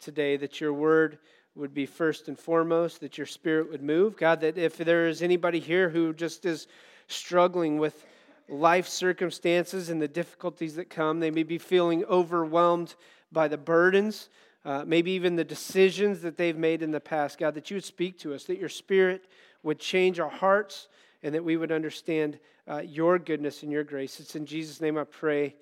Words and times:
today, 0.00 0.36
that 0.36 0.60
your 0.60 0.72
word 0.72 1.18
would 1.54 1.74
be 1.74 1.86
first 1.86 2.28
and 2.28 2.38
foremost, 2.38 3.00
that 3.00 3.18
your 3.18 3.26
spirit 3.26 3.70
would 3.70 3.82
move. 3.82 4.16
God, 4.16 4.40
that 4.40 4.56
if 4.56 4.76
there 4.76 5.06
is 5.06 5.22
anybody 5.22 5.60
here 5.60 5.88
who 5.88 6.12
just 6.12 6.44
is 6.44 6.66
struggling 7.08 7.78
with 7.78 8.06
life 8.48 8.88
circumstances 8.88 9.90
and 9.90 10.00
the 10.00 10.08
difficulties 10.08 10.74
that 10.76 10.90
come, 10.90 11.20
they 11.20 11.30
may 11.30 11.42
be 11.42 11.58
feeling 11.58 12.04
overwhelmed 12.04 12.94
by 13.32 13.48
the 13.48 13.58
burdens, 13.58 14.28
uh, 14.64 14.84
maybe 14.86 15.12
even 15.12 15.36
the 15.36 15.44
decisions 15.44 16.20
that 16.20 16.36
they've 16.36 16.56
made 16.56 16.82
in 16.82 16.90
the 16.90 17.00
past. 17.00 17.38
God, 17.38 17.54
that 17.54 17.70
you 17.70 17.76
would 17.76 17.84
speak 17.84 18.18
to 18.20 18.34
us, 18.34 18.44
that 18.44 18.58
your 18.58 18.68
spirit 18.68 19.24
would 19.62 19.78
change 19.78 20.18
our 20.18 20.30
hearts, 20.30 20.88
and 21.22 21.34
that 21.34 21.44
we 21.44 21.56
would 21.56 21.72
understand 21.72 22.38
uh, 22.68 22.78
your 22.78 23.18
goodness 23.18 23.62
and 23.62 23.70
your 23.70 23.84
grace. 23.84 24.20
It's 24.20 24.36
in 24.36 24.46
Jesus' 24.46 24.80
name 24.80 24.96
I 24.96 25.04
pray. 25.04 25.54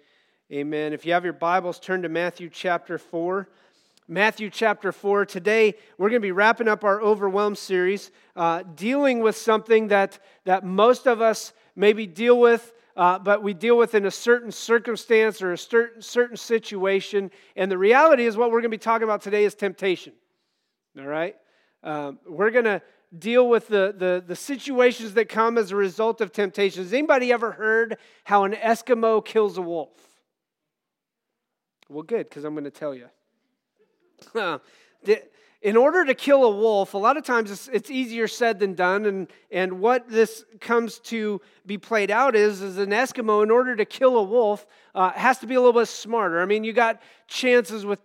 Amen. 0.52 0.92
If 0.92 1.04
you 1.04 1.12
have 1.12 1.24
your 1.24 1.34
Bibles, 1.34 1.78
turn 1.78 2.02
to 2.02 2.08
Matthew 2.08 2.48
chapter 2.48 2.96
4. 2.96 3.48
Matthew 4.10 4.48
chapter 4.48 4.90
4. 4.90 5.26
Today, 5.26 5.74
we're 5.98 6.08
going 6.08 6.22
to 6.22 6.26
be 6.26 6.32
wrapping 6.32 6.66
up 6.66 6.82
our 6.82 6.98
Overwhelmed 6.98 7.58
series, 7.58 8.10
uh, 8.34 8.62
dealing 8.74 9.20
with 9.20 9.36
something 9.36 9.88
that, 9.88 10.18
that 10.46 10.64
most 10.64 11.06
of 11.06 11.20
us 11.20 11.52
maybe 11.76 12.06
deal 12.06 12.40
with, 12.40 12.72
uh, 12.96 13.18
but 13.18 13.42
we 13.42 13.52
deal 13.52 13.76
with 13.76 13.94
in 13.94 14.06
a 14.06 14.10
certain 14.10 14.50
circumstance 14.50 15.42
or 15.42 15.52
a 15.52 15.58
certain, 15.58 16.00
certain 16.00 16.38
situation. 16.38 17.30
And 17.54 17.70
the 17.70 17.76
reality 17.76 18.24
is, 18.24 18.34
what 18.34 18.50
we're 18.50 18.62
going 18.62 18.70
to 18.70 18.78
be 18.78 18.78
talking 18.78 19.04
about 19.04 19.20
today 19.20 19.44
is 19.44 19.54
temptation. 19.54 20.14
All 20.98 21.04
right? 21.04 21.36
Um, 21.82 22.18
we're 22.26 22.50
going 22.50 22.64
to 22.64 22.80
deal 23.18 23.46
with 23.46 23.68
the, 23.68 23.94
the, 23.94 24.24
the 24.26 24.36
situations 24.36 25.12
that 25.14 25.28
come 25.28 25.58
as 25.58 25.70
a 25.70 25.76
result 25.76 26.22
of 26.22 26.32
temptation. 26.32 26.82
Has 26.82 26.94
anybody 26.94 27.30
ever 27.30 27.52
heard 27.52 27.98
how 28.24 28.44
an 28.44 28.52
Eskimo 28.54 29.22
kills 29.22 29.58
a 29.58 29.62
wolf? 29.62 29.90
Well, 31.90 32.04
good, 32.04 32.26
because 32.30 32.44
I'm 32.44 32.54
going 32.54 32.64
to 32.64 32.70
tell 32.70 32.94
you. 32.94 33.10
in 35.62 35.76
order 35.76 36.04
to 36.04 36.14
kill 36.14 36.44
a 36.44 36.50
wolf, 36.50 36.94
a 36.94 36.98
lot 36.98 37.16
of 37.16 37.24
times 37.24 37.50
it's, 37.50 37.68
it's, 37.68 37.90
easier 37.90 38.28
said 38.28 38.60
than 38.60 38.74
done. 38.74 39.06
And, 39.06 39.28
and 39.50 39.80
what 39.80 40.08
this 40.08 40.44
comes 40.60 40.98
to 41.00 41.40
be 41.66 41.78
played 41.78 42.10
out 42.10 42.36
is, 42.36 42.62
is 42.62 42.78
an 42.78 42.90
Eskimo, 42.90 43.42
in 43.42 43.50
order 43.50 43.74
to 43.74 43.84
kill 43.84 44.18
a 44.18 44.22
wolf, 44.22 44.66
uh, 44.94 45.10
has 45.10 45.38
to 45.38 45.46
be 45.46 45.54
a 45.54 45.60
little 45.60 45.78
bit 45.78 45.88
smarter. 45.88 46.40
I 46.40 46.44
mean, 46.44 46.62
you 46.62 46.72
got 46.72 47.02
chances 47.26 47.84
with, 47.84 48.00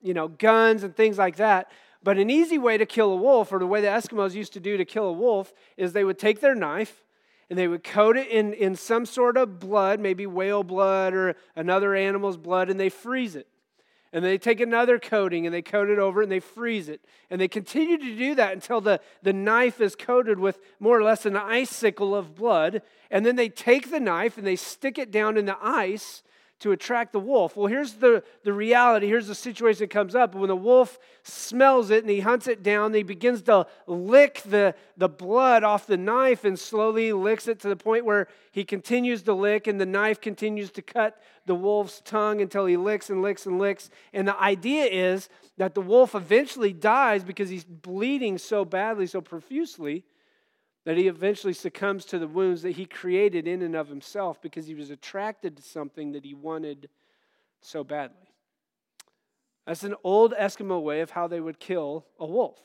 you 0.00 0.14
know, 0.14 0.28
guns 0.28 0.84
and 0.84 0.96
things 0.96 1.18
like 1.18 1.36
that. 1.36 1.70
But 2.02 2.18
an 2.18 2.30
easy 2.30 2.56
way 2.56 2.78
to 2.78 2.86
kill 2.86 3.12
a 3.12 3.16
wolf, 3.16 3.52
or 3.52 3.58
the 3.58 3.66
way 3.66 3.80
the 3.80 3.88
Eskimos 3.88 4.34
used 4.34 4.52
to 4.54 4.60
do 4.60 4.76
to 4.76 4.84
kill 4.84 5.06
a 5.06 5.12
wolf, 5.12 5.52
is 5.76 5.92
they 5.92 6.04
would 6.04 6.18
take 6.18 6.40
their 6.40 6.54
knife 6.54 7.04
and 7.50 7.58
they 7.58 7.68
would 7.68 7.84
coat 7.84 8.16
it 8.16 8.28
in, 8.28 8.52
in 8.54 8.74
some 8.74 9.06
sort 9.06 9.36
of 9.36 9.58
blood, 9.60 10.00
maybe 10.00 10.26
whale 10.26 10.64
blood 10.64 11.14
or 11.14 11.36
another 11.54 11.94
animal's 11.94 12.36
blood, 12.36 12.70
and 12.70 12.78
they 12.78 12.88
freeze 12.88 13.36
it. 13.36 13.46
And 14.16 14.24
they 14.24 14.38
take 14.38 14.60
another 14.60 14.98
coating 14.98 15.44
and 15.44 15.54
they 15.54 15.60
coat 15.60 15.90
it 15.90 15.98
over 15.98 16.22
and 16.22 16.32
they 16.32 16.40
freeze 16.40 16.88
it. 16.88 17.02
And 17.28 17.38
they 17.38 17.48
continue 17.48 17.98
to 17.98 18.16
do 18.16 18.34
that 18.36 18.54
until 18.54 18.80
the, 18.80 18.98
the 19.22 19.34
knife 19.34 19.78
is 19.78 19.94
coated 19.94 20.38
with 20.38 20.58
more 20.80 20.98
or 20.98 21.02
less 21.02 21.26
an 21.26 21.36
icicle 21.36 22.16
of 22.16 22.34
blood. 22.34 22.80
And 23.10 23.26
then 23.26 23.36
they 23.36 23.50
take 23.50 23.90
the 23.90 24.00
knife 24.00 24.38
and 24.38 24.46
they 24.46 24.56
stick 24.56 24.96
it 24.96 25.10
down 25.10 25.36
in 25.36 25.44
the 25.44 25.58
ice 25.60 26.22
to 26.58 26.72
attract 26.72 27.12
the 27.12 27.20
wolf. 27.20 27.56
Well, 27.56 27.66
here's 27.66 27.94
the, 27.94 28.22
the 28.42 28.52
reality. 28.52 29.06
Here's 29.06 29.26
the 29.26 29.34
situation 29.34 29.80
that 29.80 29.90
comes 29.90 30.14
up. 30.14 30.34
When 30.34 30.48
the 30.48 30.56
wolf 30.56 30.98
smells 31.22 31.90
it 31.90 32.02
and 32.02 32.10
he 32.10 32.20
hunts 32.20 32.48
it 32.48 32.62
down, 32.62 32.94
he 32.94 33.02
begins 33.02 33.42
to 33.42 33.66
lick 33.86 34.42
the, 34.46 34.74
the 34.96 35.08
blood 35.08 35.64
off 35.64 35.86
the 35.86 35.98
knife 35.98 36.44
and 36.44 36.58
slowly 36.58 37.12
licks 37.12 37.46
it 37.46 37.60
to 37.60 37.68
the 37.68 37.76
point 37.76 38.06
where 38.06 38.28
he 38.52 38.64
continues 38.64 39.22
to 39.24 39.34
lick 39.34 39.66
and 39.66 39.78
the 39.78 39.86
knife 39.86 40.20
continues 40.20 40.70
to 40.72 40.82
cut 40.82 41.20
the 41.44 41.54
wolf's 41.54 42.00
tongue 42.04 42.40
until 42.40 42.64
he 42.64 42.76
licks 42.76 43.10
and 43.10 43.20
licks 43.20 43.44
and 43.44 43.58
licks. 43.58 43.90
And 44.14 44.26
the 44.26 44.40
idea 44.40 44.84
is 44.84 45.28
that 45.58 45.74
the 45.74 45.82
wolf 45.82 46.14
eventually 46.14 46.72
dies 46.72 47.22
because 47.22 47.50
he's 47.50 47.64
bleeding 47.64 48.38
so 48.38 48.64
badly, 48.64 49.06
so 49.06 49.20
profusely 49.20 50.04
that 50.86 50.96
he 50.96 51.08
eventually 51.08 51.52
succumbs 51.52 52.04
to 52.04 52.16
the 52.16 52.28
wounds 52.28 52.62
that 52.62 52.76
he 52.76 52.86
created 52.86 53.48
in 53.48 53.60
and 53.60 53.74
of 53.74 53.88
himself 53.88 54.40
because 54.40 54.68
he 54.68 54.74
was 54.74 54.88
attracted 54.88 55.56
to 55.56 55.62
something 55.62 56.12
that 56.12 56.24
he 56.24 56.32
wanted 56.32 56.88
so 57.60 57.82
badly. 57.82 58.30
That's 59.66 59.82
an 59.82 59.96
old 60.04 60.32
Eskimo 60.32 60.80
way 60.80 61.00
of 61.00 61.10
how 61.10 61.26
they 61.26 61.40
would 61.40 61.58
kill 61.58 62.06
a 62.20 62.26
wolf. 62.26 62.60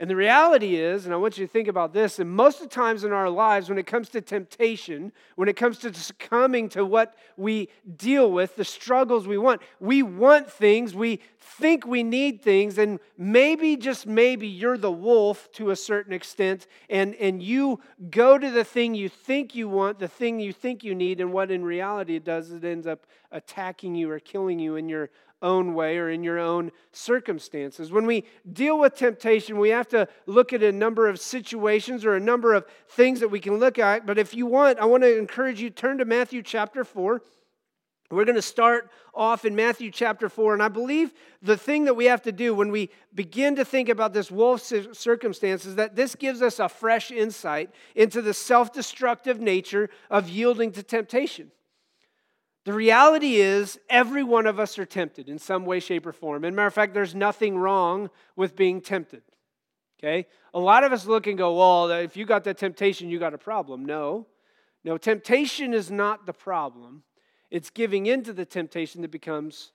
And 0.00 0.10
the 0.10 0.16
reality 0.16 0.74
is, 0.74 1.06
and 1.06 1.14
I 1.14 1.16
want 1.16 1.38
you 1.38 1.46
to 1.46 1.52
think 1.52 1.68
about 1.68 1.94
this, 1.94 2.18
and 2.18 2.28
most 2.28 2.60
of 2.60 2.68
the 2.68 2.74
times 2.74 3.04
in 3.04 3.12
our 3.12 3.30
lives, 3.30 3.68
when 3.68 3.78
it 3.78 3.86
comes 3.86 4.08
to 4.10 4.20
temptation, 4.20 5.10
when 5.36 5.48
it 5.48 5.56
comes 5.56 5.78
to 5.78 5.94
succumbing 5.94 6.68
to 6.70 6.84
what 6.84 7.14
we 7.36 7.68
deal 7.96 8.30
with, 8.30 8.56
the 8.56 8.64
struggles 8.64 9.28
we 9.28 9.38
want, 9.38 9.62
we 9.78 10.02
want 10.02 10.50
things, 10.50 10.94
we 10.94 11.20
think 11.46 11.86
we 11.86 12.02
need 12.02 12.42
things, 12.42 12.76
and 12.76 12.98
maybe, 13.16 13.76
just 13.76 14.06
maybe, 14.06 14.46
you're 14.46 14.76
the 14.76 14.90
wolf 14.90 15.50
to 15.52 15.70
a 15.70 15.76
certain 15.76 16.12
extent, 16.12 16.66
and, 16.90 17.14
and 17.14 17.42
you 17.42 17.80
go 18.10 18.36
to 18.36 18.50
the 18.50 18.64
thing 18.64 18.94
you 18.94 19.08
think 19.08 19.54
you 19.54 19.68
want, 19.68 19.98
the 19.98 20.08
thing 20.08 20.40
you 20.40 20.52
think 20.52 20.82
you 20.82 20.94
need, 20.94 21.20
and 21.20 21.32
what 21.32 21.50
in 21.50 21.64
reality 21.64 22.16
it 22.16 22.24
does, 22.24 22.50
it 22.50 22.64
ends 22.64 22.86
up 22.86 23.06
attacking 23.30 23.94
you 23.94 24.10
or 24.10 24.18
killing 24.18 24.58
you 24.58 24.76
in 24.76 24.88
your 24.88 25.10
own 25.42 25.74
way 25.74 25.98
or 25.98 26.10
in 26.10 26.22
your 26.22 26.38
own 26.38 26.72
circumstances. 26.92 27.92
When 27.92 28.06
we 28.06 28.24
deal 28.52 28.78
with 28.78 28.94
temptation, 28.94 29.58
we 29.58 29.68
have 29.70 29.88
to 29.88 30.08
look 30.26 30.52
at 30.52 30.62
a 30.62 30.72
number 30.72 31.08
of 31.08 31.20
situations 31.20 32.04
or 32.04 32.14
a 32.14 32.20
number 32.20 32.54
of 32.54 32.66
things 32.88 33.20
that 33.20 33.28
we 33.28 33.40
can 33.40 33.58
look 33.58 33.78
at. 33.78 34.06
But 34.06 34.18
if 34.18 34.34
you 34.34 34.46
want, 34.46 34.78
I 34.78 34.86
want 34.86 35.02
to 35.02 35.18
encourage 35.18 35.60
you 35.60 35.70
turn 35.70 35.98
to 35.98 36.04
Matthew 36.04 36.42
chapter 36.42 36.84
4. 36.84 37.22
We're 38.10 38.24
going 38.24 38.36
to 38.36 38.42
start 38.42 38.90
off 39.14 39.44
in 39.44 39.56
Matthew 39.56 39.90
chapter 39.90 40.28
4. 40.28 40.54
And 40.54 40.62
I 40.62 40.68
believe 40.68 41.12
the 41.42 41.56
thing 41.56 41.84
that 41.84 41.94
we 41.94 42.04
have 42.06 42.22
to 42.22 42.32
do 42.32 42.54
when 42.54 42.70
we 42.70 42.90
begin 43.14 43.56
to 43.56 43.64
think 43.64 43.88
about 43.88 44.12
this 44.12 44.30
wolf 44.30 44.62
circumstance 44.62 45.64
is 45.64 45.74
that 45.74 45.96
this 45.96 46.14
gives 46.14 46.42
us 46.42 46.60
a 46.60 46.68
fresh 46.68 47.10
insight 47.10 47.70
into 47.94 48.22
the 48.22 48.34
self 48.34 48.72
destructive 48.72 49.40
nature 49.40 49.90
of 50.10 50.28
yielding 50.28 50.72
to 50.72 50.82
temptation. 50.82 51.50
The 52.64 52.72
reality 52.72 53.36
is, 53.36 53.78
every 53.88 54.24
one 54.24 54.46
of 54.46 54.58
us 54.58 54.76
are 54.78 54.84
tempted 54.84 55.28
in 55.28 55.38
some 55.38 55.64
way, 55.64 55.78
shape, 55.78 56.04
or 56.04 56.12
form. 56.12 56.44
And 56.44 56.56
matter 56.56 56.66
of 56.66 56.74
fact, 56.74 56.94
there's 56.94 57.14
nothing 57.14 57.56
wrong 57.56 58.10
with 58.34 58.56
being 58.56 58.80
tempted. 58.80 59.22
Okay? 59.98 60.26
A 60.52 60.58
lot 60.58 60.82
of 60.82 60.92
us 60.92 61.06
look 61.06 61.26
and 61.26 61.38
go, 61.38 61.56
well, 61.56 61.90
if 61.90 62.16
you 62.16 62.26
got 62.26 62.44
that 62.44 62.58
temptation, 62.58 63.08
you 63.08 63.18
got 63.18 63.34
a 63.34 63.38
problem. 63.38 63.84
No. 63.84 64.26
No, 64.84 64.98
temptation 64.98 65.74
is 65.74 65.90
not 65.90 66.26
the 66.26 66.32
problem. 66.32 67.02
It's 67.50 67.70
giving 67.70 68.06
into 68.06 68.32
the 68.32 68.44
temptation 68.44 69.02
that 69.02 69.10
becomes 69.10 69.72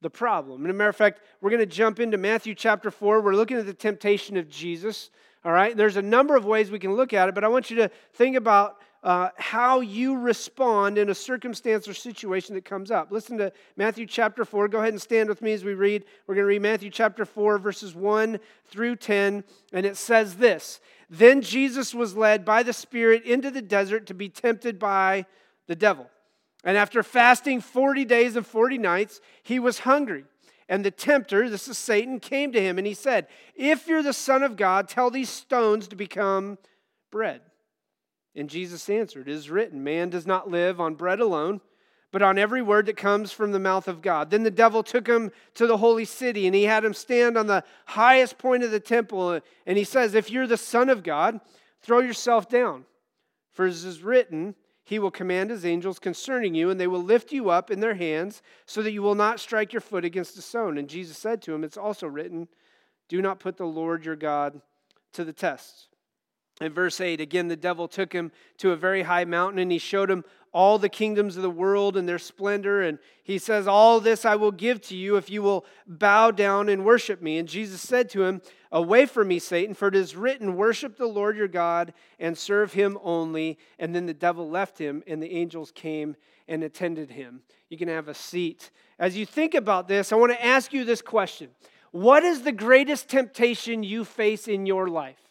the 0.00 0.10
problem. 0.10 0.62
And 0.62 0.70
a 0.70 0.74
matter 0.74 0.90
of 0.90 0.96
fact, 0.96 1.20
we're 1.40 1.50
going 1.50 1.60
to 1.60 1.66
jump 1.66 2.00
into 2.00 2.16
Matthew 2.16 2.54
chapter 2.54 2.90
4. 2.90 3.20
We're 3.20 3.34
looking 3.34 3.58
at 3.58 3.66
the 3.66 3.74
temptation 3.74 4.36
of 4.36 4.48
Jesus. 4.48 5.10
All 5.44 5.52
right? 5.52 5.76
There's 5.76 5.96
a 5.96 6.02
number 6.02 6.36
of 6.36 6.44
ways 6.44 6.70
we 6.70 6.78
can 6.78 6.94
look 6.94 7.12
at 7.12 7.28
it, 7.28 7.34
but 7.34 7.44
I 7.44 7.48
want 7.48 7.70
you 7.70 7.76
to 7.76 7.90
think 8.14 8.36
about 8.36 8.78
uh, 9.02 9.30
how 9.38 9.80
you 9.80 10.18
respond 10.18 10.98
in 10.98 11.08
a 11.08 11.14
circumstance 11.14 11.88
or 11.88 11.94
situation 11.94 12.54
that 12.54 12.64
comes 12.64 12.90
up. 12.90 13.10
Listen 13.10 13.38
to 13.38 13.52
Matthew 13.76 14.06
chapter 14.06 14.44
4. 14.44 14.68
Go 14.68 14.78
ahead 14.78 14.92
and 14.92 15.00
stand 15.00 15.28
with 15.28 15.40
me 15.40 15.52
as 15.52 15.64
we 15.64 15.72
read. 15.72 16.04
We're 16.26 16.34
going 16.34 16.44
to 16.44 16.48
read 16.48 16.62
Matthew 16.62 16.90
chapter 16.90 17.24
4, 17.24 17.58
verses 17.58 17.94
1 17.94 18.38
through 18.66 18.96
10. 18.96 19.44
And 19.72 19.86
it 19.86 19.96
says 19.96 20.36
this 20.36 20.80
Then 21.08 21.40
Jesus 21.40 21.94
was 21.94 22.16
led 22.16 22.44
by 22.44 22.62
the 22.62 22.74
Spirit 22.74 23.24
into 23.24 23.50
the 23.50 23.62
desert 23.62 24.06
to 24.06 24.14
be 24.14 24.28
tempted 24.28 24.78
by 24.78 25.24
the 25.66 25.76
devil. 25.76 26.10
And 26.64 26.76
after 26.76 27.02
fasting 27.02 27.60
40 27.60 28.04
days 28.04 28.36
and 28.36 28.46
40 28.46 28.78
nights, 28.78 29.20
he 29.42 29.58
was 29.58 29.80
hungry. 29.80 30.24
And 30.68 30.84
the 30.84 30.90
tempter, 30.90 31.48
this 31.48 31.66
is 31.66 31.78
Satan, 31.78 32.20
came 32.20 32.52
to 32.52 32.60
him 32.60 32.78
and 32.78 32.86
he 32.86 32.94
said, 32.94 33.26
If 33.56 33.88
you're 33.88 34.02
the 34.02 34.12
Son 34.12 34.42
of 34.42 34.56
God, 34.56 34.88
tell 34.88 35.10
these 35.10 35.28
stones 35.28 35.88
to 35.88 35.96
become 35.96 36.58
bread. 37.10 37.40
And 38.36 38.48
Jesus 38.48 38.88
answered, 38.88 39.28
It 39.28 39.32
is 39.32 39.50
written, 39.50 39.82
Man 39.82 40.10
does 40.10 40.26
not 40.26 40.48
live 40.48 40.80
on 40.80 40.94
bread 40.94 41.18
alone, 41.18 41.60
but 42.12 42.22
on 42.22 42.38
every 42.38 42.62
word 42.62 42.86
that 42.86 42.96
comes 42.96 43.32
from 43.32 43.50
the 43.50 43.58
mouth 43.58 43.88
of 43.88 44.02
God. 44.02 44.30
Then 44.30 44.44
the 44.44 44.50
devil 44.50 44.82
took 44.82 45.08
him 45.08 45.32
to 45.54 45.66
the 45.66 45.78
holy 45.78 46.04
city, 46.04 46.46
and 46.46 46.54
he 46.54 46.64
had 46.64 46.84
him 46.84 46.94
stand 46.94 47.36
on 47.36 47.48
the 47.48 47.64
highest 47.86 48.38
point 48.38 48.62
of 48.62 48.70
the 48.70 48.80
temple. 48.80 49.40
And 49.66 49.78
he 49.78 49.84
says, 49.84 50.14
If 50.14 50.30
you're 50.30 50.46
the 50.46 50.56
Son 50.56 50.88
of 50.88 51.02
God, 51.02 51.40
throw 51.82 51.98
yourself 51.98 52.48
down. 52.48 52.84
For 53.50 53.66
it 53.66 53.70
is 53.70 54.02
written, 54.02 54.54
he 54.90 54.98
will 54.98 55.12
command 55.12 55.50
his 55.50 55.64
angels 55.64 56.00
concerning 56.00 56.52
you, 56.52 56.68
and 56.68 56.80
they 56.80 56.88
will 56.88 57.00
lift 57.00 57.30
you 57.30 57.48
up 57.48 57.70
in 57.70 57.78
their 57.78 57.94
hands, 57.94 58.42
so 58.66 58.82
that 58.82 58.90
you 58.90 59.02
will 59.02 59.14
not 59.14 59.38
strike 59.38 59.72
your 59.72 59.80
foot 59.80 60.04
against 60.04 60.36
a 60.36 60.42
stone. 60.42 60.76
And 60.76 60.88
Jesus 60.88 61.16
said 61.16 61.40
to 61.42 61.54
him, 61.54 61.62
It's 61.62 61.76
also 61.76 62.08
written, 62.08 62.48
Do 63.08 63.22
not 63.22 63.38
put 63.38 63.56
the 63.56 63.66
Lord 63.66 64.04
your 64.04 64.16
God 64.16 64.60
to 65.12 65.22
the 65.22 65.32
test. 65.32 65.89
In 66.60 66.72
verse 66.72 67.00
8, 67.00 67.20
again, 67.20 67.48
the 67.48 67.56
devil 67.56 67.88
took 67.88 68.12
him 68.12 68.32
to 68.58 68.72
a 68.72 68.76
very 68.76 69.02
high 69.02 69.24
mountain 69.24 69.58
and 69.58 69.72
he 69.72 69.78
showed 69.78 70.10
him 70.10 70.24
all 70.52 70.78
the 70.78 70.88
kingdoms 70.88 71.36
of 71.36 71.42
the 71.42 71.50
world 71.50 71.96
and 71.96 72.08
their 72.08 72.18
splendor. 72.18 72.82
And 72.82 72.98
he 73.22 73.38
says, 73.38 73.66
All 73.66 74.00
this 74.00 74.24
I 74.24 74.36
will 74.36 74.50
give 74.50 74.80
to 74.82 74.96
you 74.96 75.16
if 75.16 75.30
you 75.30 75.42
will 75.42 75.64
bow 75.86 76.30
down 76.30 76.68
and 76.68 76.84
worship 76.84 77.22
me. 77.22 77.38
And 77.38 77.48
Jesus 77.48 77.80
said 77.80 78.10
to 78.10 78.24
him, 78.24 78.42
Away 78.72 79.06
from 79.06 79.28
me, 79.28 79.38
Satan, 79.38 79.74
for 79.74 79.88
it 79.88 79.96
is 79.96 80.16
written, 80.16 80.56
Worship 80.56 80.96
the 80.96 81.06
Lord 81.06 81.36
your 81.36 81.48
God 81.48 81.92
and 82.18 82.36
serve 82.36 82.72
him 82.72 82.98
only. 83.02 83.58
And 83.78 83.94
then 83.94 84.06
the 84.06 84.14
devil 84.14 84.48
left 84.48 84.78
him, 84.78 85.02
and 85.06 85.22
the 85.22 85.32
angels 85.32 85.72
came 85.72 86.16
and 86.48 86.62
attended 86.62 87.10
him. 87.10 87.42
You 87.68 87.78
can 87.78 87.88
have 87.88 88.08
a 88.08 88.14
seat. 88.14 88.70
As 88.98 89.16
you 89.16 89.24
think 89.24 89.54
about 89.54 89.88
this, 89.88 90.12
I 90.12 90.16
want 90.16 90.32
to 90.32 90.44
ask 90.44 90.72
you 90.72 90.84
this 90.84 91.02
question 91.02 91.50
What 91.92 92.24
is 92.24 92.42
the 92.42 92.52
greatest 92.52 93.08
temptation 93.08 93.82
you 93.82 94.04
face 94.04 94.48
in 94.48 94.66
your 94.66 94.88
life? 94.88 95.29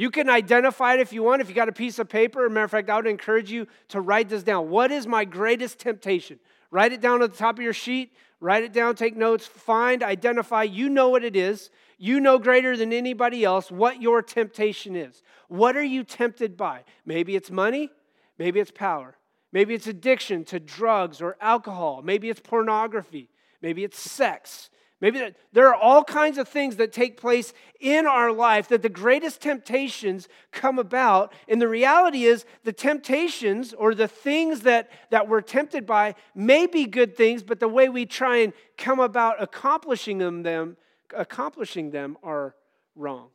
You 0.00 0.10
can 0.10 0.30
identify 0.30 0.94
it 0.94 1.00
if 1.00 1.12
you 1.12 1.22
want. 1.22 1.42
If 1.42 1.50
you 1.50 1.54
got 1.54 1.68
a 1.68 1.72
piece 1.72 1.98
of 1.98 2.08
paper, 2.08 2.46
a 2.46 2.48
matter 2.48 2.64
of 2.64 2.70
fact, 2.70 2.88
I 2.88 2.96
would 2.96 3.06
encourage 3.06 3.50
you 3.50 3.66
to 3.88 4.00
write 4.00 4.30
this 4.30 4.42
down. 4.42 4.70
What 4.70 4.90
is 4.90 5.06
my 5.06 5.26
greatest 5.26 5.78
temptation? 5.78 6.38
Write 6.70 6.94
it 6.94 7.02
down 7.02 7.22
at 7.22 7.32
the 7.32 7.36
top 7.36 7.58
of 7.58 7.62
your 7.62 7.74
sheet. 7.74 8.14
Write 8.40 8.64
it 8.64 8.72
down, 8.72 8.94
take 8.94 9.14
notes, 9.14 9.46
find, 9.46 10.02
identify. 10.02 10.62
You 10.62 10.88
know 10.88 11.10
what 11.10 11.22
it 11.22 11.36
is. 11.36 11.68
You 11.98 12.18
know 12.18 12.38
greater 12.38 12.78
than 12.78 12.94
anybody 12.94 13.44
else 13.44 13.70
what 13.70 14.00
your 14.00 14.22
temptation 14.22 14.96
is. 14.96 15.22
What 15.48 15.76
are 15.76 15.84
you 15.84 16.02
tempted 16.02 16.56
by? 16.56 16.84
Maybe 17.04 17.36
it's 17.36 17.50
money, 17.50 17.90
maybe 18.38 18.58
it's 18.58 18.70
power, 18.70 19.18
maybe 19.52 19.74
it's 19.74 19.86
addiction 19.86 20.46
to 20.46 20.58
drugs 20.58 21.20
or 21.20 21.36
alcohol, 21.42 22.00
maybe 22.02 22.30
it's 22.30 22.40
pornography, 22.40 23.28
maybe 23.60 23.84
it's 23.84 24.00
sex, 24.00 24.70
Maybe 25.00 25.34
there 25.52 25.68
are 25.68 25.74
all 25.74 26.04
kinds 26.04 26.36
of 26.36 26.46
things 26.46 26.76
that 26.76 26.92
take 26.92 27.18
place 27.18 27.54
in 27.80 28.06
our 28.06 28.30
life 28.30 28.68
that 28.68 28.82
the 28.82 28.90
greatest 28.90 29.40
temptations 29.40 30.28
come 30.52 30.78
about. 30.78 31.32
And 31.48 31.60
the 31.60 31.68
reality 31.68 32.24
is, 32.24 32.44
the 32.64 32.72
temptations 32.72 33.72
or 33.72 33.94
the 33.94 34.08
things 34.08 34.60
that, 34.60 34.90
that 35.08 35.26
we're 35.26 35.40
tempted 35.40 35.86
by 35.86 36.16
may 36.34 36.66
be 36.66 36.84
good 36.84 37.16
things, 37.16 37.42
but 37.42 37.60
the 37.60 37.68
way 37.68 37.88
we 37.88 38.04
try 38.04 38.38
and 38.38 38.52
come 38.76 39.00
about 39.00 39.42
accomplishing 39.42 40.18
them, 40.18 40.42
them, 40.42 40.76
accomplishing 41.16 41.90
them 41.90 42.18
are 42.22 42.54
wrong. 42.94 43.28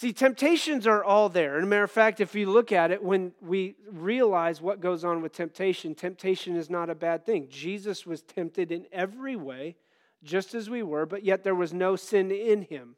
See, 0.00 0.14
temptations 0.14 0.86
are 0.86 1.04
all 1.04 1.28
there. 1.28 1.56
And 1.56 1.64
a 1.64 1.66
matter 1.66 1.82
of 1.82 1.90
fact, 1.90 2.20
if 2.20 2.34
you 2.34 2.50
look 2.50 2.72
at 2.72 2.90
it, 2.90 3.04
when 3.04 3.32
we 3.42 3.74
realize 3.92 4.58
what 4.58 4.80
goes 4.80 5.04
on 5.04 5.20
with 5.20 5.34
temptation, 5.34 5.94
temptation 5.94 6.56
is 6.56 6.70
not 6.70 6.88
a 6.88 6.94
bad 6.94 7.26
thing. 7.26 7.48
Jesus 7.50 8.06
was 8.06 8.22
tempted 8.22 8.72
in 8.72 8.86
every 8.92 9.36
way, 9.36 9.76
just 10.24 10.54
as 10.54 10.70
we 10.70 10.82
were, 10.82 11.04
but 11.04 11.22
yet 11.22 11.44
there 11.44 11.54
was 11.54 11.74
no 11.74 11.96
sin 11.96 12.30
in 12.30 12.62
him. 12.62 12.96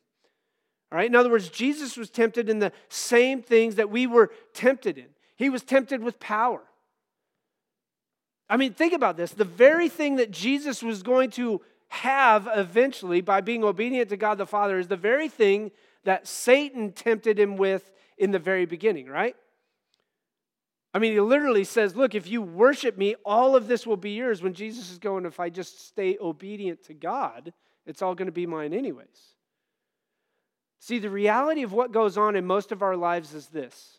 All 0.93 0.96
right? 0.96 1.08
In 1.08 1.16
other 1.16 1.28
words, 1.28 1.49
Jesus 1.49 1.96
was 1.96 2.08
tempted 2.08 2.49
in 2.49 2.60
the 2.60 2.70
same 2.88 3.43
things 3.43 3.75
that 3.75 3.90
we 3.90 4.06
were 4.06 4.31
tempted 4.54 4.96
in. 4.96 5.08
He 5.34 5.50
was 5.50 5.64
tempted 5.64 6.04
with 6.04 6.20
power. 6.20 6.62
I 8.49 8.56
mean, 8.56 8.75
think 8.75 8.93
about 8.93 9.16
this. 9.16 9.32
The 9.32 9.44
very 9.44 9.88
thing 9.88 10.14
that 10.16 10.31
Jesus 10.31 10.84
was 10.84 11.02
going 11.02 11.31
to 11.32 11.62
have 11.88 12.49
eventually 12.54 13.22
by 13.22 13.40
being 13.40 13.64
obedient 13.64 14.08
to 14.10 14.16
God 14.16 14.38
the 14.38 14.46
Father 14.46 14.78
is 14.78 14.87
the 14.87 14.96
very 14.96 15.28
thing 15.28 15.72
that 16.04 16.26
Satan 16.26 16.93
tempted 16.93 17.38
him 17.38 17.56
with 17.56 17.90
in 18.19 18.31
the 18.31 18.38
very 18.38 18.66
beginning, 18.66 19.06
right? 19.06 19.37
I 20.94 20.99
mean, 20.99 21.12
he 21.12 21.20
literally 21.20 21.64
says, 21.64 21.96
Look, 21.96 22.14
if 22.14 22.28
you 22.28 22.43
worship 22.43 22.99
me, 22.99 23.14
all 23.25 23.56
of 23.56 23.66
this 23.66 23.87
will 23.87 23.96
be 23.96 24.10
yours. 24.10 24.43
When 24.43 24.54
Jesus 24.54 24.90
is 24.90 24.99
going, 24.99 25.25
If 25.25 25.40
I 25.40 25.49
just 25.49 25.87
stay 25.88 26.19
obedient 26.20 26.84
to 26.84 26.94
God, 26.94 27.52
it's 27.87 28.02
all 28.02 28.14
going 28.14 28.26
to 28.26 28.32
be 28.32 28.46
mine, 28.46 28.75
anyways. 28.75 29.34
See, 30.78 30.99
the 30.99 31.10
reality 31.10 31.62
of 31.62 31.72
what 31.72 31.93
goes 31.93 32.19
on 32.19 32.37
in 32.37 32.44
most 32.44 32.72
of 32.72 32.82
our 32.82 32.96
lives 32.96 33.34
is 33.34 33.46
this 33.49 33.99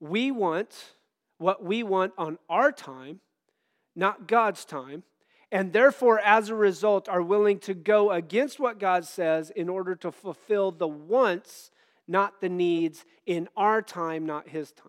we 0.00 0.30
want 0.30 0.92
what 1.38 1.64
we 1.64 1.82
want 1.82 2.12
on 2.16 2.38
our 2.48 2.70
time, 2.70 3.20
not 3.96 4.28
God's 4.28 4.64
time 4.64 5.02
and 5.54 5.72
therefore, 5.72 6.18
as 6.18 6.48
a 6.48 6.54
result, 6.56 7.08
are 7.08 7.22
willing 7.22 7.60
to 7.60 7.74
go 7.74 8.10
against 8.10 8.58
what 8.58 8.80
God 8.80 9.04
says 9.04 9.50
in 9.50 9.68
order 9.68 9.94
to 9.94 10.10
fulfill 10.10 10.72
the 10.72 10.88
wants, 10.88 11.70
not 12.08 12.40
the 12.40 12.48
needs, 12.48 13.04
in 13.24 13.48
our 13.56 13.80
time, 13.80 14.26
not 14.26 14.48
His 14.48 14.72
time. 14.72 14.88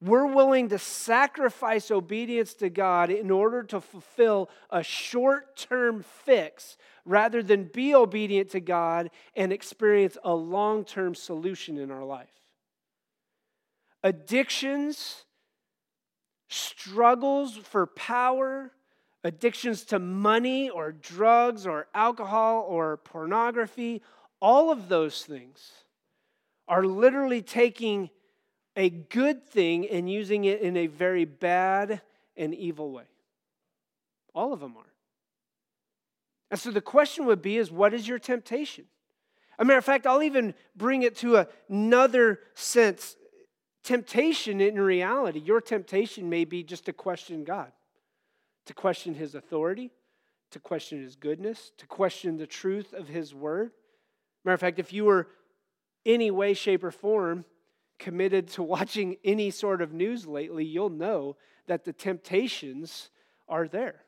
We're 0.00 0.24
willing 0.24 0.70
to 0.70 0.78
sacrifice 0.78 1.90
obedience 1.90 2.54
to 2.54 2.70
God 2.70 3.10
in 3.10 3.30
order 3.30 3.62
to 3.64 3.82
fulfill 3.82 4.48
a 4.70 4.82
short 4.82 5.58
term 5.58 6.02
fix 6.24 6.78
rather 7.04 7.42
than 7.42 7.64
be 7.64 7.94
obedient 7.94 8.48
to 8.52 8.60
God 8.60 9.10
and 9.36 9.52
experience 9.52 10.16
a 10.24 10.32
long 10.34 10.86
term 10.86 11.14
solution 11.14 11.76
in 11.76 11.90
our 11.90 12.04
life. 12.04 12.32
Addictions 14.02 15.26
struggles 16.50 17.56
for 17.56 17.86
power, 17.86 18.72
addictions 19.24 19.84
to 19.84 19.98
money 19.98 20.68
or 20.68 20.92
drugs 20.92 21.66
or 21.66 21.86
alcohol 21.94 22.66
or 22.68 22.96
pornography, 22.98 24.02
all 24.40 24.70
of 24.70 24.88
those 24.88 25.24
things 25.24 25.70
are 26.68 26.84
literally 26.84 27.40
taking 27.40 28.10
a 28.76 28.90
good 28.90 29.46
thing 29.46 29.88
and 29.88 30.10
using 30.10 30.44
it 30.44 30.60
in 30.60 30.76
a 30.76 30.86
very 30.86 31.24
bad 31.24 32.00
and 32.36 32.54
evil 32.54 32.90
way. 32.90 33.04
All 34.34 34.52
of 34.52 34.60
them 34.60 34.76
are. 34.76 34.92
And 36.50 36.58
so 36.58 36.70
the 36.70 36.80
question 36.80 37.26
would 37.26 37.42
be 37.42 37.58
is 37.58 37.70
what 37.70 37.94
is 37.94 38.08
your 38.08 38.18
temptation? 38.18 38.86
A 39.58 39.64
matter 39.64 39.78
of 39.78 39.84
fact, 39.84 40.06
I'll 40.06 40.22
even 40.22 40.54
bring 40.74 41.02
it 41.02 41.16
to 41.16 41.46
another 41.68 42.40
sense 42.54 43.16
Temptation 43.82 44.60
in 44.60 44.78
reality, 44.80 45.40
your 45.40 45.60
temptation 45.60 46.28
may 46.28 46.44
be 46.44 46.62
just 46.62 46.86
to 46.86 46.92
question 46.92 47.44
God, 47.44 47.72
to 48.66 48.74
question 48.74 49.14
his 49.14 49.34
authority, 49.34 49.90
to 50.50 50.58
question 50.58 51.02
his 51.02 51.16
goodness, 51.16 51.72
to 51.78 51.86
question 51.86 52.36
the 52.36 52.46
truth 52.46 52.92
of 52.92 53.08
his 53.08 53.34
word. 53.34 53.70
Matter 54.44 54.54
of 54.54 54.60
fact, 54.60 54.78
if 54.78 54.92
you 54.92 55.04
were 55.04 55.28
any 56.04 56.30
way, 56.30 56.54
shape, 56.54 56.84
or 56.84 56.90
form 56.90 57.44
committed 57.98 58.48
to 58.48 58.62
watching 58.62 59.16
any 59.24 59.50
sort 59.50 59.80
of 59.80 59.92
news 59.92 60.26
lately, 60.26 60.64
you'll 60.64 60.90
know 60.90 61.36
that 61.66 61.84
the 61.84 61.92
temptations 61.92 63.10
are 63.48 63.68
there. 63.68 64.04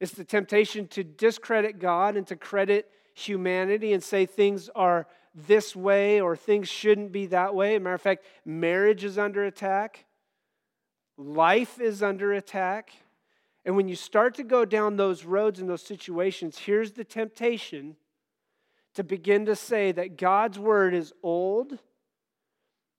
It's 0.00 0.12
the 0.12 0.24
temptation 0.24 0.88
to 0.88 1.02
discredit 1.02 1.78
God 1.78 2.16
and 2.16 2.26
to 2.26 2.36
credit 2.36 2.90
humanity 3.14 3.94
and 3.94 4.02
say 4.02 4.26
things 4.26 4.68
are 4.74 5.06
this 5.36 5.76
way 5.76 6.20
or 6.20 6.34
things 6.34 6.68
shouldn't 6.68 7.12
be 7.12 7.26
that 7.26 7.54
way. 7.54 7.78
matter 7.78 7.94
of 7.94 8.00
fact, 8.00 8.24
marriage 8.44 9.04
is 9.04 9.18
under 9.18 9.44
attack, 9.44 10.06
life 11.18 11.78
is 11.78 12.02
under 12.02 12.32
attack. 12.32 12.90
And 13.66 13.76
when 13.76 13.88
you 13.88 13.96
start 13.96 14.36
to 14.36 14.44
go 14.44 14.64
down 14.64 14.96
those 14.96 15.24
roads 15.24 15.58
and 15.58 15.68
those 15.68 15.82
situations, 15.82 16.56
here's 16.56 16.92
the 16.92 17.02
temptation 17.02 17.96
to 18.94 19.02
begin 19.02 19.44
to 19.46 19.56
say 19.56 19.90
that 19.92 20.16
God's 20.16 20.56
word 20.58 20.94
is 20.94 21.12
old. 21.22 21.78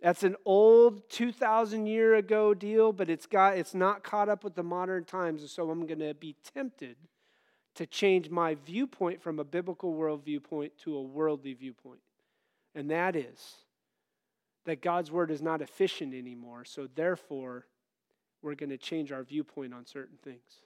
That's 0.01 0.23
an 0.23 0.35
old 0.45 1.09
2,000 1.09 1.87
year 1.87 2.15
ago 2.15 2.53
deal, 2.53 2.91
but 2.91 3.09
it's, 3.09 3.25
got, 3.25 3.57
it's 3.57 3.73
not 3.73 4.03
caught 4.03 4.27
up 4.27 4.43
with 4.43 4.55
the 4.55 4.63
modern 4.63 5.05
times. 5.05 5.41
And 5.41 5.49
so 5.49 5.69
I'm 5.71 5.87
going 5.87 5.99
to 5.99 6.13
be 6.13 6.35
tempted 6.53 6.97
to 7.75 7.87
change 7.87 8.29
my 8.29 8.55
viewpoint 8.55 9.21
from 9.21 9.39
a 9.39 9.45
biblical 9.45 9.93
world 9.93 10.25
viewpoint 10.25 10.73
to 10.79 10.97
a 10.97 11.01
worldly 11.01 11.53
viewpoint 11.53 12.01
and 12.77 12.91
that 12.91 13.15
is 13.15 13.55
that 14.65 14.83
God's 14.83 15.09
word 15.09 15.31
is 15.31 15.41
not 15.41 15.61
efficient 15.61 16.13
anymore, 16.13 16.63
so 16.63 16.87
therefore, 16.93 17.65
we're 18.43 18.53
going 18.53 18.69
to 18.69 18.77
change 18.77 19.11
our 19.11 19.23
viewpoint 19.23 19.73
on 19.73 19.85
certain 19.85 20.17
things. 20.23 20.61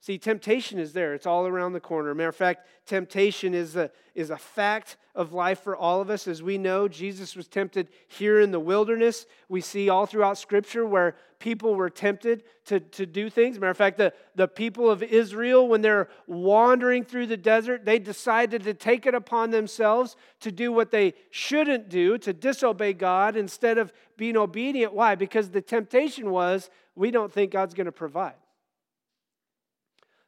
See, 0.00 0.16
temptation 0.16 0.78
is 0.78 0.92
there. 0.92 1.12
It's 1.12 1.26
all 1.26 1.46
around 1.46 1.72
the 1.72 1.80
corner. 1.80 2.14
Matter 2.14 2.28
of 2.28 2.36
fact, 2.36 2.68
temptation 2.86 3.52
is 3.52 3.74
a, 3.74 3.90
is 4.14 4.30
a 4.30 4.36
fact 4.36 4.96
of 5.14 5.32
life 5.32 5.60
for 5.60 5.76
all 5.76 6.00
of 6.00 6.08
us. 6.08 6.28
As 6.28 6.40
we 6.40 6.56
know, 6.56 6.86
Jesus 6.86 7.34
was 7.34 7.48
tempted 7.48 7.88
here 8.06 8.40
in 8.40 8.52
the 8.52 8.60
wilderness. 8.60 9.26
We 9.48 9.60
see 9.60 9.88
all 9.88 10.06
throughout 10.06 10.38
Scripture 10.38 10.86
where 10.86 11.16
people 11.40 11.74
were 11.74 11.90
tempted 11.90 12.44
to, 12.66 12.78
to 12.78 13.06
do 13.06 13.28
things. 13.28 13.58
Matter 13.58 13.72
of 13.72 13.76
fact, 13.76 13.98
the, 13.98 14.12
the 14.36 14.46
people 14.46 14.88
of 14.88 15.02
Israel, 15.02 15.66
when 15.66 15.80
they're 15.80 16.08
wandering 16.28 17.04
through 17.04 17.26
the 17.26 17.36
desert, 17.36 17.84
they 17.84 17.98
decided 17.98 18.62
to 18.62 18.74
take 18.74 19.04
it 19.04 19.14
upon 19.16 19.50
themselves 19.50 20.16
to 20.40 20.52
do 20.52 20.70
what 20.70 20.92
they 20.92 21.14
shouldn't 21.30 21.88
do, 21.88 22.18
to 22.18 22.32
disobey 22.32 22.92
God 22.92 23.36
instead 23.36 23.78
of 23.78 23.92
being 24.16 24.36
obedient. 24.36 24.94
Why? 24.94 25.16
Because 25.16 25.50
the 25.50 25.60
temptation 25.60 26.30
was 26.30 26.70
we 26.94 27.10
don't 27.10 27.32
think 27.32 27.50
God's 27.50 27.74
going 27.74 27.86
to 27.86 27.92
provide. 27.92 28.34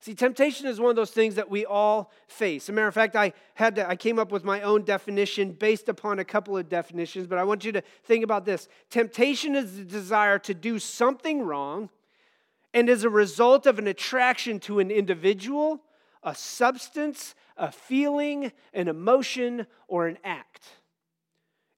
See, 0.02 0.14
temptation 0.14 0.66
is 0.66 0.80
one 0.80 0.88
of 0.88 0.97
those 0.97 1.11
things 1.11 1.35
that 1.35 1.50
we 1.50 1.66
all 1.66 2.11
face. 2.26 2.64
As 2.64 2.69
a 2.71 2.73
matter 2.73 2.88
of 2.88 2.95
fact, 2.95 3.16
I 3.16 3.35
had 3.54 3.75
to, 3.75 3.87
I 3.87 3.97
came 3.97 4.19
up 4.19 4.33
with 4.33 4.45
my 4.45 4.62
own 4.62 4.83
definition 4.83 5.52
based 5.52 5.90
upon 5.90 6.19
a 6.19 6.25
couple 6.25 6.57
of 6.57 6.71
definitions, 6.71 7.26
but 7.26 7.37
I 7.37 7.45
want 7.45 7.66
you 7.66 7.73
to 7.73 7.83
think 8.04 8.25
about 8.25 8.47
this. 8.47 8.66
Temptation 8.88 9.54
is 9.54 9.76
the 9.76 9.85
desire 9.85 10.38
to 10.38 10.54
do 10.54 10.78
something 10.78 11.42
wrong 11.42 11.90
and 12.73 12.88
is 12.88 13.04
a 13.04 13.11
result 13.11 13.66
of 13.66 13.78
an 13.78 13.87
attraction 13.87 14.59
to 14.61 14.78
an 14.78 14.90
individual, 14.90 15.83
a 16.23 16.35
substance, 16.35 17.35
a 17.59 17.71
feeling, 17.71 18.52
an 18.73 18.88
emotion, 18.88 19.66
or 19.87 20.07
an 20.07 20.16
act. 20.25 20.66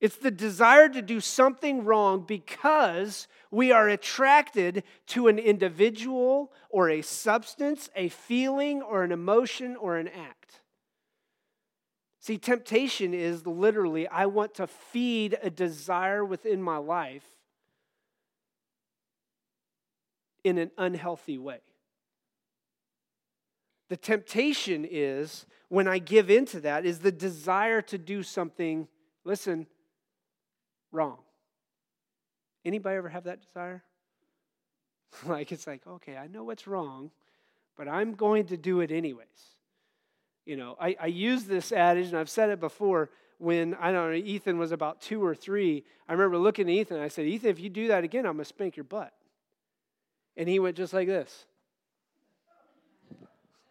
It's 0.03 0.17
the 0.17 0.33
desire 0.33 0.89
to 0.89 1.01
do 1.01 1.21
something 1.21 1.85
wrong 1.85 2.25
because 2.27 3.29
we 3.53 3.71
are 3.71 3.89
attracted 3.89 4.83
to 5.07 5.29
an 5.29 5.39
individual 5.39 6.51
or 6.71 6.91
a 6.91 7.03
substance, 7.03 7.89
a 7.95 8.09
feeling 8.09 8.83
or 8.83 9.05
an 9.05 9.13
emotion 9.13 9.77
or 9.77 9.97
an 9.99 10.09
act. 10.09 10.61
See, 12.19 12.37
temptation 12.37 13.15
is 13.15 13.47
literally 13.47 14.09
I 14.09 14.27
want 14.27 14.55
to 14.55 14.67
feed 14.67 15.39
a 15.41 15.51
desire 15.51 16.25
within 16.25 16.61
my 16.61 16.79
life 16.79 17.25
in 20.43 20.59
an 20.59 20.73
unhealthy 20.77 21.39
way. 21.39 21.61
The 23.89 23.97
temptation 23.97 24.85
is 24.85 25.47
when 25.69 25.87
I 25.87 26.01
give 26.01 26.29
into 26.29 26.59
that 26.63 26.85
is 26.85 26.99
the 26.99 27.13
desire 27.13 27.83
to 27.83 27.99
do 27.99 28.25
something, 28.25 28.89
listen, 29.25 29.69
wrong. 30.93 31.19
Anybody 32.65 32.97
ever 32.97 33.09
have 33.09 33.25
that 33.25 33.43
desire? 33.43 33.83
like 35.27 35.53
it's 35.53 35.67
like, 35.67 35.87
okay, 35.87 36.17
I 36.17 36.27
know 36.27 36.45
what's 36.45 36.67
wrong, 36.67 37.11
but 37.77 37.89
I'm 37.89 38.15
going 38.15 38.47
to 38.47 38.57
do 38.57 38.81
it 38.81 38.91
anyways. 38.91 39.27
You 40.45 40.57
know, 40.57 40.77
I, 40.81 40.97
I 41.01 41.07
use 41.07 41.45
this 41.45 41.73
adage, 41.73 42.09
and 42.09 42.17
I've 42.17 42.31
said 42.31 42.51
it 42.51 42.61
before. 42.61 43.11
When 43.39 43.75
I 43.75 43.91
don't 43.91 44.11
know, 44.11 44.17
Ethan 44.17 44.57
was 44.57 44.71
about 44.71 45.01
two 45.01 45.25
or 45.25 45.35
three, 45.35 45.85
I 46.09 46.13
remember 46.13 46.39
looking 46.39 46.69
at 46.69 46.73
Ethan. 46.73 47.01
I 47.01 47.09
said, 47.09 47.27
"Ethan, 47.27 47.51
if 47.51 47.59
you 47.59 47.69
do 47.71 47.89
that 47.89 48.05
again, 48.05 48.25
I'm 48.25 48.35
gonna 48.35 48.45
spank 48.45 48.77
your 48.77 48.85
butt." 48.85 49.13
And 50.37 50.49
he 50.49 50.61
went 50.61 50.77
just 50.77 50.93
like 50.93 51.09
this. 51.09 51.45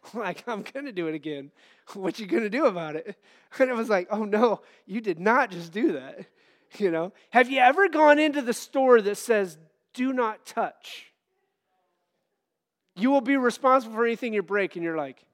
like, 0.14 0.44
I'm 0.46 0.62
gonna 0.62 0.92
do 0.92 1.08
it 1.08 1.14
again. 1.14 1.50
What 1.94 2.18
you 2.18 2.26
gonna 2.26 2.50
do 2.50 2.66
about 2.66 2.96
it? 2.96 3.16
And 3.58 3.68
it 3.68 3.76
was 3.76 3.90
like, 3.90 4.08
oh 4.10 4.24
no, 4.24 4.62
you 4.86 5.02
did 5.02 5.20
not 5.20 5.50
just 5.50 5.72
do 5.72 5.92
that. 5.92 6.24
You 6.78 6.90
know, 6.90 7.12
have 7.30 7.50
you 7.50 7.58
ever 7.58 7.88
gone 7.88 8.18
into 8.18 8.40
the 8.40 8.54
store 8.54 9.00
that 9.02 9.16
says, 9.16 9.58
do 9.92 10.12
not 10.12 10.46
touch? 10.46 11.12
You 12.94 13.10
will 13.10 13.20
be 13.20 13.36
responsible 13.36 13.94
for 13.94 14.06
anything 14.06 14.32
you 14.34 14.42
break, 14.42 14.76
and 14.76 14.84
you're 14.84 14.96
like, 14.96 15.24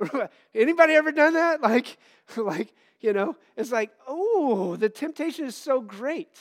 anybody 0.54 0.94
ever 0.94 1.12
done 1.12 1.34
that? 1.34 1.60
Like, 1.70 1.98
like, 2.36 2.72
you 3.00 3.12
know, 3.12 3.36
it's 3.56 3.72
like, 3.72 3.90
oh, 4.06 4.76
the 4.76 4.88
temptation 4.88 5.46
is 5.46 5.56
so 5.56 5.80
great. 5.80 6.38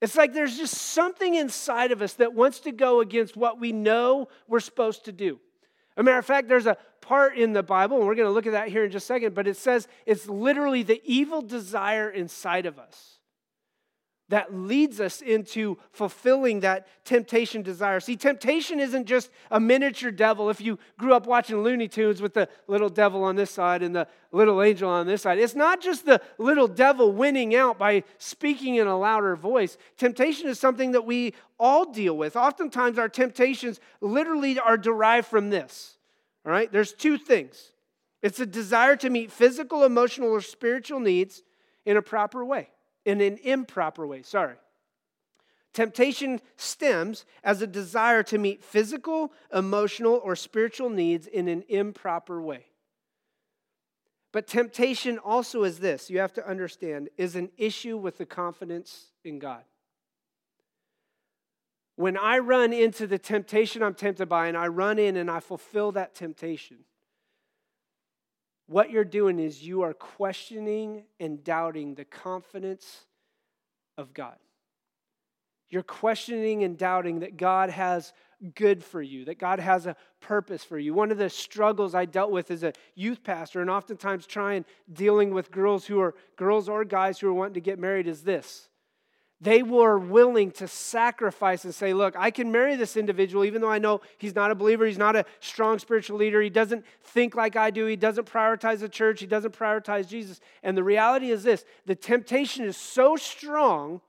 It's 0.00 0.16
like 0.16 0.32
there's 0.32 0.56
just 0.56 0.74
something 0.74 1.34
inside 1.34 1.92
of 1.92 2.02
us 2.02 2.14
that 2.14 2.34
wants 2.34 2.60
to 2.60 2.72
go 2.72 3.00
against 3.00 3.36
what 3.36 3.58
we 3.58 3.72
know 3.72 4.28
we're 4.46 4.60
supposed 4.60 5.06
to 5.06 5.12
do. 5.12 5.40
a 5.96 6.02
matter 6.02 6.18
of 6.18 6.26
fact, 6.26 6.48
there's 6.48 6.66
a 6.66 6.76
part 7.06 7.36
in 7.36 7.52
the 7.52 7.62
Bible, 7.62 7.98
and 7.98 8.06
we're 8.06 8.14
going 8.14 8.28
to 8.28 8.32
look 8.32 8.46
at 8.46 8.52
that 8.52 8.68
here 8.68 8.84
in 8.84 8.90
just 8.90 9.04
a 9.04 9.06
second, 9.06 9.34
but 9.34 9.46
it 9.46 9.56
says 9.56 9.86
it's 10.06 10.28
literally 10.28 10.82
the 10.82 11.00
evil 11.04 11.40
desire 11.40 12.10
inside 12.10 12.66
of 12.66 12.78
us 12.78 13.16
that 14.28 14.52
leads 14.52 15.00
us 15.00 15.20
into 15.20 15.78
fulfilling 15.92 16.60
that 16.60 16.88
temptation 17.04 17.62
desire. 17.62 18.00
See, 18.00 18.16
temptation 18.16 18.80
isn't 18.80 19.06
just 19.06 19.30
a 19.52 19.60
miniature 19.60 20.10
devil. 20.10 20.50
If 20.50 20.60
you 20.60 20.80
grew 20.98 21.14
up 21.14 21.26
watching 21.26 21.62
Looney 21.62 21.86
Tunes 21.86 22.20
with 22.20 22.34
the 22.34 22.48
little 22.66 22.88
devil 22.88 23.22
on 23.22 23.36
this 23.36 23.52
side 23.52 23.84
and 23.84 23.94
the 23.94 24.08
little 24.32 24.60
angel 24.60 24.90
on 24.90 25.06
this 25.06 25.22
side, 25.22 25.38
it's 25.38 25.54
not 25.54 25.80
just 25.80 26.06
the 26.06 26.20
little 26.38 26.66
devil 26.66 27.12
winning 27.12 27.54
out 27.54 27.78
by 27.78 28.02
speaking 28.18 28.76
in 28.76 28.88
a 28.88 28.98
louder 28.98 29.36
voice. 29.36 29.78
Temptation 29.96 30.48
is 30.48 30.58
something 30.58 30.90
that 30.90 31.06
we 31.06 31.32
all 31.56 31.92
deal 31.92 32.16
with. 32.16 32.34
Oftentimes, 32.34 32.98
our 32.98 33.08
temptations 33.08 33.78
literally 34.00 34.58
are 34.58 34.76
derived 34.76 35.28
from 35.28 35.50
this 35.50 35.95
all 36.46 36.52
right? 36.52 36.70
There's 36.70 36.92
two 36.92 37.18
things 37.18 37.72
it's 38.22 38.40
a 38.40 38.46
desire 38.46 38.96
to 38.96 39.10
meet 39.10 39.30
physical, 39.30 39.84
emotional, 39.84 40.30
or 40.30 40.40
spiritual 40.40 41.00
needs 41.00 41.42
in 41.84 41.96
a 41.96 42.02
proper 42.02 42.44
way, 42.44 42.70
in 43.04 43.20
an 43.20 43.38
improper 43.42 44.06
way, 44.06 44.22
sorry. 44.22 44.56
Temptation 45.74 46.40
stems 46.56 47.26
as 47.44 47.60
a 47.60 47.66
desire 47.66 48.22
to 48.22 48.38
meet 48.38 48.64
physical, 48.64 49.32
emotional, 49.52 50.20
or 50.24 50.34
spiritual 50.34 50.88
needs 50.88 51.26
in 51.26 51.48
an 51.48 51.64
improper 51.68 52.40
way. 52.40 52.64
But 54.32 54.46
temptation 54.46 55.18
also 55.18 55.64
is 55.64 55.78
this, 55.78 56.08
you 56.08 56.18
have 56.18 56.32
to 56.34 56.48
understand, 56.48 57.10
is 57.18 57.36
an 57.36 57.50
issue 57.58 57.98
with 57.98 58.16
the 58.16 58.26
confidence 58.26 59.12
in 59.24 59.38
God. 59.38 59.62
When 61.96 62.16
I 62.16 62.38
run 62.38 62.72
into 62.72 63.06
the 63.06 63.18
temptation 63.18 63.82
I'm 63.82 63.94
tempted 63.94 64.28
by 64.28 64.48
and 64.48 64.56
I 64.56 64.68
run 64.68 64.98
in 64.98 65.16
and 65.16 65.30
I 65.30 65.40
fulfill 65.40 65.92
that 65.92 66.14
temptation, 66.14 66.78
what 68.66 68.90
you're 68.90 69.04
doing 69.04 69.38
is 69.38 69.62
you 69.62 69.82
are 69.82 69.94
questioning 69.94 71.04
and 71.18 71.42
doubting 71.42 71.94
the 71.94 72.04
confidence 72.04 73.06
of 73.96 74.12
God. 74.12 74.36
You're 75.70 75.82
questioning 75.82 76.64
and 76.64 76.76
doubting 76.76 77.20
that 77.20 77.36
God 77.36 77.70
has 77.70 78.12
good 78.54 78.84
for 78.84 79.00
you, 79.00 79.24
that 79.24 79.38
God 79.38 79.58
has 79.58 79.86
a 79.86 79.96
purpose 80.20 80.62
for 80.62 80.78
you. 80.78 80.94
One 80.94 81.10
of 81.10 81.18
the 81.18 81.30
struggles 81.30 81.94
I 81.94 82.04
dealt 82.04 82.30
with 82.30 82.50
as 82.50 82.62
a 82.62 82.72
youth 82.94 83.24
pastor, 83.24 83.60
and 83.60 83.70
oftentimes 83.70 84.26
trying 84.26 84.64
dealing 84.92 85.32
with 85.32 85.50
girls 85.50 85.86
who 85.86 86.00
are 86.00 86.14
girls 86.36 86.68
or 86.68 86.84
guys 86.84 87.18
who 87.18 87.28
are 87.28 87.32
wanting 87.32 87.54
to 87.54 87.60
get 87.60 87.78
married, 87.78 88.06
is 88.06 88.22
this 88.22 88.68
they 89.40 89.62
were 89.62 89.98
willing 89.98 90.50
to 90.52 90.66
sacrifice 90.66 91.64
and 91.64 91.74
say, 91.74 91.92
Look, 91.92 92.14
I 92.16 92.30
can 92.30 92.50
marry 92.50 92.76
this 92.76 92.96
individual 92.96 93.44
even 93.44 93.60
though 93.60 93.70
I 93.70 93.78
know 93.78 94.00
he's 94.16 94.34
not 94.34 94.50
a 94.50 94.54
believer, 94.54 94.86
he's 94.86 94.98
not 94.98 95.14
a 95.14 95.26
strong 95.40 95.78
spiritual 95.78 96.16
leader, 96.16 96.40
he 96.40 96.50
doesn't 96.50 96.84
think 97.02 97.34
like 97.34 97.56
I 97.56 97.70
do, 97.70 97.86
he 97.86 97.96
doesn't 97.96 98.26
prioritize 98.26 98.78
the 98.78 98.88
church, 98.88 99.20
he 99.20 99.26
doesn't 99.26 99.56
prioritize 99.56 100.08
Jesus. 100.08 100.40
And 100.62 100.76
the 100.76 100.84
reality 100.84 101.30
is 101.30 101.42
this 101.42 101.64
the 101.84 101.94
temptation 101.94 102.64
is 102.64 102.76
so 102.76 103.16
strong 103.16 104.00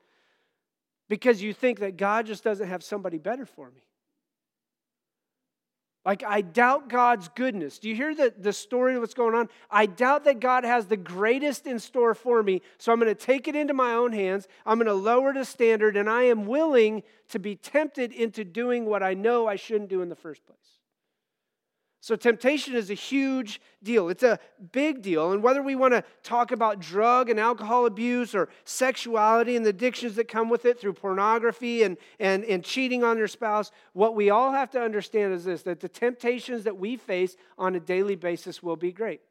because 1.10 1.42
you 1.42 1.54
think 1.54 1.80
that 1.80 1.98
God 1.98 2.26
just 2.26 2.44
doesn't 2.44 2.68
have 2.68 2.84
somebody 2.84 3.18
better 3.18 3.46
for 3.46 3.70
me. 3.72 3.87
Like, 6.08 6.24
I 6.24 6.40
doubt 6.40 6.88
God's 6.88 7.28
goodness. 7.28 7.80
Do 7.80 7.90
you 7.90 7.96
hear 7.96 8.16
the, 8.16 8.34
the 8.40 8.54
story 8.54 8.96
of 8.96 9.02
what's 9.02 9.14
going 9.14 9.36
on? 9.36 9.50
I 9.70 9.88
doubt 9.88 10.24
that 10.24 10.40
God 10.40 10.64
has 10.64 10.86
the 10.86 10.96
greatest 10.96 11.68
in 11.68 11.80
store 11.80 12.16
for 12.16 12.42
me, 12.42 12.62
so 12.78 12.94
I'm 12.94 13.00
going 13.02 13.14
to 13.14 13.26
take 13.26 13.50
it 13.50 13.58
into 13.58 13.74
my 13.74 13.92
own 13.92 14.14
hands. 14.14 14.48
I'm 14.66 14.78
going 14.78 14.88
to 14.88 14.94
lower 14.94 15.34
the 15.34 15.44
standard, 15.44 15.98
and 15.98 16.10
I 16.10 16.24
am 16.24 16.46
willing 16.46 17.04
to 17.32 17.40
be 17.40 17.58
tempted 17.58 18.14
into 18.14 18.46
doing 18.46 18.86
what 18.86 19.04
I 19.04 19.16
know 19.16 19.48
I 19.48 19.58
shouldn't 19.58 19.90
do 19.90 20.02
in 20.02 20.08
the 20.08 20.16
first 20.16 20.46
place. 20.46 20.77
So, 22.00 22.16
temptation 22.16 22.76
is 22.76 22.92
a 22.92 22.94
huge 22.94 23.60
deal. 23.82 24.10
It's 24.10 24.22
a 24.22 24.40
big 24.72 25.02
deal. 25.02 25.32
And 25.32 25.42
whether 25.42 25.64
we 25.64 25.76
want 25.76 25.94
to 25.94 26.04
talk 26.22 26.52
about 26.52 26.80
drug 26.80 27.30
and 27.30 27.40
alcohol 27.40 27.88
abuse 27.88 28.36
or 28.36 28.50
sexuality 28.66 29.56
and 29.56 29.66
the 29.66 29.72
addictions 29.72 30.16
that 30.16 30.28
come 30.28 30.48
with 30.48 30.66
it 30.66 30.80
through 30.80 30.94
pornography 30.94 31.82
and, 31.84 31.98
and, 32.20 32.46
and 32.46 32.64
cheating 32.64 33.04
on 33.04 33.18
your 33.18 33.28
spouse, 33.28 33.72
what 33.94 34.16
we 34.16 34.30
all 34.30 34.52
have 34.52 34.70
to 34.72 34.82
understand 34.82 35.34
is 35.34 35.46
this 35.46 35.64
that 35.64 35.80
the 35.80 35.90
temptations 35.90 36.66
that 36.66 36.78
we 36.78 36.98
face 36.98 37.36
on 37.58 37.74
a 37.76 37.80
daily 37.80 38.16
basis 38.16 38.62
will 38.62 38.76
be 38.76 38.92
great. 38.92 39.22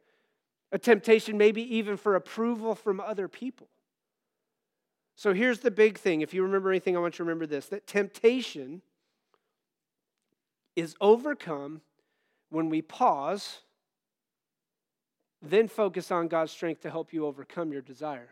A 0.73 0.79
temptation, 0.79 1.39
maybe 1.39 1.63
even 1.77 1.97
for 1.97 2.17
approval 2.17 2.75
from 2.75 2.99
other 2.99 3.29
people. 3.29 3.69
So, 5.15 5.33
here's 5.33 5.61
the 5.61 5.71
big 5.71 5.99
thing. 5.99 6.21
If 6.21 6.35
you 6.35 6.43
remember 6.43 6.71
anything, 6.71 6.97
I 6.97 7.01
want 7.01 7.15
you 7.15 7.19
to 7.19 7.25
remember 7.25 7.47
this 7.47 7.67
that 7.67 7.87
temptation 7.87 8.83
is 10.75 10.97
overcome 11.01 11.81
when 12.50 12.69
we 12.69 12.83
pause, 12.83 13.59
then 15.43 15.69
focus 15.69 16.11
on 16.11 16.29
God's 16.29 16.53
strength 16.53 16.83
to 16.83 16.91
help 16.91 17.12
you 17.12 17.26
overcome 17.26 17.73
your 17.73 17.83
desire. 17.83 18.31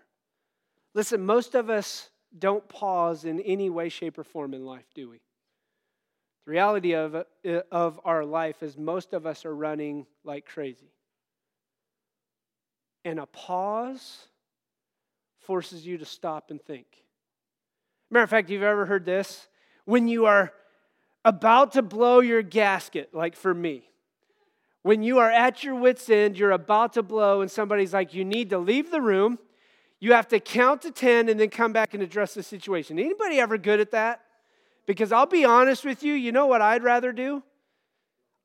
Listen, 0.94 1.24
most 1.24 1.54
of 1.54 1.70
us 1.70 2.10
don't 2.38 2.68
pause 2.68 3.24
in 3.24 3.40
any 3.40 3.70
way, 3.70 3.88
shape, 3.88 4.18
or 4.18 4.24
form 4.24 4.54
in 4.54 4.64
life, 4.64 4.86
do 4.94 5.10
we? 5.10 5.20
The 6.44 6.50
reality 6.50 6.94
of, 6.94 7.24
of 7.72 8.00
our 8.04 8.24
life 8.24 8.62
is 8.62 8.76
most 8.76 9.12
of 9.12 9.26
us 9.26 9.44
are 9.44 9.54
running 9.54 10.06
like 10.24 10.46
crazy. 10.46 10.92
And 13.04 13.18
a 13.18 13.26
pause 13.26 14.26
forces 15.40 15.86
you 15.86 15.98
to 15.98 16.04
stop 16.04 16.50
and 16.50 16.62
think. 16.62 16.86
Matter 18.10 18.24
of 18.24 18.30
fact, 18.30 18.50
you've 18.50 18.62
ever 18.62 18.86
heard 18.86 19.04
this? 19.04 19.48
When 19.84 20.08
you 20.08 20.26
are 20.26 20.52
about 21.24 21.72
to 21.72 21.82
blow 21.82 22.20
your 22.20 22.42
gasket, 22.42 23.14
like 23.14 23.36
for 23.36 23.52
me, 23.52 23.84
when 24.84 25.02
you 25.02 25.18
are 25.18 25.30
at 25.30 25.64
your 25.64 25.74
wits' 25.74 26.10
end, 26.10 26.38
you're 26.38 26.50
about 26.50 26.92
to 26.92 27.02
blow, 27.02 27.40
and 27.40 27.50
somebody's 27.50 27.94
like, 27.94 28.12
you 28.12 28.22
need 28.22 28.50
to 28.50 28.58
leave 28.58 28.90
the 28.90 29.00
room. 29.00 29.38
You 29.98 30.12
have 30.12 30.28
to 30.28 30.38
count 30.38 30.82
to 30.82 30.90
10 30.90 31.30
and 31.30 31.40
then 31.40 31.48
come 31.48 31.72
back 31.72 31.94
and 31.94 32.02
address 32.02 32.34
the 32.34 32.42
situation. 32.42 32.98
Anybody 32.98 33.40
ever 33.40 33.56
good 33.56 33.80
at 33.80 33.92
that? 33.92 34.20
Because 34.84 35.10
I'll 35.10 35.24
be 35.24 35.42
honest 35.42 35.86
with 35.86 36.02
you, 36.02 36.12
you 36.12 36.32
know 36.32 36.46
what 36.46 36.60
I'd 36.60 36.82
rather 36.82 37.12
do? 37.12 37.42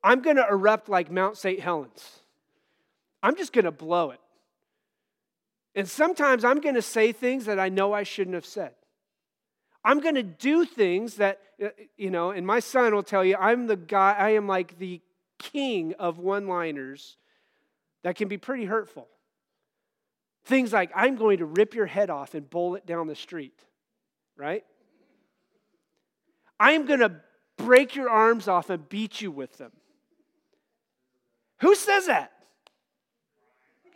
I'm 0.01 0.21
going 0.21 0.37
to 0.37 0.47
erupt 0.49 0.87
like 0.87 1.11
Mount 1.11 1.37
St. 1.37 1.59
Helens. 1.59 2.21
I'm 3.21 3.35
just 3.35 3.51
going 3.51 3.65
to 3.65 3.71
blow 3.71 4.11
it. 4.11 4.21
And 5.75 5.89
sometimes 5.89 6.45
I'm 6.45 6.61
going 6.61 6.75
to 6.75 6.81
say 6.81 7.11
things 7.11 7.47
that 7.47 7.59
I 7.59 7.67
know 7.67 7.91
I 7.91 8.03
shouldn't 8.03 8.35
have 8.35 8.45
said. 8.45 8.71
I'm 9.83 9.99
going 9.99 10.15
to 10.15 10.23
do 10.23 10.63
things 10.63 11.15
that, 11.15 11.41
uh, 11.61 11.67
you 11.97 12.11
know, 12.11 12.31
and 12.31 12.47
my 12.47 12.61
son 12.61 12.95
will 12.95 13.03
tell 13.03 13.25
you, 13.25 13.35
I'm 13.37 13.67
the 13.67 13.75
guy, 13.75 14.15
I 14.17 14.29
am 14.31 14.47
like 14.47 14.79
the 14.79 15.01
king 15.39 15.93
of 15.97 16.19
one 16.19 16.47
liners 16.47 17.17
that 18.03 18.15
can 18.15 18.27
be 18.27 18.37
pretty 18.37 18.65
hurtful. 18.65 19.07
Things 20.45 20.71
like, 20.71 20.91
I'm 20.95 21.15
going 21.15 21.39
to 21.39 21.45
rip 21.45 21.73
your 21.73 21.85
head 21.85 22.09
off 22.09 22.33
and 22.33 22.49
bowl 22.49 22.75
it 22.75 22.85
down 22.85 23.07
the 23.07 23.15
street, 23.15 23.59
right? 24.37 24.63
I'm 26.59 26.85
going 26.85 26.99
to 26.99 27.15
break 27.57 27.95
your 27.95 28.09
arms 28.09 28.47
off 28.47 28.69
and 28.69 28.87
beat 28.87 29.21
you 29.21 29.31
with 29.31 29.57
them. 29.57 29.71
Who 31.61 31.75
says 31.75 32.07
that? 32.07 32.31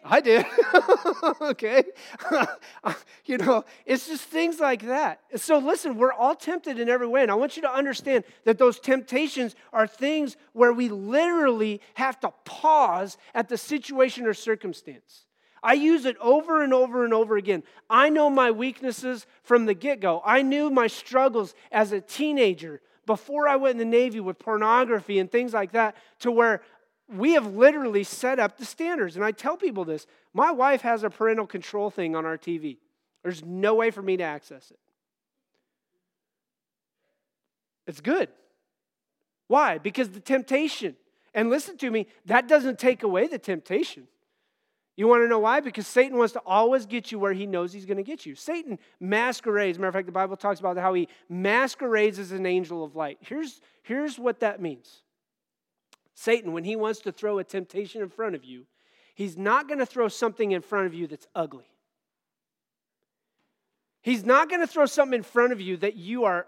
I 0.06 0.20
did. 0.20 0.46
okay. 1.42 1.84
you 3.26 3.38
know, 3.38 3.64
it's 3.86 4.08
just 4.08 4.24
things 4.24 4.60
like 4.60 4.84
that. 4.88 5.22
So 5.36 5.60
listen, 5.60 5.98
we're 5.98 6.14
all 6.14 6.36
tempted 6.36 6.80
in 6.80 6.90
every 6.90 7.08
way. 7.08 7.22
And 7.22 7.32
I 7.32 7.36
want 7.36 7.56
you 7.56 7.62
to 7.64 7.72
understand 7.72 8.24
that 8.44 8.58
those 8.58 8.80
temptations 8.80 9.56
are 9.72 9.88
things 9.88 10.36
where 10.52 10.74
we 10.74 10.90
literally 10.90 11.82
have 11.94 12.20
to 12.22 12.34
pause 12.44 13.18
at 13.34 13.48
the 13.50 13.58
situation 13.58 14.26
or 14.26 14.34
circumstance. 14.34 15.26
I 15.64 15.74
use 15.74 16.04
it 16.04 16.18
over 16.20 16.62
and 16.62 16.74
over 16.74 17.06
and 17.06 17.14
over 17.14 17.38
again. 17.38 17.64
I 17.90 18.10
know 18.10 18.30
my 18.30 18.52
weaknesses 18.52 19.26
from 19.44 19.66
the 19.66 19.74
get 19.74 20.02
go. 20.02 20.22
I 20.26 20.42
knew 20.42 20.70
my 20.70 20.88
struggles 20.88 21.56
as 21.72 21.94
a 21.94 22.02
teenager 22.02 22.82
before 23.06 23.48
I 23.48 23.56
went 23.56 23.74
in 23.74 23.78
the 23.80 23.98
Navy 23.98 24.20
with 24.20 24.40
pornography 24.40 25.20
and 25.20 25.32
things 25.32 25.54
like 25.54 25.72
that, 25.74 25.96
to 26.20 26.32
where 26.32 26.62
we 27.08 27.34
have 27.34 27.46
literally 27.46 28.04
set 28.04 28.40
up 28.40 28.58
the 28.58 28.66
standards. 28.66 29.16
And 29.16 29.26
I 29.26 29.32
tell 29.32 29.58
people 29.58 29.86
this 29.86 30.08
my 30.34 30.52
wife 30.52 30.82
has 30.82 31.04
a 31.04 31.10
parental 31.10 31.48
control 31.48 31.90
thing 31.90 32.16
on 32.16 32.26
our 32.26 32.38
TV. 32.38 32.78
There's 33.24 33.44
no 33.44 33.76
way 33.76 33.92
for 33.92 34.02
me 34.02 34.18
to 34.18 34.24
access 34.24 34.72
it. 34.72 34.80
It's 37.86 38.02
good. 38.02 38.30
Why? 39.48 39.78
Because 39.78 40.10
the 40.10 40.20
temptation, 40.20 40.96
and 41.34 41.50
listen 41.50 41.78
to 41.78 41.92
me, 41.92 42.08
that 42.26 42.48
doesn't 42.48 42.80
take 42.80 43.04
away 43.04 43.28
the 43.28 43.38
temptation. 43.38 44.08
You 44.96 45.08
want 45.08 45.24
to 45.24 45.28
know 45.28 45.40
why? 45.40 45.60
Because 45.60 45.88
Satan 45.88 46.18
wants 46.18 46.34
to 46.34 46.42
always 46.46 46.86
get 46.86 47.12
you 47.12 47.18
where 47.18 47.34
he 47.34 47.48
knows 47.48 47.74
he's 47.74 47.86
going 47.86 47.98
to 47.98 48.04
get 48.04 48.26
you. 48.26 48.36
Satan 48.36 48.78
masquerades. 49.00 49.80
Matter 49.80 49.90
of 49.90 49.94
fact, 49.96 50.06
the 50.06 50.12
Bible 50.12 50.38
talks 50.38 50.60
about 50.60 50.78
how 50.78 50.94
he 50.94 51.08
masquerades 51.30 52.20
as 52.20 52.32
an 52.32 52.46
angel 52.46 52.84
of 52.84 52.96
light. 52.96 53.18
Here's, 53.22 53.60
here's 53.82 54.20
what 54.20 54.40
that 54.40 54.62
means 54.62 55.03
Satan, 56.16 56.54
when 56.54 56.64
he 56.64 56.76
wants 56.76 57.00
to 57.02 57.12
throw 57.12 57.40
a 57.40 57.44
temptation 57.44 58.02
in 58.02 58.10
front 58.10 58.36
of 58.36 58.44
you, 58.44 58.66
he's 59.16 59.38
not 59.38 59.68
going 59.68 59.80
to 59.80 59.86
throw 59.86 60.08
something 60.08 60.52
in 60.52 60.62
front 60.62 60.88
of 60.88 60.94
you 60.94 61.08
that's 61.08 61.28
ugly. 61.36 61.66
He's 64.02 64.26
not 64.26 64.50
going 64.50 64.62
to 64.62 64.68
throw 64.68 64.86
something 64.86 65.20
in 65.20 65.24
front 65.24 65.54
of 65.54 65.62
you 65.62 65.78
that 65.78 65.96
you 65.96 66.26
are 66.26 66.48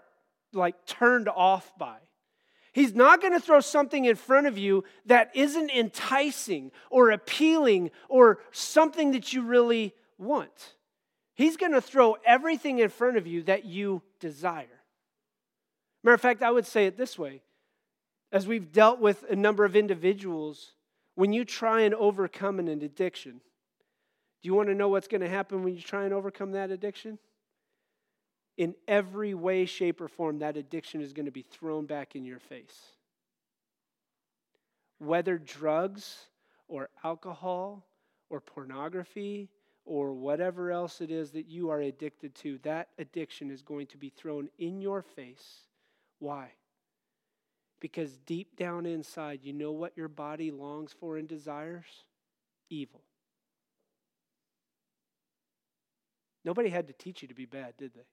like 0.52 0.86
turned 0.86 1.28
off 1.28 1.72
by. 1.78 1.96
He's 2.72 2.94
not 2.94 3.22
going 3.22 3.32
to 3.32 3.40
throw 3.40 3.60
something 3.60 4.04
in 4.04 4.16
front 4.16 4.46
of 4.46 4.58
you 4.58 4.84
that 5.06 5.30
isn't 5.34 5.70
enticing 5.70 6.70
or 6.90 7.10
appealing 7.10 7.90
or 8.10 8.40
something 8.52 9.12
that 9.12 9.32
you 9.32 9.42
really 9.42 9.94
want. 10.18 10.74
He's 11.34 11.56
going 11.56 11.72
to 11.72 11.80
throw 11.80 12.16
everything 12.26 12.78
in 12.78 12.90
front 12.90 13.16
of 13.16 13.26
you 13.26 13.42
that 13.44 13.64
you 13.64 14.02
desire. 14.20 14.66
Matter 16.04 16.14
of 16.14 16.20
fact, 16.20 16.42
I 16.42 16.50
would 16.50 16.66
say 16.66 16.86
it 16.86 16.98
this 16.98 17.18
way 17.18 17.40
as 18.32 18.46
we've 18.46 18.72
dealt 18.72 19.00
with 19.00 19.24
a 19.30 19.36
number 19.36 19.64
of 19.64 19.76
individuals, 19.76 20.72
when 21.14 21.32
you 21.32 21.44
try 21.44 21.82
and 21.82 21.94
overcome 21.94 22.58
an 22.58 22.68
addiction, 22.68 23.40
do 24.42 24.48
you 24.48 24.54
want 24.54 24.68
to 24.68 24.74
know 24.74 24.88
what's 24.88 25.08
going 25.08 25.22
to 25.22 25.28
happen 25.28 25.62
when 25.62 25.74
you 25.74 25.80
try 25.80 26.04
and 26.04 26.12
overcome 26.12 26.52
that 26.52 26.70
addiction? 26.70 27.18
In 28.56 28.74
every 28.88 29.34
way, 29.34 29.66
shape, 29.66 30.00
or 30.00 30.08
form, 30.08 30.38
that 30.38 30.56
addiction 30.56 31.00
is 31.00 31.12
going 31.12 31.26
to 31.26 31.32
be 31.32 31.42
thrown 31.42 31.86
back 31.86 32.16
in 32.16 32.24
your 32.24 32.38
face. 32.38 32.76
Whether 34.98 35.38
drugs 35.38 36.16
or 36.68 36.88
alcohol 37.04 37.84
or 38.30 38.40
pornography 38.40 39.50
or 39.84 40.14
whatever 40.14 40.72
else 40.72 41.00
it 41.00 41.10
is 41.10 41.30
that 41.32 41.46
you 41.46 41.70
are 41.70 41.80
addicted 41.80 42.34
to, 42.36 42.58
that 42.62 42.88
addiction 42.98 43.50
is 43.50 43.62
going 43.62 43.86
to 43.88 43.98
be 43.98 44.08
thrown 44.08 44.48
in 44.58 44.80
your 44.80 45.02
face. 45.02 45.60
Why? 46.18 46.50
Because 47.80 48.16
deep 48.26 48.56
down 48.56 48.86
inside, 48.86 49.40
you 49.42 49.52
know 49.52 49.72
what 49.72 49.96
your 49.96 50.08
body 50.08 50.50
longs 50.50 50.94
for 50.98 51.18
and 51.18 51.28
desires? 51.28 52.04
Evil. 52.70 53.02
Nobody 56.44 56.68
had 56.68 56.86
to 56.86 56.94
teach 56.94 57.22
you 57.22 57.28
to 57.28 57.34
be 57.34 57.44
bad, 57.44 57.74
did 57.76 57.92
they? 57.94 58.06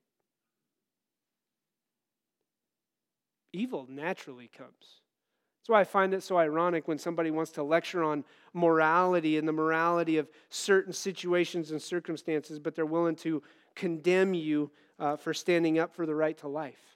Evil 3.52 3.86
naturally 3.88 4.48
comes. 4.48 5.00
That's 5.60 5.68
why 5.68 5.80
I 5.80 5.84
find 5.84 6.12
it 6.12 6.22
so 6.22 6.36
ironic 6.36 6.86
when 6.88 6.98
somebody 6.98 7.30
wants 7.30 7.52
to 7.52 7.62
lecture 7.62 8.02
on 8.02 8.24
morality 8.52 9.38
and 9.38 9.48
the 9.48 9.52
morality 9.52 10.18
of 10.18 10.28
certain 10.50 10.92
situations 10.92 11.70
and 11.70 11.80
circumstances, 11.80 12.58
but 12.58 12.74
they're 12.74 12.84
willing 12.84 13.16
to 13.16 13.42
condemn 13.74 14.34
you 14.34 14.70
uh, 14.98 15.16
for 15.16 15.32
standing 15.32 15.78
up 15.78 15.94
for 15.94 16.04
the 16.04 16.14
right 16.14 16.36
to 16.38 16.48
life. 16.48 16.93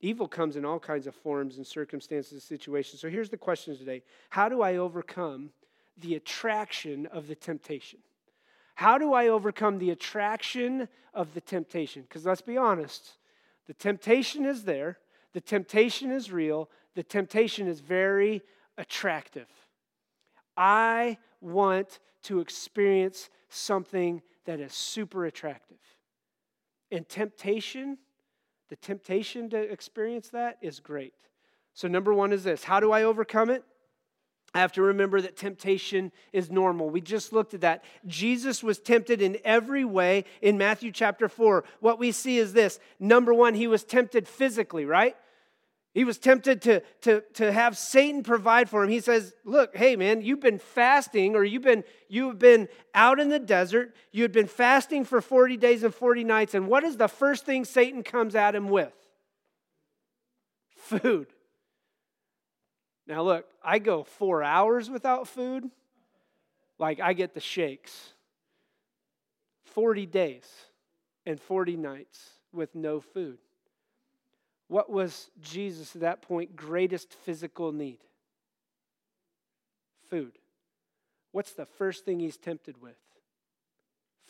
Evil 0.00 0.28
comes 0.28 0.56
in 0.56 0.64
all 0.64 0.78
kinds 0.78 1.06
of 1.06 1.14
forms 1.14 1.56
and 1.56 1.66
circumstances 1.66 2.32
and 2.32 2.42
situations. 2.42 3.00
So 3.00 3.08
here's 3.08 3.30
the 3.30 3.36
question 3.36 3.76
today 3.76 4.02
How 4.30 4.48
do 4.48 4.62
I 4.62 4.76
overcome 4.76 5.50
the 5.96 6.14
attraction 6.14 7.06
of 7.06 7.26
the 7.26 7.34
temptation? 7.34 7.98
How 8.76 8.96
do 8.96 9.12
I 9.12 9.26
overcome 9.26 9.78
the 9.78 9.90
attraction 9.90 10.88
of 11.12 11.34
the 11.34 11.40
temptation? 11.40 12.02
Because 12.02 12.24
let's 12.24 12.42
be 12.42 12.56
honest, 12.56 13.16
the 13.66 13.74
temptation 13.74 14.44
is 14.44 14.62
there, 14.62 14.98
the 15.32 15.40
temptation 15.40 16.12
is 16.12 16.30
real, 16.30 16.70
the 16.94 17.02
temptation 17.02 17.66
is 17.66 17.80
very 17.80 18.40
attractive. 18.76 19.48
I 20.56 21.18
want 21.40 21.98
to 22.22 22.38
experience 22.38 23.30
something 23.48 24.22
that 24.44 24.60
is 24.60 24.72
super 24.72 25.26
attractive. 25.26 25.78
And 26.90 27.08
temptation 27.08 27.98
the 28.68 28.76
temptation 28.76 29.50
to 29.50 29.58
experience 29.58 30.28
that 30.30 30.58
is 30.60 30.80
great. 30.80 31.14
So, 31.74 31.88
number 31.88 32.12
one 32.12 32.32
is 32.32 32.44
this 32.44 32.64
how 32.64 32.80
do 32.80 32.92
I 32.92 33.04
overcome 33.04 33.50
it? 33.50 33.64
I 34.54 34.60
have 34.60 34.72
to 34.72 34.82
remember 34.82 35.20
that 35.20 35.36
temptation 35.36 36.10
is 36.32 36.50
normal. 36.50 36.88
We 36.88 37.02
just 37.02 37.32
looked 37.34 37.52
at 37.52 37.60
that. 37.60 37.84
Jesus 38.06 38.62
was 38.62 38.78
tempted 38.78 39.20
in 39.20 39.36
every 39.44 39.84
way 39.84 40.24
in 40.40 40.56
Matthew 40.56 40.90
chapter 40.90 41.28
4. 41.28 41.64
What 41.80 41.98
we 41.98 42.12
see 42.12 42.38
is 42.38 42.54
this 42.54 42.80
number 42.98 43.34
one, 43.34 43.54
he 43.54 43.66
was 43.66 43.84
tempted 43.84 44.26
physically, 44.26 44.86
right? 44.86 45.16
He 45.94 46.04
was 46.04 46.18
tempted 46.18 46.62
to, 46.62 46.82
to, 47.02 47.22
to 47.34 47.50
have 47.50 47.76
Satan 47.76 48.22
provide 48.22 48.68
for 48.68 48.84
him. 48.84 48.90
He 48.90 49.00
says, 49.00 49.32
Look, 49.44 49.76
hey 49.76 49.96
man, 49.96 50.22
you've 50.22 50.40
been 50.40 50.58
fasting, 50.58 51.34
or 51.34 51.44
you've 51.44 51.62
been, 51.62 51.82
you've 52.08 52.38
been 52.38 52.68
out 52.94 53.18
in 53.18 53.30
the 53.30 53.38
desert, 53.38 53.94
you 54.12 54.22
had 54.22 54.32
been 54.32 54.46
fasting 54.46 55.04
for 55.04 55.20
40 55.20 55.56
days 55.56 55.82
and 55.82 55.94
40 55.94 56.24
nights, 56.24 56.54
and 56.54 56.68
what 56.68 56.84
is 56.84 56.96
the 56.96 57.08
first 57.08 57.46
thing 57.46 57.64
Satan 57.64 58.02
comes 58.02 58.34
at 58.34 58.54
him 58.54 58.68
with? 58.68 58.92
Food. 60.76 61.28
Now, 63.06 63.22
look, 63.22 63.46
I 63.64 63.78
go 63.78 64.04
four 64.04 64.42
hours 64.42 64.90
without 64.90 65.26
food, 65.26 65.70
like 66.78 67.00
I 67.00 67.14
get 67.14 67.32
the 67.34 67.40
shakes. 67.40 68.12
40 69.64 70.06
days 70.06 70.46
and 71.24 71.40
40 71.40 71.76
nights 71.76 72.30
with 72.52 72.74
no 72.74 73.00
food. 73.00 73.38
What 74.68 74.90
was 74.90 75.30
Jesus 75.40 75.94
at 75.94 76.02
that 76.02 76.22
point 76.22 76.54
greatest 76.54 77.12
physical 77.12 77.72
need? 77.72 77.98
Food. 80.10 80.38
What's 81.32 81.52
the 81.52 81.66
first 81.66 82.04
thing 82.04 82.20
he's 82.20 82.36
tempted 82.36 82.80
with? 82.80 82.96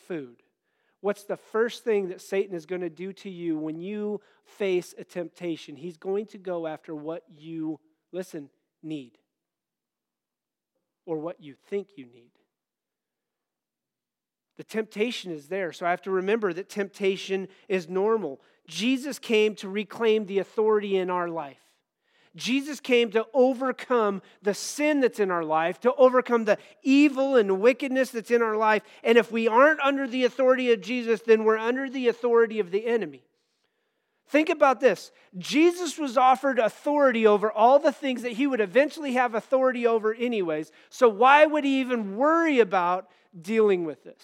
Food. 0.06 0.42
What's 1.00 1.24
the 1.24 1.36
first 1.36 1.84
thing 1.84 2.08
that 2.08 2.20
Satan 2.20 2.56
is 2.56 2.66
going 2.66 2.80
to 2.80 2.90
do 2.90 3.12
to 3.14 3.30
you 3.30 3.56
when 3.56 3.80
you 3.80 4.20
face 4.44 4.94
a 4.98 5.04
temptation? 5.04 5.76
He's 5.76 5.96
going 5.96 6.26
to 6.26 6.38
go 6.38 6.66
after 6.66 6.94
what 6.94 7.22
you, 7.36 7.78
listen, 8.12 8.50
need 8.82 9.18
or 11.06 11.18
what 11.18 11.40
you 11.40 11.54
think 11.68 11.88
you 11.96 12.06
need. 12.06 12.30
The 14.56 14.64
temptation 14.64 15.30
is 15.30 15.46
there. 15.46 15.72
So 15.72 15.86
I 15.86 15.90
have 15.90 16.02
to 16.02 16.10
remember 16.10 16.52
that 16.52 16.68
temptation 16.68 17.46
is 17.68 17.88
normal. 17.88 18.40
Jesus 18.68 19.18
came 19.18 19.56
to 19.56 19.68
reclaim 19.68 20.26
the 20.26 20.38
authority 20.38 20.96
in 20.96 21.10
our 21.10 21.28
life. 21.28 21.58
Jesus 22.36 22.78
came 22.78 23.10
to 23.12 23.26
overcome 23.34 24.22
the 24.42 24.54
sin 24.54 25.00
that's 25.00 25.18
in 25.18 25.30
our 25.30 25.42
life, 25.42 25.80
to 25.80 25.94
overcome 25.94 26.44
the 26.44 26.58
evil 26.82 27.34
and 27.34 27.60
wickedness 27.60 28.10
that's 28.10 28.30
in 28.30 28.42
our 28.42 28.56
life. 28.56 28.82
And 29.02 29.18
if 29.18 29.32
we 29.32 29.48
aren't 29.48 29.80
under 29.80 30.06
the 30.06 30.24
authority 30.24 30.70
of 30.72 30.80
Jesus, 30.80 31.22
then 31.22 31.44
we're 31.44 31.58
under 31.58 31.90
the 31.90 32.08
authority 32.08 32.60
of 32.60 32.70
the 32.70 32.86
enemy. 32.86 33.24
Think 34.28 34.50
about 34.50 34.80
this 34.80 35.10
Jesus 35.38 35.98
was 35.98 36.18
offered 36.18 36.58
authority 36.58 37.26
over 37.26 37.50
all 37.50 37.78
the 37.78 37.92
things 37.92 38.22
that 38.22 38.32
he 38.32 38.46
would 38.46 38.60
eventually 38.60 39.14
have 39.14 39.34
authority 39.34 39.86
over, 39.86 40.14
anyways. 40.14 40.70
So, 40.90 41.08
why 41.08 41.46
would 41.46 41.64
he 41.64 41.80
even 41.80 42.16
worry 42.16 42.60
about 42.60 43.08
dealing 43.40 43.84
with 43.84 44.04
this? 44.04 44.22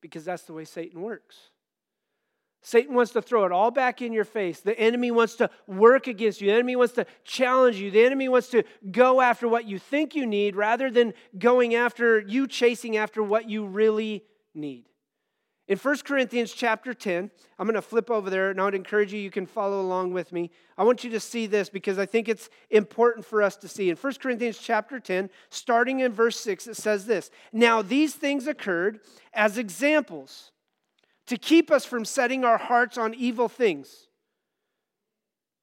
Because 0.00 0.24
that's 0.24 0.42
the 0.42 0.52
way 0.52 0.64
Satan 0.64 1.00
works. 1.00 1.49
Satan 2.62 2.94
wants 2.94 3.12
to 3.12 3.22
throw 3.22 3.46
it 3.46 3.52
all 3.52 3.70
back 3.70 4.02
in 4.02 4.12
your 4.12 4.24
face. 4.24 4.60
The 4.60 4.78
enemy 4.78 5.10
wants 5.10 5.34
to 5.36 5.48
work 5.66 6.06
against 6.06 6.40
you. 6.40 6.48
The 6.48 6.54
enemy 6.54 6.76
wants 6.76 6.94
to 6.94 7.06
challenge 7.24 7.76
you. 7.76 7.90
The 7.90 8.04
enemy 8.04 8.28
wants 8.28 8.48
to 8.48 8.64
go 8.90 9.22
after 9.22 9.48
what 9.48 9.64
you 9.64 9.78
think 9.78 10.14
you 10.14 10.26
need 10.26 10.56
rather 10.56 10.90
than 10.90 11.14
going 11.38 11.74
after 11.74 12.20
you 12.20 12.46
chasing 12.46 12.98
after 12.98 13.22
what 13.22 13.48
you 13.48 13.64
really 13.64 14.24
need. 14.54 14.84
In 15.68 15.78
1 15.78 15.98
Corinthians 15.98 16.52
chapter 16.52 16.92
10, 16.92 17.30
I'm 17.58 17.66
going 17.66 17.76
to 17.76 17.82
flip 17.82 18.10
over 18.10 18.28
there 18.28 18.50
and 18.50 18.60
I 18.60 18.64
would 18.64 18.74
encourage 18.74 19.12
you, 19.12 19.20
you 19.20 19.30
can 19.30 19.46
follow 19.46 19.80
along 19.80 20.12
with 20.12 20.32
me. 20.32 20.50
I 20.76 20.82
want 20.82 21.04
you 21.04 21.10
to 21.10 21.20
see 21.20 21.46
this 21.46 21.70
because 21.70 21.96
I 21.96 22.06
think 22.06 22.28
it's 22.28 22.50
important 22.70 23.24
for 23.24 23.40
us 23.40 23.56
to 23.58 23.68
see. 23.68 23.88
In 23.88 23.96
1 23.96 24.14
Corinthians 24.14 24.58
chapter 24.58 24.98
10, 24.98 25.30
starting 25.48 26.00
in 26.00 26.12
verse 26.12 26.40
6, 26.40 26.66
it 26.66 26.76
says 26.76 27.06
this 27.06 27.30
Now 27.52 27.82
these 27.82 28.16
things 28.16 28.48
occurred 28.48 28.98
as 29.32 29.56
examples 29.56 30.50
to 31.30 31.38
keep 31.38 31.70
us 31.70 31.84
from 31.84 32.04
setting 32.04 32.44
our 32.44 32.58
hearts 32.58 32.98
on 32.98 33.14
evil 33.14 33.48
things 33.48 34.08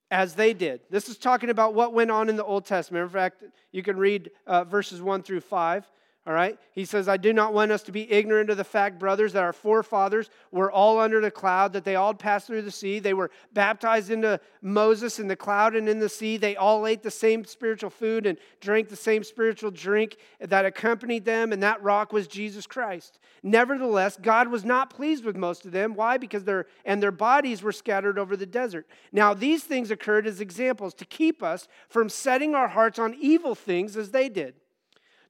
as 0.09 0.33
they 0.33 0.53
did. 0.53 0.79
This 0.89 1.09
is 1.09 1.17
talking 1.17 1.49
about 1.49 1.73
what 1.73 1.91
went 1.91 2.09
on 2.09 2.29
in 2.29 2.37
the 2.37 2.45
Old 2.45 2.65
Testament. 2.65 3.03
In 3.03 3.09
fact, 3.09 3.43
you 3.73 3.83
can 3.83 3.97
read 3.97 4.31
uh, 4.45 4.63
verses 4.63 5.01
1 5.01 5.23
through 5.23 5.41
5. 5.41 5.85
All 6.27 6.33
right? 6.33 6.59
He 6.73 6.83
says, 6.83 7.07
I 7.07 7.15
do 7.15 7.31
not 7.31 7.53
want 7.53 7.71
us 7.71 7.83
to 7.83 7.93
be 7.93 8.11
ignorant 8.11 8.49
of 8.49 8.57
the 8.57 8.65
fact, 8.65 8.99
brothers, 8.99 9.31
that 9.31 9.43
our 9.43 9.53
forefathers 9.53 10.29
were 10.51 10.69
all 10.69 10.99
under 10.99 11.21
the 11.21 11.31
cloud, 11.31 11.71
that 11.71 11.85
they 11.85 11.95
all 11.95 12.13
passed 12.13 12.47
through 12.47 12.63
the 12.63 12.71
sea. 12.71 12.99
They 12.99 13.13
were 13.13 13.31
baptized 13.53 14.11
into 14.11 14.41
Moses 14.61 15.19
in 15.19 15.29
the 15.29 15.37
cloud 15.37 15.73
and 15.73 15.87
in 15.87 15.99
the 15.99 16.09
sea. 16.09 16.35
They 16.35 16.57
all 16.57 16.85
ate 16.85 17.01
the 17.01 17.09
same 17.09 17.45
spiritual 17.45 17.89
food 17.89 18.25
and 18.25 18.37
drank 18.59 18.89
the 18.89 18.95
same 18.97 19.23
spiritual 19.23 19.71
drink 19.71 20.17
that 20.41 20.65
accompanied 20.65 21.23
them, 21.23 21.53
and 21.53 21.63
that 21.63 21.81
rock 21.81 22.11
was 22.11 22.27
Jesus 22.27 22.67
Christ. 22.67 23.19
Nevertheless, 23.41 24.17
God 24.21 24.49
was 24.49 24.65
not 24.65 24.89
pleased 24.89 25.23
with 25.23 25.37
most 25.37 25.65
of 25.65 25.71
them. 25.71 25.93
Why? 25.93 26.17
Because 26.17 26.43
their 26.43 26.65
and 26.83 27.01
their 27.01 27.11
bodies 27.11 27.63
were 27.63 27.71
scattered 27.71 28.19
over 28.19 28.35
the 28.35 28.45
desert. 28.45 28.85
Now, 29.13 29.33
these 29.33 29.63
things 29.63 29.91
occurred 29.91 30.27
as 30.27 30.41
examples 30.41 30.93
to 30.95 31.05
keep 31.05 31.41
us 31.41 31.69
from 31.87 32.09
setting 32.09 32.53
our 32.53 32.67
hearts 32.67 32.99
on 32.99 33.15
evil 33.17 33.55
things 33.55 33.95
as 33.95 34.11
they 34.11 34.27
did. 34.27 34.55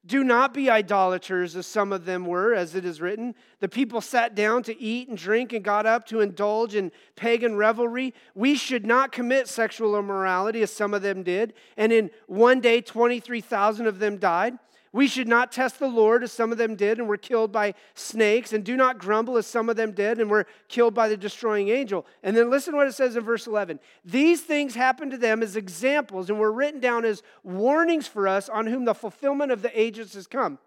Do 0.08 0.24
not 0.24 0.54
be 0.54 0.70
idolaters, 0.70 1.54
as 1.54 1.66
some 1.66 1.92
of 1.92 2.06
them 2.06 2.24
were, 2.24 2.54
as 2.54 2.74
it 2.74 2.86
is 2.86 2.98
written. 2.98 3.34
The 3.60 3.68
people 3.68 4.00
sat 4.00 4.34
down 4.34 4.62
to 4.62 4.80
eat 4.80 5.06
and 5.08 5.18
drink 5.18 5.52
and 5.52 5.62
got 5.62 5.84
up 5.84 6.06
to 6.06 6.20
indulge 6.20 6.74
in 6.74 6.92
pagan 7.14 7.56
revelry. 7.56 8.14
We 8.34 8.54
should 8.54 8.86
not 8.86 9.12
commit 9.12 9.48
sexual 9.48 9.98
immorality, 9.98 10.62
as 10.62 10.72
some 10.72 10.94
of 10.94 11.02
them 11.02 11.22
did. 11.22 11.52
And 11.76 11.92
in 11.92 12.10
one 12.26 12.60
day, 12.60 12.80
23,000 12.80 13.86
of 13.86 13.98
them 13.98 14.16
died. 14.16 14.54
We 14.92 15.06
should 15.06 15.28
not 15.28 15.52
test 15.52 15.78
the 15.78 15.88
Lord 15.88 16.22
as 16.22 16.32
some 16.32 16.50
of 16.50 16.58
them 16.58 16.74
did 16.74 16.98
and 16.98 17.08
were 17.08 17.16
killed 17.16 17.52
by 17.52 17.74
snakes, 17.94 18.52
and 18.52 18.64
do 18.64 18.76
not 18.76 18.98
grumble 18.98 19.36
as 19.36 19.46
some 19.46 19.68
of 19.68 19.76
them 19.76 19.92
did 19.92 20.18
and 20.18 20.30
were 20.30 20.46
killed 20.68 20.94
by 20.94 21.08
the 21.08 21.16
destroying 21.16 21.68
angel. 21.68 22.06
And 22.22 22.36
then 22.36 22.50
listen 22.50 22.72
to 22.72 22.78
what 22.78 22.86
it 22.86 22.94
says 22.94 23.16
in 23.16 23.22
verse 23.22 23.46
11. 23.46 23.80
These 24.04 24.42
things 24.42 24.74
happened 24.74 25.10
to 25.10 25.18
them 25.18 25.42
as 25.42 25.56
examples 25.56 26.30
and 26.30 26.38
were 26.38 26.52
written 26.52 26.80
down 26.80 27.04
as 27.04 27.22
warnings 27.42 28.06
for 28.06 28.26
us 28.26 28.48
on 28.48 28.66
whom 28.66 28.84
the 28.84 28.94
fulfillment 28.94 29.52
of 29.52 29.62
the 29.62 29.80
ages 29.80 30.14
has 30.14 30.26
come. 30.26 30.58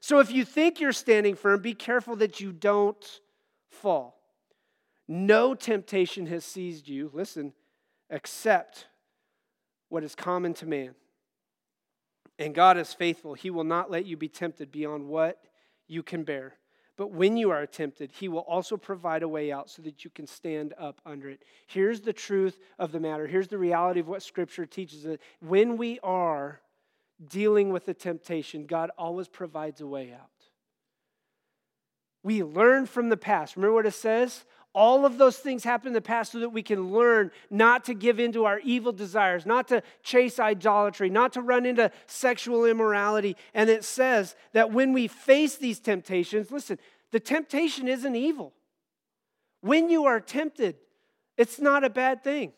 So 0.00 0.18
if 0.20 0.30
you 0.30 0.44
think 0.44 0.80
you're 0.80 0.92
standing 0.92 1.34
firm, 1.34 1.60
be 1.60 1.74
careful 1.74 2.16
that 2.16 2.40
you 2.40 2.52
don't 2.52 3.20
fall. 3.68 4.18
No 5.06 5.54
temptation 5.54 6.26
has 6.26 6.44
seized 6.44 6.88
you, 6.88 7.10
listen, 7.14 7.52
except 8.10 8.86
what 9.88 10.04
is 10.04 10.14
common 10.14 10.54
to 10.54 10.66
man. 10.66 10.94
And 12.38 12.54
God 12.54 12.78
is 12.78 12.92
faithful. 12.92 13.34
He 13.34 13.50
will 13.50 13.64
not 13.64 13.90
let 13.90 14.06
you 14.06 14.16
be 14.16 14.28
tempted 14.28 14.70
beyond 14.70 15.08
what 15.08 15.42
you 15.88 16.02
can 16.02 16.24
bear. 16.24 16.54
But 16.96 17.12
when 17.12 17.36
you 17.36 17.50
are 17.50 17.64
tempted, 17.66 18.10
He 18.12 18.28
will 18.28 18.40
also 18.40 18.76
provide 18.76 19.22
a 19.22 19.28
way 19.28 19.52
out 19.52 19.70
so 19.70 19.82
that 19.82 20.04
you 20.04 20.10
can 20.10 20.26
stand 20.26 20.74
up 20.78 21.00
under 21.06 21.28
it. 21.30 21.42
Here's 21.66 22.00
the 22.00 22.12
truth 22.12 22.58
of 22.78 22.92
the 22.92 23.00
matter. 23.00 23.26
Here's 23.26 23.48
the 23.48 23.58
reality 23.58 24.00
of 24.00 24.08
what 24.08 24.22
Scripture 24.22 24.66
teaches 24.66 25.06
us. 25.06 25.18
When 25.40 25.76
we 25.76 26.00
are 26.02 26.60
dealing 27.24 27.72
with 27.72 27.86
the 27.86 27.94
temptation, 27.94 28.66
God 28.66 28.90
always 28.98 29.28
provides 29.28 29.80
a 29.80 29.86
way 29.86 30.12
out. 30.12 30.28
We 32.24 32.42
learn 32.42 32.86
from 32.86 33.08
the 33.08 33.16
past. 33.16 33.56
Remember 33.56 33.74
what 33.74 33.86
it 33.86 33.94
says? 33.94 34.44
All 34.74 35.06
of 35.06 35.18
those 35.18 35.38
things 35.38 35.64
happen 35.64 35.88
in 35.88 35.92
the 35.92 36.00
past 36.00 36.32
so 36.32 36.40
that 36.40 36.50
we 36.50 36.62
can 36.62 36.92
learn 36.92 37.30
not 37.50 37.84
to 37.86 37.94
give 37.94 38.20
in 38.20 38.32
to 38.32 38.44
our 38.44 38.60
evil 38.60 38.92
desires, 38.92 39.46
not 39.46 39.68
to 39.68 39.82
chase 40.02 40.38
idolatry, 40.38 41.10
not 41.10 41.32
to 41.32 41.40
run 41.40 41.66
into 41.66 41.90
sexual 42.06 42.64
immorality. 42.64 43.36
And 43.54 43.70
it 43.70 43.82
says 43.82 44.36
that 44.52 44.70
when 44.70 44.92
we 44.92 45.08
face 45.08 45.56
these 45.56 45.80
temptations, 45.80 46.50
listen, 46.50 46.78
the 47.10 47.20
temptation 47.20 47.88
isn't 47.88 48.14
evil. 48.14 48.52
When 49.62 49.88
you 49.88 50.04
are 50.04 50.20
tempted, 50.20 50.76
it's 51.36 51.58
not 51.58 51.82
a 51.82 51.90
bad 51.90 52.22
thing. 52.22 52.52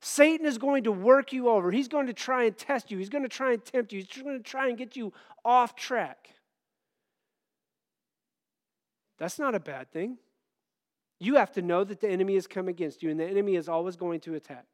Satan 0.00 0.46
is 0.46 0.58
going 0.58 0.84
to 0.84 0.92
work 0.92 1.32
you 1.32 1.48
over. 1.48 1.70
He's 1.70 1.88
going 1.88 2.08
to 2.08 2.12
try 2.12 2.44
and 2.44 2.56
test 2.56 2.90
you. 2.90 2.98
He's 2.98 3.08
going 3.08 3.24
to 3.24 3.28
try 3.28 3.54
and 3.54 3.64
tempt 3.64 3.90
you. 3.90 4.00
He's 4.00 4.22
going 4.22 4.36
to 4.36 4.42
try 4.42 4.68
and 4.68 4.76
get 4.76 4.96
you 4.96 5.14
off 5.44 5.74
track. 5.74 6.28
That's 9.18 9.38
not 9.38 9.54
a 9.54 9.60
bad 9.60 9.90
thing. 9.90 10.18
You 11.20 11.36
have 11.36 11.52
to 11.52 11.62
know 11.62 11.84
that 11.84 12.00
the 12.00 12.08
enemy 12.08 12.34
has 12.34 12.46
come 12.46 12.68
against 12.68 13.02
you, 13.02 13.10
and 13.10 13.18
the 13.18 13.26
enemy 13.26 13.56
is 13.56 13.68
always 13.68 13.96
going 13.96 14.20
to 14.20 14.34
attack. 14.34 14.66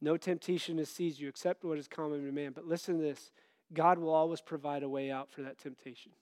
No 0.00 0.16
temptation 0.16 0.78
has 0.78 0.88
seized 0.88 1.20
you 1.20 1.28
except 1.28 1.64
what 1.64 1.78
is 1.78 1.86
common 1.86 2.24
to 2.26 2.32
man. 2.32 2.52
But 2.52 2.66
listen 2.66 2.96
to 2.96 3.02
this 3.02 3.30
God 3.72 3.98
will 3.98 4.12
always 4.12 4.40
provide 4.40 4.82
a 4.82 4.88
way 4.88 5.10
out 5.10 5.30
for 5.30 5.42
that 5.42 5.58
temptation. 5.58 6.12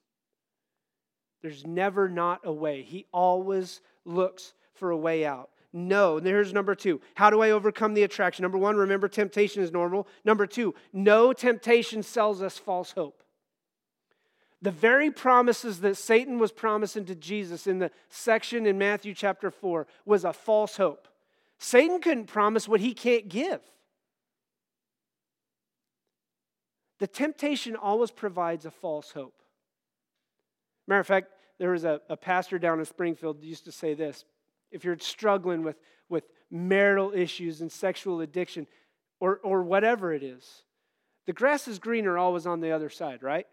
There's 1.42 1.66
never 1.66 2.08
not 2.08 2.40
a 2.44 2.52
way. 2.52 2.82
He 2.82 3.06
always 3.12 3.80
looks 4.04 4.52
for 4.74 4.90
a 4.90 4.96
way 4.96 5.24
out. 5.24 5.50
No. 5.72 6.18
And 6.18 6.26
here's 6.26 6.52
number 6.52 6.74
two. 6.74 7.00
How 7.14 7.30
do 7.30 7.40
I 7.40 7.50
overcome 7.50 7.94
the 7.94 8.02
attraction? 8.02 8.42
Number 8.42 8.58
one, 8.58 8.76
remember 8.76 9.08
temptation 9.08 9.62
is 9.62 9.72
normal. 9.72 10.06
Number 10.24 10.46
two, 10.46 10.74
know 10.92 11.32
temptation 11.32 12.02
sells 12.02 12.42
us 12.42 12.58
false 12.58 12.92
hope. 12.92 13.22
The 14.62 14.70
very 14.70 15.10
promises 15.10 15.80
that 15.80 15.96
Satan 15.96 16.38
was 16.38 16.52
promising 16.52 17.06
to 17.06 17.14
Jesus 17.14 17.66
in 17.66 17.78
the 17.78 17.90
section 18.10 18.66
in 18.66 18.76
Matthew 18.76 19.14
chapter 19.14 19.50
4 19.50 19.86
was 20.04 20.24
a 20.24 20.32
false 20.32 20.76
hope. 20.76 21.08
Satan 21.58 22.00
couldn't 22.00 22.26
promise 22.26 22.68
what 22.68 22.80
he 22.80 22.92
can't 22.92 23.28
give. 23.28 23.60
The 26.98 27.06
temptation 27.06 27.74
always 27.74 28.10
provides 28.10 28.66
a 28.66 28.70
false 28.70 29.10
hope. 29.12 29.40
Matter 30.86 31.00
of 31.00 31.06
fact, 31.06 31.28
there 31.58 31.70
was 31.70 31.84
a, 31.84 32.00
a 32.10 32.16
pastor 32.16 32.58
down 32.58 32.78
in 32.78 32.84
Springfield 32.84 33.42
used 33.42 33.64
to 33.64 33.72
say 33.72 33.94
this 33.94 34.24
if 34.70 34.84
you're 34.84 34.98
struggling 34.98 35.62
with, 35.62 35.76
with 36.08 36.24
marital 36.50 37.12
issues 37.14 37.60
and 37.60 37.72
sexual 37.72 38.20
addiction 38.20 38.66
or, 39.20 39.40
or 39.42 39.62
whatever 39.62 40.12
it 40.12 40.22
is, 40.22 40.62
the 41.26 41.32
grass 41.32 41.68
is 41.68 41.78
greener 41.78 42.18
always 42.18 42.46
on 42.46 42.60
the 42.60 42.72
other 42.72 42.90
side, 42.90 43.22
right? 43.22 43.46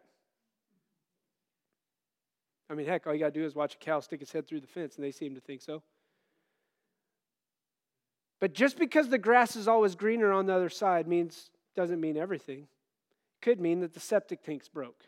I 2.69 2.73
mean, 2.73 2.85
heck, 2.85 3.07
all 3.07 3.13
you 3.13 3.19
got 3.19 3.33
to 3.33 3.39
do 3.39 3.45
is 3.45 3.55
watch 3.55 3.75
a 3.75 3.77
cow 3.77 3.99
stick 3.99 4.21
its 4.21 4.31
head 4.31 4.47
through 4.47 4.61
the 4.61 4.67
fence, 4.67 4.95
and 4.95 5.03
they 5.03 5.11
seem 5.11 5.35
to 5.35 5.41
think 5.41 5.61
so. 5.61 5.83
But 8.39 8.53
just 8.53 8.77
because 8.77 9.09
the 9.09 9.17
grass 9.17 9.55
is 9.55 9.67
always 9.67 9.95
greener 9.95 10.31
on 10.31 10.45
the 10.45 10.53
other 10.53 10.69
side 10.69 11.07
means 11.07 11.49
doesn't 11.75 11.99
mean 11.99 12.17
everything. 12.17 12.67
Could 13.41 13.59
mean 13.59 13.79
that 13.79 13.93
the 13.93 13.99
septic 13.99 14.43
tank's 14.43 14.67
broke. 14.67 15.05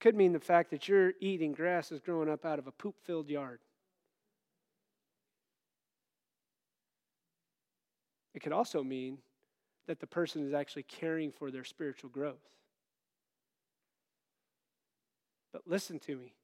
Could 0.00 0.16
mean 0.16 0.32
the 0.32 0.40
fact 0.40 0.70
that 0.70 0.88
you're 0.88 1.12
eating 1.20 1.52
grass 1.52 1.92
is 1.92 2.00
growing 2.00 2.30
up 2.30 2.44
out 2.44 2.58
of 2.58 2.66
a 2.66 2.72
poop-filled 2.72 3.28
yard. 3.28 3.60
It 8.34 8.42
could 8.42 8.52
also 8.52 8.82
mean 8.82 9.18
that 9.86 10.00
the 10.00 10.06
person 10.06 10.46
is 10.46 10.54
actually 10.54 10.84
caring 10.84 11.32
for 11.32 11.50
their 11.50 11.64
spiritual 11.64 12.10
growth. 12.10 12.40
But 15.52 15.62
listen 15.66 15.98
to 16.00 16.16
me. 16.16 16.34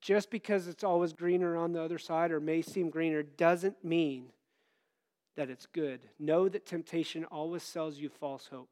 Just 0.00 0.30
because 0.30 0.68
it's 0.68 0.84
always 0.84 1.12
greener 1.12 1.56
on 1.56 1.72
the 1.72 1.82
other 1.82 1.98
side 1.98 2.30
or 2.30 2.40
may 2.40 2.62
seem 2.62 2.88
greener 2.88 3.22
doesn't 3.22 3.84
mean 3.84 4.26
that 5.36 5.50
it's 5.50 5.66
good. 5.66 6.00
Know 6.18 6.48
that 6.48 6.66
temptation 6.66 7.24
always 7.24 7.62
sells 7.62 7.98
you 7.98 8.08
false 8.08 8.48
hope. 8.50 8.68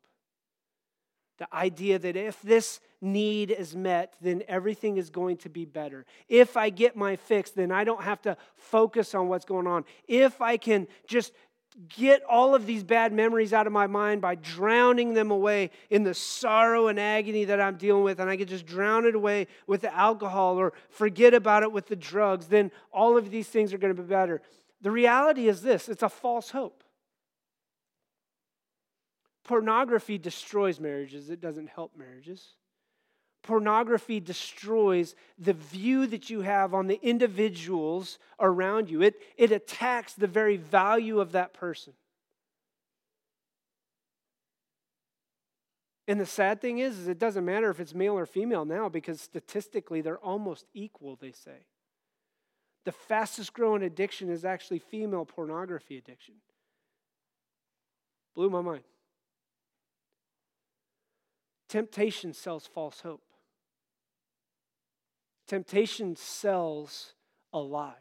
The 1.39 1.55
idea 1.55 1.99
that 1.99 2.17
if 2.17 2.41
this 2.41 2.81
need 3.03 3.51
is 3.51 3.77
met, 3.77 4.15
then 4.23 4.43
everything 4.49 4.97
is 4.97 5.11
going 5.11 5.37
to 5.39 5.51
be 5.51 5.67
better. 5.67 6.07
If 6.29 6.57
I 6.57 6.71
get 6.71 6.97
my 6.97 7.17
fix, 7.17 7.51
then 7.51 7.71
I 7.71 7.85
don't 7.85 8.03
have 8.03 8.23
to 8.23 8.39
focus 8.55 9.15
on 9.15 9.29
what's 9.29 9.45
going 9.45 9.67
on. 9.67 9.85
If 10.09 10.41
I 10.41 10.57
can 10.57 10.89
just 11.07 11.33
get 11.89 12.23
all 12.25 12.55
of 12.55 12.67
these 12.67 12.83
bad 12.83 13.13
memories 13.13 13.53
out 13.53 13.67
of 13.67 13.73
my 13.73 13.87
mind 13.87 14.21
by 14.21 14.35
drowning 14.35 15.15
them 15.15 15.31
away 15.31 15.71
in 15.91 16.05
the 16.05 16.15
sorrow 16.15 16.89
and 16.89 16.99
agony 16.99 17.45
that 17.45 17.61
I'm 17.61 17.77
dealing 17.77 18.03
with, 18.03 18.19
and 18.19 18.31
I 18.31 18.37
can 18.37 18.47
just 18.47 18.67
drown 18.67 19.05
it 19.05 19.15
away 19.15 19.47
with 19.67 19.83
the 19.83 19.95
alcohol 19.95 20.57
or 20.59 20.73
forget 20.89 21.35
about 21.35 21.63
it 21.63 21.73
with 21.73 21.87
the 21.87 21.97
drugs, 21.97 22.47
then 22.47 22.71
all 22.93 23.17
of 23.17 23.31
these 23.31 23.49
things 23.49 23.73
are 23.75 23.79
going 23.79 23.95
to 23.95 24.03
be 24.03 24.09
better. 24.09 24.41
The 24.81 24.91
reality 24.91 25.49
is 25.49 25.63
this 25.63 25.89
it's 25.89 26.03
a 26.03 26.09
false 26.09 26.51
hope. 26.51 26.83
Pornography 29.45 30.19
destroys 30.19 30.81
marriages, 30.81 31.31
it 31.31 31.41
doesn't 31.41 31.69
help 31.69 31.97
marriages. 31.97 32.55
Pornography 33.47 34.21
destroys 34.21 35.15
the 35.39 35.53
view 35.53 36.07
that 36.09 36.29
you 36.29 36.43
have 36.43 36.75
on 36.75 36.87
the 36.87 37.01
individuals 37.03 38.19
around 38.41 38.91
you. 38.91 39.03
It, 39.03 39.15
it 39.37 39.53
attacks 39.53 40.15
the 40.15 40.27
very 40.27 40.57
value 40.57 41.21
of 41.21 41.33
that 41.33 41.55
person. 41.55 41.95
And 46.09 46.21
the 46.21 46.27
sad 46.27 46.61
thing 46.61 46.79
is, 46.79 46.99
is 46.99 47.09
it 47.09 47.19
doesn't 47.19 47.45
matter 47.45 47.69
if 47.71 47.81
it's 47.81 47.95
male 47.95 48.17
or 48.17 48.27
female 48.27 48.65
now 48.65 48.89
because 48.89 49.21
statistically 49.21 50.01
they're 50.01 50.19
almost 50.19 50.67
equal, 50.73 51.17
they 51.17 51.33
say. 51.33 51.67
The 52.85 52.93
fastest 52.93 53.53
growing 53.53 53.83
addiction 53.83 54.31
is 54.31 54.45
actually 54.45 54.79
female 54.79 55.25
pornography 55.25 55.99
addiction. 55.99 56.37
Blew 58.37 58.49
my 58.49 58.61
mind. 58.61 58.85
Temptation 61.69 62.33
sells 62.33 62.67
false 62.67 63.01
hope. 63.01 63.26
Temptation 65.47 66.17
sells 66.17 67.15
a 67.53 67.59
lie. 67.59 67.95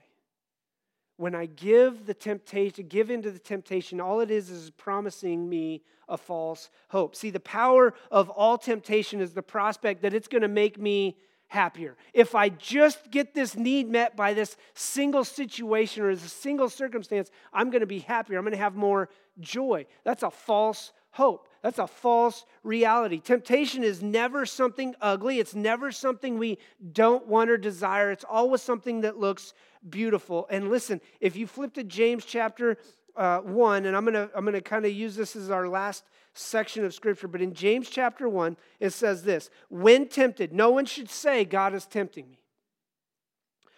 When 1.18 1.34
I 1.34 1.46
give 1.46 2.06
the 2.06 2.14
temptation, 2.14 2.88
give 2.88 3.10
into 3.10 3.32
the 3.32 3.40
temptation, 3.40 4.02
all 4.02 4.20
it 4.20 4.30
is 4.30 4.50
is 4.50 4.70
promising 4.72 5.48
me 5.48 5.84
a 6.10 6.18
false 6.18 6.70
hope. 6.90 7.16
See, 7.16 7.30
the 7.30 7.40
power 7.40 7.94
of 8.12 8.30
all 8.30 8.58
temptation 8.58 9.22
is 9.22 9.34
the 9.34 9.42
prospect 9.42 10.02
that 10.02 10.14
it's 10.14 10.28
going 10.28 10.42
to 10.42 10.48
make 10.48 10.78
me 10.78 11.18
happier. 11.48 11.96
If 12.14 12.36
I 12.36 12.50
just 12.50 13.12
get 13.12 13.34
this 13.34 13.56
need 13.56 13.90
met 13.90 14.18
by 14.18 14.34
this 14.34 14.58
single 14.74 15.24
situation 15.24 16.04
or 16.04 16.14
this 16.14 16.34
single 16.34 16.70
circumstance, 16.70 17.32
I'm 17.54 17.70
going 17.70 17.82
to 17.82 17.88
be 17.88 18.00
happier. 18.00 18.38
I'm 18.38 18.44
going 18.44 18.52
to 18.52 18.58
have 18.58 18.76
more 18.76 19.10
joy. 19.40 19.86
That's 20.04 20.24
a 20.24 20.32
false 20.32 20.92
hope. 21.16 21.48
That's 21.62 21.80
a 21.80 21.88
false 21.88 22.46
reality. 22.62 23.20
Temptation 23.20 23.84
is 23.84 24.04
never 24.04 24.46
something 24.46 24.96
ugly. 25.02 25.40
It's 25.40 25.56
never 25.56 25.92
something 25.92 26.38
we 26.38 26.60
don't 26.92 27.26
want 27.26 27.50
or 27.50 27.58
desire. 27.58 28.12
It's 28.12 28.26
always 28.30 28.62
something 28.62 29.02
that 29.02 29.18
looks 29.18 29.54
beautiful. 29.90 30.46
And 30.50 30.70
listen, 30.70 31.00
if 31.22 31.36
you 31.36 31.48
flip 31.48 31.74
to 31.76 31.84
James 31.84 32.26
chapter 32.26 32.78
uh, 33.16 33.40
1, 33.40 33.86
and 33.86 33.96
I'm 33.96 34.04
going 34.04 34.14
to 34.14 34.30
I'm 34.36 34.44
going 34.44 34.56
to 34.56 34.62
kind 34.62 34.86
of 34.86 34.92
use 34.92 35.16
this 35.16 35.36
as 35.36 35.50
our 35.50 35.70
last 35.70 36.04
section 36.34 36.84
of 36.84 36.94
scripture, 36.94 37.30
but 37.30 37.42
in 37.42 37.54
James 37.54 37.90
chapter 37.90 38.28
1, 38.28 38.58
it 38.82 38.92
says 38.92 39.24
this 39.24 39.50
When 39.70 40.08
tempted, 40.08 40.52
no 40.52 40.70
one 40.70 40.86
should 40.86 41.10
say, 41.10 41.46
God 41.46 41.74
is 41.74 41.86
tempting 41.86 42.30
me. 42.30 42.40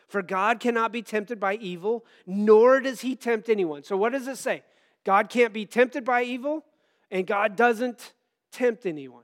For 0.08 0.22
God 0.22 0.60
cannot 0.60 0.92
be 0.92 1.04
tempted 1.04 1.40
by 1.40 1.56
evil, 1.56 2.04
nor 2.26 2.80
does 2.80 3.02
he 3.02 3.16
tempt 3.16 3.48
anyone. 3.48 3.84
So, 3.84 3.96
what 3.96 4.14
does 4.14 4.28
it 4.28 4.38
say? 4.38 4.64
God 5.04 5.30
can't 5.30 5.54
be 5.54 5.66
tempted 5.66 6.04
by 6.04 6.24
evil, 6.24 6.66
and 7.12 7.26
God 7.26 7.56
doesn't 7.56 8.14
tempt 8.52 8.86
anyone. 8.86 9.24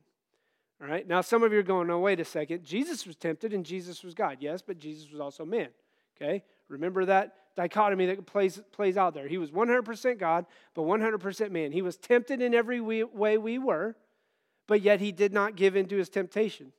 All 0.81 0.87
right, 0.87 1.07
now 1.07 1.21
some 1.21 1.43
of 1.43 1.53
you 1.53 1.59
are 1.59 1.63
going, 1.63 1.87
no, 1.87 1.99
wait 1.99 2.19
a 2.19 2.25
second. 2.25 2.63
Jesus 2.63 3.05
was 3.05 3.15
tempted 3.15 3.53
and 3.53 3.65
Jesus 3.65 4.03
was 4.03 4.13
God. 4.13 4.37
Yes, 4.41 4.61
but 4.61 4.79
Jesus 4.79 5.11
was 5.11 5.21
also 5.21 5.45
man. 5.45 5.69
Okay, 6.15 6.43
remember 6.67 7.05
that 7.05 7.35
dichotomy 7.55 8.05
that 8.07 8.25
plays, 8.25 8.61
plays 8.71 8.97
out 8.97 9.13
there. 9.13 9.27
He 9.27 9.37
was 9.37 9.51
100% 9.51 10.17
God, 10.17 10.45
but 10.73 10.83
100% 10.83 11.51
man. 11.51 11.71
He 11.71 11.81
was 11.81 11.97
tempted 11.97 12.41
in 12.41 12.53
every 12.53 12.81
way 12.81 13.37
we 13.37 13.57
were, 13.57 13.95
but 14.67 14.81
yet 14.81 14.99
he 14.99 15.11
did 15.11 15.33
not 15.33 15.55
give 15.55 15.75
in 15.75 15.87
to 15.87 15.97
his 15.97 16.09
temptation. 16.09 16.71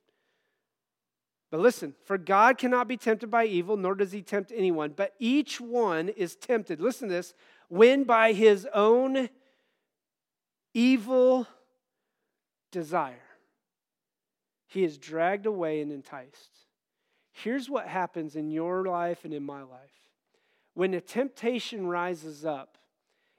But 1.51 1.59
listen, 1.59 1.95
for 2.03 2.17
God 2.17 2.57
cannot 2.57 2.87
be 2.87 2.97
tempted 2.97 3.31
by 3.31 3.45
evil, 3.45 3.77
nor 3.77 3.95
does 3.95 4.11
he 4.11 4.21
tempt 4.21 4.51
anyone, 4.53 4.93
but 4.95 5.13
each 5.19 5.61
one 5.61 6.09
is 6.09 6.35
tempted. 6.35 6.81
Listen 6.81 7.07
to 7.07 7.15
this 7.15 7.33
when 7.69 8.03
by 8.03 8.33
his 8.33 8.67
own 8.73 9.29
evil 10.75 11.47
desire 12.71 13.25
he 14.75 14.83
is 14.83 14.97
dragged 14.97 15.45
away 15.45 15.79
and 15.79 15.89
enticed. 15.89 16.49
Here's 17.31 17.69
what 17.69 17.87
happens 17.87 18.35
in 18.35 18.51
your 18.51 18.83
life 18.83 19.23
and 19.23 19.33
in 19.33 19.43
my 19.43 19.61
life 19.61 19.91
when 20.73 20.93
a 20.93 20.99
temptation 20.99 21.87
rises 21.87 22.43
up, 22.43 22.77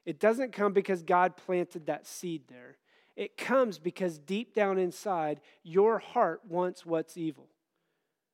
it 0.07 0.19
doesn't 0.19 0.55
come 0.55 0.73
because 0.73 1.03
God 1.03 1.37
planted 1.37 1.85
that 1.85 2.07
seed 2.07 2.45
there. 2.49 2.79
It 3.15 3.37
comes 3.37 3.79
because 3.79 4.17
deep 4.19 4.55
down 4.55 4.79
inside, 4.79 5.43
your 5.63 5.99
heart 5.99 6.41
wants 6.49 6.87
what's 6.87 7.19
evil. 7.19 7.49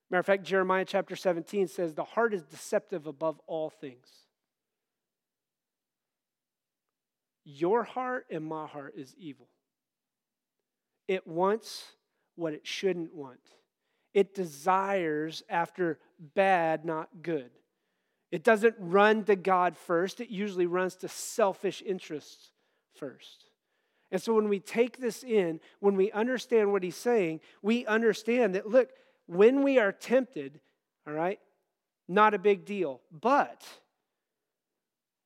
Matter 0.09 0.21
of 0.21 0.25
fact, 0.25 0.43
Jeremiah 0.43 0.85
chapter 0.85 1.17
17 1.17 1.67
says, 1.67 1.93
The 1.93 2.05
heart 2.05 2.33
is 2.33 2.43
deceptive 2.43 3.05
above 3.05 3.41
all 3.45 3.69
things. 3.69 4.07
Your 7.45 7.83
heart 7.83 8.25
and 8.29 8.45
my 8.45 8.65
heart 8.65 8.93
is 8.97 9.13
evil. 9.17 9.47
It 11.07 11.27
wants 11.27 11.83
what 12.35 12.53
it 12.53 12.65
shouldn't 12.65 13.13
want, 13.13 13.39
it 14.13 14.33
desires 14.33 15.43
after 15.49 15.99
bad, 16.35 16.85
not 16.85 17.09
good. 17.21 17.51
It 18.31 18.43
doesn't 18.43 18.75
run 18.79 19.25
to 19.25 19.35
God 19.35 19.77
first, 19.77 20.19
it 20.19 20.29
usually 20.29 20.65
runs 20.65 20.95
to 20.97 21.07
selfish 21.07 21.83
interests 21.85 22.51
first. 22.95 23.45
And 24.11 24.21
so 24.21 24.33
when 24.33 24.49
we 24.49 24.59
take 24.59 24.99
this 24.99 25.23
in, 25.23 25.59
when 25.79 25.95
we 25.95 26.11
understand 26.11 26.71
what 26.71 26.83
he's 26.83 26.95
saying, 26.95 27.41
we 27.61 27.85
understand 27.85 28.55
that, 28.55 28.69
look, 28.69 28.89
when 29.27 29.63
we 29.63 29.79
are 29.79 29.91
tempted, 29.91 30.59
all 31.07 31.13
right, 31.13 31.39
not 32.07 32.33
a 32.33 32.39
big 32.39 32.65
deal. 32.65 33.01
But 33.11 33.63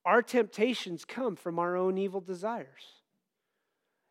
our 0.07 0.21
temptations 0.21 1.03
come 1.03 1.35
from 1.35 1.59
our 1.59 1.75
own 1.75 1.97
evil 1.97 2.21
desires. 2.21 3.03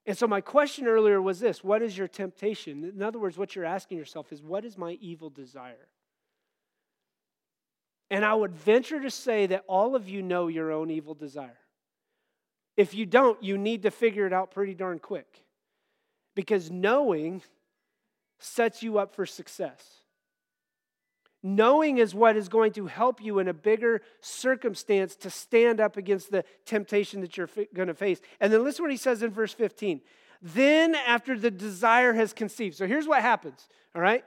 And 0.04 0.16
so 0.16 0.26
my 0.26 0.42
question 0.42 0.86
earlier 0.86 1.22
was 1.22 1.40
this 1.40 1.64
what 1.64 1.80
is 1.80 1.96
your 1.96 2.06
temptation? 2.06 2.84
In 2.84 3.02
other 3.02 3.18
words, 3.18 3.38
what 3.38 3.56
you're 3.56 3.64
asking 3.64 3.96
yourself 3.96 4.30
is, 4.30 4.42
what 4.42 4.66
is 4.66 4.76
my 4.76 4.98
evil 5.00 5.30
desire? 5.30 5.88
And 8.10 8.26
I 8.26 8.34
would 8.34 8.54
venture 8.54 9.00
to 9.00 9.10
say 9.10 9.46
that 9.46 9.64
all 9.66 9.96
of 9.96 10.06
you 10.06 10.22
know 10.22 10.48
your 10.48 10.70
own 10.70 10.90
evil 10.90 11.14
desire. 11.14 11.58
If 12.76 12.94
you 12.94 13.06
don't, 13.06 13.42
you 13.42 13.56
need 13.56 13.82
to 13.84 13.90
figure 13.90 14.26
it 14.26 14.34
out 14.34 14.50
pretty 14.50 14.74
darn 14.74 14.98
quick. 14.98 15.42
Because 16.34 16.70
knowing 16.70 17.42
sets 18.38 18.82
you 18.82 18.98
up 18.98 19.14
for 19.14 19.24
success. 19.24 19.82
Knowing 21.48 21.98
is 21.98 22.12
what 22.12 22.36
is 22.36 22.48
going 22.48 22.72
to 22.72 22.86
help 22.86 23.22
you 23.22 23.38
in 23.38 23.46
a 23.46 23.54
bigger 23.54 24.02
circumstance 24.20 25.14
to 25.14 25.30
stand 25.30 25.80
up 25.80 25.96
against 25.96 26.32
the 26.32 26.44
temptation 26.64 27.20
that 27.20 27.36
you're 27.36 27.48
going 27.72 27.86
to 27.86 27.94
face. 27.94 28.20
And 28.40 28.52
then 28.52 28.64
listen 28.64 28.82
what 28.82 28.90
he 28.90 28.96
says 28.96 29.22
in 29.22 29.30
verse 29.30 29.52
15. 29.52 30.00
Then, 30.42 30.96
after 30.96 31.38
the 31.38 31.52
desire 31.52 32.14
has 32.14 32.32
conceived. 32.32 32.74
So 32.74 32.86
here's 32.88 33.06
what 33.06 33.22
happens, 33.22 33.68
all 33.94 34.02
right? 34.02 34.24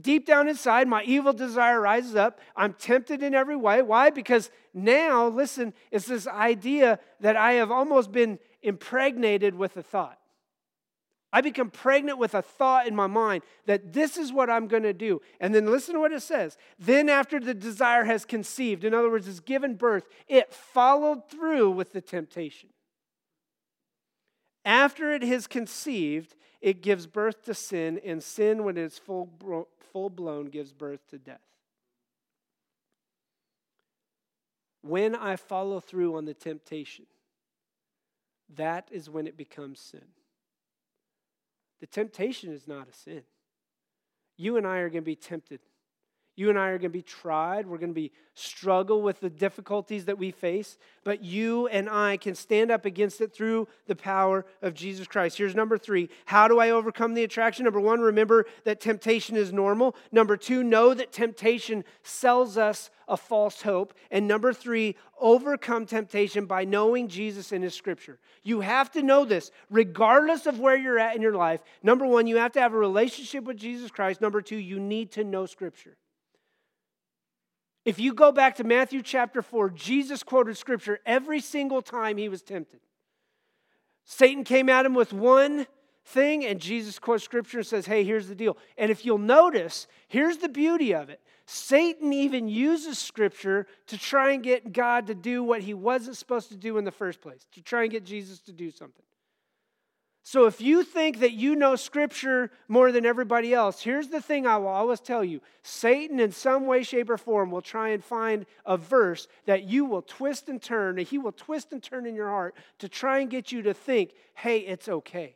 deep 0.00 0.26
down 0.26 0.48
inside, 0.48 0.88
my 0.88 1.02
evil 1.04 1.34
desire 1.34 1.78
rises 1.80 2.16
up. 2.16 2.40
I'm 2.56 2.72
tempted 2.72 3.22
in 3.22 3.34
every 3.34 3.56
way. 3.56 3.82
Why? 3.82 4.08
Because 4.10 4.50
now, 4.72 5.28
listen, 5.28 5.74
it's 5.90 6.06
this 6.06 6.26
idea 6.26 6.98
that 7.20 7.36
I 7.36 7.52
have 7.52 7.70
almost 7.70 8.10
been 8.10 8.38
impregnated 8.62 9.54
with 9.54 9.76
a 9.76 9.82
thought. 9.82 10.18
I 11.32 11.40
become 11.40 11.70
pregnant 11.70 12.18
with 12.18 12.34
a 12.34 12.42
thought 12.42 12.86
in 12.86 12.94
my 12.94 13.06
mind 13.06 13.42
that 13.64 13.92
this 13.92 14.18
is 14.18 14.32
what 14.32 14.50
I'm 14.50 14.68
going 14.68 14.82
to 14.82 14.92
do. 14.92 15.22
And 15.40 15.54
then 15.54 15.66
listen 15.66 15.94
to 15.94 16.00
what 16.00 16.12
it 16.12 16.20
says. 16.20 16.58
Then, 16.78 17.08
after 17.08 17.40
the 17.40 17.54
desire 17.54 18.04
has 18.04 18.26
conceived, 18.26 18.84
in 18.84 18.92
other 18.92 19.10
words, 19.10 19.26
has 19.26 19.40
given 19.40 19.74
birth, 19.74 20.06
it 20.28 20.52
followed 20.52 21.30
through 21.30 21.70
with 21.70 21.92
the 21.92 22.02
temptation. 22.02 22.68
After 24.64 25.12
it 25.12 25.22
has 25.22 25.46
conceived, 25.46 26.36
it 26.60 26.82
gives 26.82 27.06
birth 27.06 27.42
to 27.44 27.54
sin, 27.54 28.00
and 28.04 28.22
sin, 28.22 28.62
when 28.62 28.76
it's 28.76 28.98
full, 28.98 29.30
full 29.92 30.10
blown, 30.10 30.46
gives 30.46 30.72
birth 30.72 31.00
to 31.08 31.18
death. 31.18 31.40
When 34.82 35.14
I 35.14 35.36
follow 35.36 35.80
through 35.80 36.16
on 36.16 36.26
the 36.26 36.34
temptation, 36.34 37.06
that 38.54 38.88
is 38.92 39.08
when 39.08 39.26
it 39.26 39.36
becomes 39.36 39.80
sin. 39.80 40.04
The 41.82 41.88
temptation 41.88 42.52
is 42.52 42.68
not 42.68 42.88
a 42.88 42.92
sin. 42.92 43.24
You 44.36 44.56
and 44.56 44.64
I 44.64 44.76
are 44.78 44.88
going 44.88 45.02
to 45.02 45.04
be 45.04 45.16
tempted 45.16 45.58
you 46.34 46.48
and 46.48 46.58
I 46.58 46.68
are 46.68 46.78
going 46.78 46.90
to 46.90 46.98
be 46.98 47.02
tried. 47.02 47.66
We're 47.66 47.78
going 47.78 47.90
to 47.90 47.94
be 47.94 48.12
struggle 48.34 49.02
with 49.02 49.20
the 49.20 49.28
difficulties 49.28 50.06
that 50.06 50.16
we 50.16 50.30
face, 50.30 50.78
but 51.04 51.22
you 51.22 51.66
and 51.66 51.88
I 51.90 52.16
can 52.16 52.34
stand 52.34 52.70
up 52.70 52.86
against 52.86 53.20
it 53.20 53.34
through 53.34 53.68
the 53.86 53.94
power 53.94 54.46
of 54.62 54.72
Jesus 54.72 55.06
Christ. 55.06 55.36
Here's 55.36 55.54
number 55.54 55.76
3. 55.76 56.08
How 56.24 56.48
do 56.48 56.58
I 56.58 56.70
overcome 56.70 57.12
the 57.12 57.24
attraction? 57.24 57.64
Number 57.64 57.80
1, 57.80 58.00
remember 58.00 58.46
that 58.64 58.80
temptation 58.80 59.36
is 59.36 59.52
normal. 59.52 59.94
Number 60.10 60.38
2, 60.38 60.64
know 60.64 60.94
that 60.94 61.12
temptation 61.12 61.84
sells 62.02 62.56
us 62.56 62.90
a 63.06 63.18
false 63.18 63.60
hope. 63.60 63.92
And 64.10 64.26
number 64.26 64.54
3, 64.54 64.96
overcome 65.20 65.84
temptation 65.84 66.46
by 66.46 66.64
knowing 66.64 67.08
Jesus 67.08 67.52
and 67.52 67.62
his 67.62 67.74
scripture. 67.74 68.18
You 68.42 68.60
have 68.60 68.90
to 68.92 69.02
know 69.02 69.26
this 69.26 69.50
regardless 69.68 70.46
of 70.46 70.58
where 70.58 70.76
you're 70.76 70.98
at 70.98 71.14
in 71.14 71.20
your 71.20 71.36
life. 71.36 71.60
Number 71.82 72.06
1, 72.06 72.26
you 72.26 72.36
have 72.36 72.52
to 72.52 72.60
have 72.60 72.72
a 72.72 72.78
relationship 72.78 73.44
with 73.44 73.58
Jesus 73.58 73.90
Christ. 73.90 74.22
Number 74.22 74.40
2, 74.40 74.56
you 74.56 74.80
need 74.80 75.12
to 75.12 75.24
know 75.24 75.44
scripture. 75.44 75.98
If 77.84 77.98
you 77.98 78.14
go 78.14 78.30
back 78.30 78.56
to 78.56 78.64
Matthew 78.64 79.02
chapter 79.02 79.42
4, 79.42 79.70
Jesus 79.70 80.22
quoted 80.22 80.56
scripture 80.56 81.00
every 81.04 81.40
single 81.40 81.82
time 81.82 82.16
he 82.16 82.28
was 82.28 82.42
tempted. 82.42 82.80
Satan 84.04 84.44
came 84.44 84.68
at 84.68 84.86
him 84.86 84.94
with 84.94 85.12
one 85.12 85.66
thing, 86.04 86.44
and 86.44 86.60
Jesus 86.60 86.98
quotes 86.98 87.24
scripture 87.24 87.58
and 87.58 87.66
says, 87.66 87.86
Hey, 87.86 88.04
here's 88.04 88.28
the 88.28 88.34
deal. 88.34 88.56
And 88.76 88.90
if 88.90 89.04
you'll 89.04 89.18
notice, 89.18 89.86
here's 90.08 90.38
the 90.38 90.48
beauty 90.48 90.94
of 90.94 91.10
it 91.10 91.20
Satan 91.46 92.12
even 92.12 92.48
uses 92.48 92.98
scripture 92.98 93.66
to 93.88 93.98
try 93.98 94.32
and 94.32 94.42
get 94.42 94.72
God 94.72 95.08
to 95.08 95.14
do 95.14 95.42
what 95.42 95.62
he 95.62 95.74
wasn't 95.74 96.16
supposed 96.16 96.48
to 96.50 96.56
do 96.56 96.78
in 96.78 96.84
the 96.84 96.90
first 96.90 97.20
place, 97.20 97.46
to 97.52 97.60
try 97.60 97.82
and 97.82 97.90
get 97.90 98.04
Jesus 98.04 98.40
to 98.40 98.52
do 98.52 98.70
something. 98.70 99.04
So 100.24 100.46
if 100.46 100.60
you 100.60 100.84
think 100.84 101.18
that 101.18 101.32
you 101.32 101.56
know 101.56 101.74
scripture 101.74 102.52
more 102.68 102.92
than 102.92 103.04
everybody 103.04 103.52
else, 103.52 103.82
here's 103.82 104.08
the 104.08 104.20
thing 104.20 104.46
I 104.46 104.56
will 104.56 104.68
always 104.68 105.00
tell 105.00 105.24
you 105.24 105.40
Satan, 105.62 106.20
in 106.20 106.30
some 106.30 106.66
way, 106.66 106.84
shape, 106.84 107.10
or 107.10 107.18
form, 107.18 107.50
will 107.50 107.62
try 107.62 107.88
and 107.88 108.04
find 108.04 108.46
a 108.64 108.76
verse 108.76 109.26
that 109.46 109.64
you 109.64 109.84
will 109.84 110.02
twist 110.02 110.48
and 110.48 110.62
turn, 110.62 110.98
and 110.98 111.08
he 111.08 111.18
will 111.18 111.32
twist 111.32 111.72
and 111.72 111.82
turn 111.82 112.06
in 112.06 112.14
your 112.14 112.28
heart 112.28 112.54
to 112.78 112.88
try 112.88 113.18
and 113.18 113.30
get 113.30 113.50
you 113.50 113.62
to 113.62 113.74
think, 113.74 114.12
hey, 114.34 114.58
it's 114.58 114.88
okay. 114.88 115.34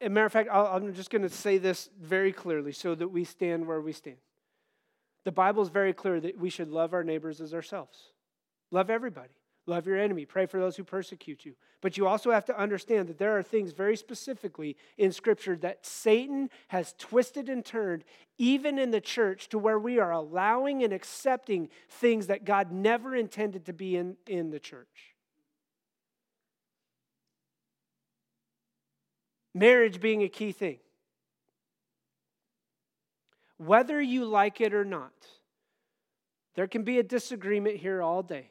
A 0.00 0.08
matter 0.08 0.26
of 0.26 0.32
fact, 0.32 0.50
i 0.52 0.76
am 0.76 0.92
just 0.92 1.08
going 1.08 1.22
to 1.22 1.30
say 1.30 1.56
this 1.56 1.88
very 1.98 2.32
clearly 2.32 2.72
so 2.72 2.94
that 2.94 3.08
we 3.08 3.24
stand 3.24 3.66
where 3.66 3.80
we 3.80 3.92
stand. 3.92 4.16
The 5.24 5.32
Bible 5.32 5.62
is 5.62 5.70
very 5.70 5.94
clear 5.94 6.20
that 6.20 6.38
we 6.38 6.50
should 6.50 6.68
love 6.68 6.92
our 6.92 7.04
neighbors 7.04 7.40
as 7.40 7.54
ourselves. 7.54 7.98
Love 8.70 8.90
everybody. 8.90 9.32
Love 9.66 9.86
your 9.86 9.98
enemy. 9.98 10.26
Pray 10.26 10.44
for 10.44 10.60
those 10.60 10.76
who 10.76 10.84
persecute 10.84 11.46
you. 11.46 11.54
But 11.80 11.96
you 11.96 12.06
also 12.06 12.30
have 12.30 12.44
to 12.46 12.58
understand 12.58 13.08
that 13.08 13.18
there 13.18 13.36
are 13.38 13.42
things 13.42 13.72
very 13.72 13.96
specifically 13.96 14.76
in 14.98 15.10
Scripture 15.10 15.56
that 15.56 15.86
Satan 15.86 16.50
has 16.68 16.94
twisted 16.98 17.48
and 17.48 17.64
turned, 17.64 18.04
even 18.36 18.78
in 18.78 18.90
the 18.90 19.00
church, 19.00 19.48
to 19.50 19.58
where 19.58 19.78
we 19.78 19.98
are 19.98 20.10
allowing 20.10 20.82
and 20.82 20.92
accepting 20.92 21.70
things 21.88 22.26
that 22.26 22.44
God 22.44 22.72
never 22.72 23.16
intended 23.16 23.64
to 23.66 23.72
be 23.72 23.96
in, 23.96 24.16
in 24.26 24.50
the 24.50 24.60
church. 24.60 25.14
Marriage 29.54 30.00
being 30.00 30.22
a 30.22 30.28
key 30.28 30.52
thing. 30.52 30.78
Whether 33.56 34.00
you 34.00 34.26
like 34.26 34.60
it 34.60 34.74
or 34.74 34.84
not, 34.84 35.12
there 36.54 36.66
can 36.66 36.82
be 36.82 36.98
a 36.98 37.02
disagreement 37.02 37.76
here 37.76 38.02
all 38.02 38.22
day. 38.22 38.50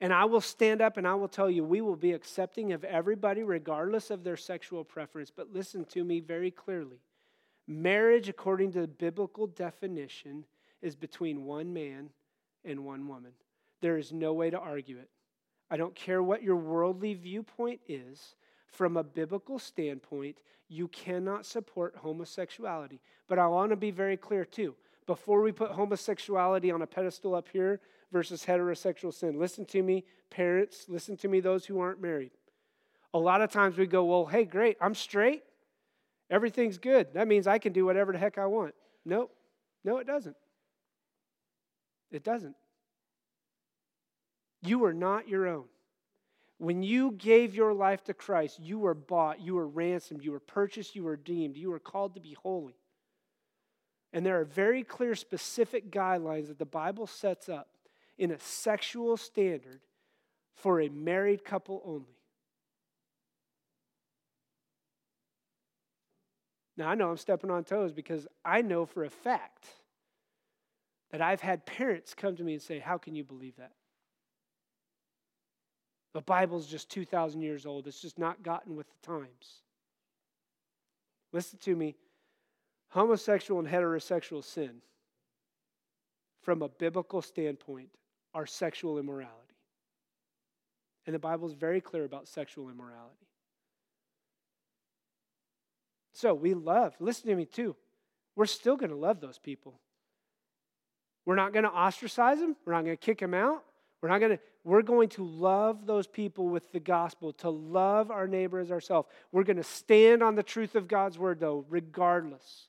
And 0.00 0.12
I 0.12 0.26
will 0.26 0.42
stand 0.42 0.82
up 0.82 0.96
and 0.98 1.08
I 1.08 1.14
will 1.14 1.28
tell 1.28 1.50
you, 1.50 1.64
we 1.64 1.80
will 1.80 1.96
be 1.96 2.12
accepting 2.12 2.72
of 2.72 2.84
everybody 2.84 3.42
regardless 3.42 4.10
of 4.10 4.24
their 4.24 4.36
sexual 4.36 4.84
preference. 4.84 5.30
But 5.34 5.52
listen 5.52 5.84
to 5.86 6.04
me 6.04 6.20
very 6.20 6.50
clearly. 6.50 7.00
Marriage, 7.66 8.28
according 8.28 8.72
to 8.72 8.82
the 8.82 8.86
biblical 8.86 9.46
definition, 9.46 10.44
is 10.82 10.94
between 10.94 11.44
one 11.44 11.72
man 11.72 12.10
and 12.64 12.84
one 12.84 13.08
woman. 13.08 13.32
There 13.80 13.96
is 13.96 14.12
no 14.12 14.32
way 14.34 14.50
to 14.50 14.58
argue 14.58 14.98
it. 14.98 15.08
I 15.70 15.76
don't 15.76 15.94
care 15.94 16.22
what 16.22 16.42
your 16.42 16.56
worldly 16.56 17.14
viewpoint 17.14 17.80
is. 17.88 18.34
From 18.68 18.96
a 18.96 19.02
biblical 19.02 19.58
standpoint, 19.58 20.38
you 20.68 20.88
cannot 20.88 21.46
support 21.46 21.96
homosexuality. 21.96 23.00
But 23.26 23.38
I 23.38 23.46
want 23.46 23.70
to 23.70 23.76
be 23.76 23.90
very 23.90 24.16
clear 24.16 24.44
too. 24.44 24.74
Before 25.06 25.40
we 25.40 25.52
put 25.52 25.70
homosexuality 25.70 26.70
on 26.70 26.82
a 26.82 26.86
pedestal 26.86 27.34
up 27.34 27.48
here, 27.52 27.80
versus 28.12 28.44
heterosexual 28.44 29.12
sin. 29.12 29.38
Listen 29.38 29.64
to 29.66 29.82
me, 29.82 30.04
parents. 30.30 30.86
Listen 30.88 31.16
to 31.18 31.28
me, 31.28 31.40
those 31.40 31.66
who 31.66 31.80
aren't 31.80 32.00
married. 32.00 32.30
A 33.14 33.18
lot 33.18 33.40
of 33.40 33.50
times 33.50 33.76
we 33.76 33.86
go, 33.86 34.04
well, 34.04 34.26
hey, 34.26 34.44
great, 34.44 34.76
I'm 34.80 34.94
straight. 34.94 35.42
Everything's 36.30 36.78
good. 36.78 37.14
That 37.14 37.28
means 37.28 37.46
I 37.46 37.58
can 37.58 37.72
do 37.72 37.84
whatever 37.84 38.12
the 38.12 38.18
heck 38.18 38.36
I 38.38 38.46
want. 38.46 38.74
Nope. 39.04 39.32
No, 39.84 39.98
it 39.98 40.06
doesn't. 40.06 40.36
It 42.10 42.24
doesn't. 42.24 42.56
You 44.62 44.84
are 44.84 44.92
not 44.92 45.28
your 45.28 45.46
own. 45.46 45.64
When 46.58 46.82
you 46.82 47.12
gave 47.12 47.54
your 47.54 47.72
life 47.74 48.02
to 48.04 48.14
Christ, 48.14 48.58
you 48.58 48.78
were 48.78 48.94
bought, 48.94 49.40
you 49.40 49.54
were 49.54 49.68
ransomed, 49.68 50.24
you 50.24 50.32
were 50.32 50.40
purchased, 50.40 50.96
you 50.96 51.04
were 51.04 51.12
redeemed, 51.12 51.56
you 51.56 51.70
were 51.70 51.78
called 51.78 52.14
to 52.14 52.20
be 52.20 52.34
holy. 52.42 52.74
And 54.16 54.24
there 54.24 54.40
are 54.40 54.46
very 54.46 54.82
clear, 54.82 55.14
specific 55.14 55.90
guidelines 55.90 56.48
that 56.48 56.58
the 56.58 56.64
Bible 56.64 57.06
sets 57.06 57.50
up 57.50 57.68
in 58.16 58.30
a 58.30 58.40
sexual 58.40 59.18
standard 59.18 59.80
for 60.54 60.80
a 60.80 60.88
married 60.88 61.44
couple 61.44 61.82
only. 61.84 62.16
Now, 66.78 66.88
I 66.88 66.94
know 66.94 67.10
I'm 67.10 67.18
stepping 67.18 67.50
on 67.50 67.64
toes 67.64 67.92
because 67.92 68.26
I 68.42 68.62
know 68.62 68.86
for 68.86 69.04
a 69.04 69.10
fact 69.10 69.66
that 71.10 71.20
I've 71.20 71.42
had 71.42 71.66
parents 71.66 72.14
come 72.14 72.36
to 72.36 72.42
me 72.42 72.54
and 72.54 72.62
say, 72.62 72.78
How 72.78 72.96
can 72.96 73.14
you 73.14 73.22
believe 73.22 73.56
that? 73.56 73.72
The 76.14 76.22
Bible's 76.22 76.66
just 76.66 76.88
2,000 76.88 77.42
years 77.42 77.66
old, 77.66 77.86
it's 77.86 78.00
just 78.00 78.18
not 78.18 78.42
gotten 78.42 78.76
with 78.76 78.86
the 78.88 79.06
times. 79.06 79.60
Listen 81.34 81.58
to 81.58 81.76
me 81.76 81.96
homosexual 82.96 83.60
and 83.60 83.68
heterosexual 83.68 84.42
sin, 84.42 84.76
from 86.40 86.62
a 86.62 86.68
biblical 86.68 87.20
standpoint, 87.20 87.90
are 88.32 88.46
sexual 88.46 88.98
immorality. 88.98 89.34
And 91.04 91.14
the 91.14 91.18
Bible 91.18 91.46
is 91.46 91.52
very 91.52 91.82
clear 91.82 92.04
about 92.04 92.26
sexual 92.26 92.70
immorality. 92.70 93.26
So 96.14 96.32
we 96.32 96.54
love, 96.54 96.94
listen 96.98 97.28
to 97.28 97.36
me 97.36 97.44
too. 97.44 97.76
We're 98.34 98.46
still 98.46 98.76
going 98.76 98.90
to 98.90 98.96
love 98.96 99.20
those 99.20 99.38
people. 99.38 99.78
We're 101.26 101.34
not 101.34 101.52
going 101.52 101.64
to 101.64 101.70
ostracize 101.70 102.38
them. 102.38 102.56
We're 102.64 102.72
not 102.72 102.84
going 102.84 102.96
to 102.96 103.04
kick 103.04 103.18
them 103.18 103.34
out. 103.34 103.62
We're 104.00 104.08
not 104.08 104.20
going 104.20 104.38
to, 104.38 104.42
we're 104.64 104.80
going 104.80 105.10
to 105.10 105.24
love 105.24 105.84
those 105.84 106.06
people 106.06 106.48
with 106.48 106.72
the 106.72 106.80
gospel, 106.80 107.34
to 107.34 107.50
love 107.50 108.10
our 108.10 108.26
neighbor 108.26 108.58
as 108.58 108.70
ourselves. 108.70 109.08
We're 109.32 109.44
going 109.44 109.58
to 109.58 109.64
stand 109.64 110.22
on 110.22 110.34
the 110.34 110.42
truth 110.42 110.76
of 110.76 110.88
God's 110.88 111.18
word, 111.18 111.40
though, 111.40 111.66
regardless. 111.68 112.68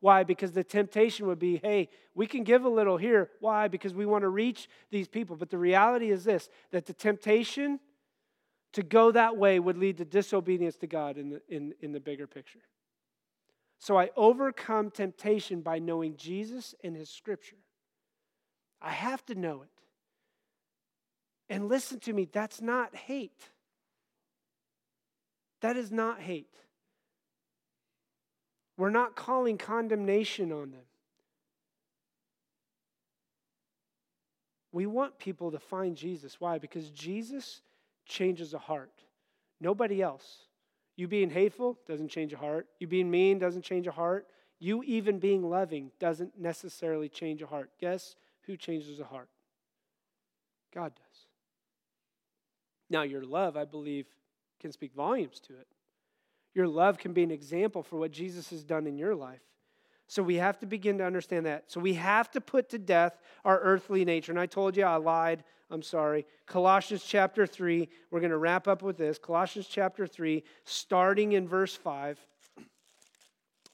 Why? 0.00 0.24
Because 0.24 0.52
the 0.52 0.64
temptation 0.64 1.26
would 1.26 1.38
be 1.38 1.56
hey, 1.56 1.88
we 2.14 2.26
can 2.26 2.44
give 2.44 2.64
a 2.64 2.68
little 2.68 2.96
here. 2.96 3.30
Why? 3.40 3.68
Because 3.68 3.94
we 3.94 4.06
want 4.06 4.22
to 4.22 4.28
reach 4.28 4.68
these 4.90 5.08
people. 5.08 5.36
But 5.36 5.50
the 5.50 5.58
reality 5.58 6.10
is 6.10 6.24
this 6.24 6.48
that 6.70 6.86
the 6.86 6.92
temptation 6.92 7.80
to 8.72 8.82
go 8.82 9.10
that 9.10 9.36
way 9.36 9.58
would 9.58 9.78
lead 9.78 9.96
to 9.98 10.04
disobedience 10.04 10.76
to 10.76 10.86
God 10.86 11.16
in 11.16 11.30
the, 11.30 11.40
in, 11.48 11.72
in 11.80 11.92
the 11.92 12.00
bigger 12.00 12.26
picture. 12.26 12.60
So 13.78 13.98
I 13.98 14.10
overcome 14.16 14.90
temptation 14.90 15.62
by 15.62 15.78
knowing 15.78 16.16
Jesus 16.16 16.74
and 16.84 16.94
his 16.94 17.08
scripture. 17.08 17.56
I 18.80 18.90
have 18.90 19.24
to 19.26 19.34
know 19.34 19.62
it. 19.62 19.70
And 21.48 21.68
listen 21.68 22.00
to 22.00 22.12
me, 22.12 22.28
that's 22.30 22.60
not 22.60 22.94
hate. 22.94 23.50
That 25.62 25.76
is 25.76 25.90
not 25.90 26.20
hate. 26.20 26.54
We're 28.76 28.90
not 28.90 29.16
calling 29.16 29.58
condemnation 29.58 30.52
on 30.52 30.70
them. 30.70 30.84
We 34.72 34.86
want 34.86 35.18
people 35.18 35.50
to 35.52 35.58
find 35.58 35.96
Jesus. 35.96 36.38
Why? 36.38 36.58
Because 36.58 36.90
Jesus 36.90 37.62
changes 38.04 38.52
a 38.52 38.58
heart. 38.58 38.92
Nobody 39.60 40.02
else. 40.02 40.40
You 40.96 41.08
being 41.08 41.30
hateful 41.30 41.78
doesn't 41.86 42.08
change 42.08 42.32
a 42.32 42.36
heart. 42.36 42.66
You 42.78 42.86
being 42.86 43.10
mean 43.10 43.38
doesn't 43.38 43.62
change 43.62 43.86
a 43.86 43.92
heart. 43.92 44.26
You 44.58 44.82
even 44.84 45.18
being 45.18 45.48
loving 45.48 45.90
doesn't 45.98 46.38
necessarily 46.38 47.08
change 47.08 47.42
a 47.42 47.46
heart. 47.46 47.70
Guess 47.80 48.16
who 48.42 48.56
changes 48.56 49.00
a 49.00 49.04
heart? 49.04 49.28
God 50.74 50.92
does. 50.94 51.26
Now, 52.88 53.02
your 53.02 53.24
love, 53.24 53.56
I 53.56 53.64
believe, 53.64 54.06
can 54.60 54.72
speak 54.72 54.94
volumes 54.94 55.40
to 55.40 55.54
it. 55.54 55.66
Your 56.56 56.66
love 56.66 56.96
can 56.96 57.12
be 57.12 57.22
an 57.22 57.30
example 57.30 57.82
for 57.82 57.98
what 57.98 58.10
Jesus 58.10 58.48
has 58.48 58.64
done 58.64 58.86
in 58.86 58.96
your 58.96 59.14
life. 59.14 59.42
So 60.06 60.22
we 60.22 60.36
have 60.36 60.58
to 60.60 60.66
begin 60.66 60.96
to 60.98 61.04
understand 61.04 61.44
that. 61.44 61.70
So 61.70 61.80
we 61.80 61.92
have 61.94 62.30
to 62.30 62.40
put 62.40 62.70
to 62.70 62.78
death 62.78 63.20
our 63.44 63.60
earthly 63.60 64.06
nature. 64.06 64.32
And 64.32 64.40
I 64.40 64.46
told 64.46 64.74
you 64.74 64.84
I 64.84 64.96
lied. 64.96 65.44
I'm 65.70 65.82
sorry. 65.82 66.24
Colossians 66.46 67.04
chapter 67.04 67.46
3, 67.46 67.90
we're 68.10 68.20
going 68.20 68.30
to 68.30 68.38
wrap 68.38 68.68
up 68.68 68.80
with 68.80 68.96
this. 68.96 69.18
Colossians 69.18 69.66
chapter 69.66 70.06
3, 70.06 70.42
starting 70.64 71.32
in 71.32 71.46
verse 71.46 71.76
5. 71.76 72.18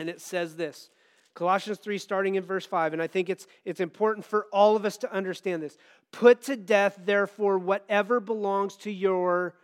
And 0.01 0.09
it 0.09 0.21
says 0.21 0.57
this 0.57 0.91
Colossians 1.35 1.79
3, 1.79 1.99
starting 1.99 2.35
in 2.35 2.43
verse 2.43 2.67
5. 2.67 2.95
And 2.95 3.01
I 3.01 3.07
think 3.07 3.31
it's, 3.31 3.47
it's 3.65 3.81
important 3.81 4.27
for 4.27 4.47
all 4.53 4.75
of 4.75 4.85
us 4.85 4.97
to 4.99 5.13
understand 5.13 5.63
this. 5.63 5.79
Put 6.11 6.43
to 6.43 6.57
death, 6.57 6.99
therefore, 7.05 7.59
whatever 7.59 8.19
belongs 8.19 8.75
to 8.79 8.91
your 8.91 9.55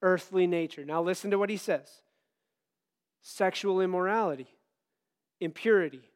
earthly 0.00 0.46
nature. 0.46 0.86
Now, 0.86 1.02
listen 1.02 1.30
to 1.32 1.38
what 1.38 1.50
he 1.50 1.58
says 1.58 2.01
sexual 3.22 3.80
immorality, 3.80 4.48
impurity, 5.40 6.10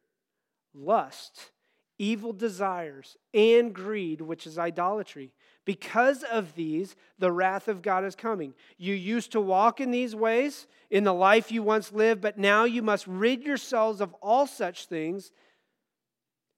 lust, 0.75 1.51
evil 1.99 2.33
desires, 2.33 3.17
and 3.33 3.75
greed, 3.75 4.21
which 4.21 4.47
is 4.47 4.59
idolatry. 4.59 5.33
Because 5.65 6.23
of 6.25 6.55
these, 6.55 6.95
the 7.19 7.33
wrath 7.33 7.69
of 7.69 7.83
God 7.83 8.05
is 8.05 8.15
coming. 8.15 8.55
You 8.77 8.95
used 8.95 9.33
to 9.33 9.41
walk 9.41 9.81
in 9.81 9.91
these 9.91 10.15
ways 10.15 10.67
in 10.91 11.05
the 11.05 11.15
life 11.15 11.51
you 11.51 11.63
once 11.63 11.93
lived, 11.93 12.21
but 12.21 12.39
now 12.39 12.65
you 12.65 12.83
must 12.83 13.07
rid 13.07 13.43
yourselves 13.43 14.01
of 14.01 14.15
all 14.21 14.47
such 14.47 14.87
things 14.87 15.33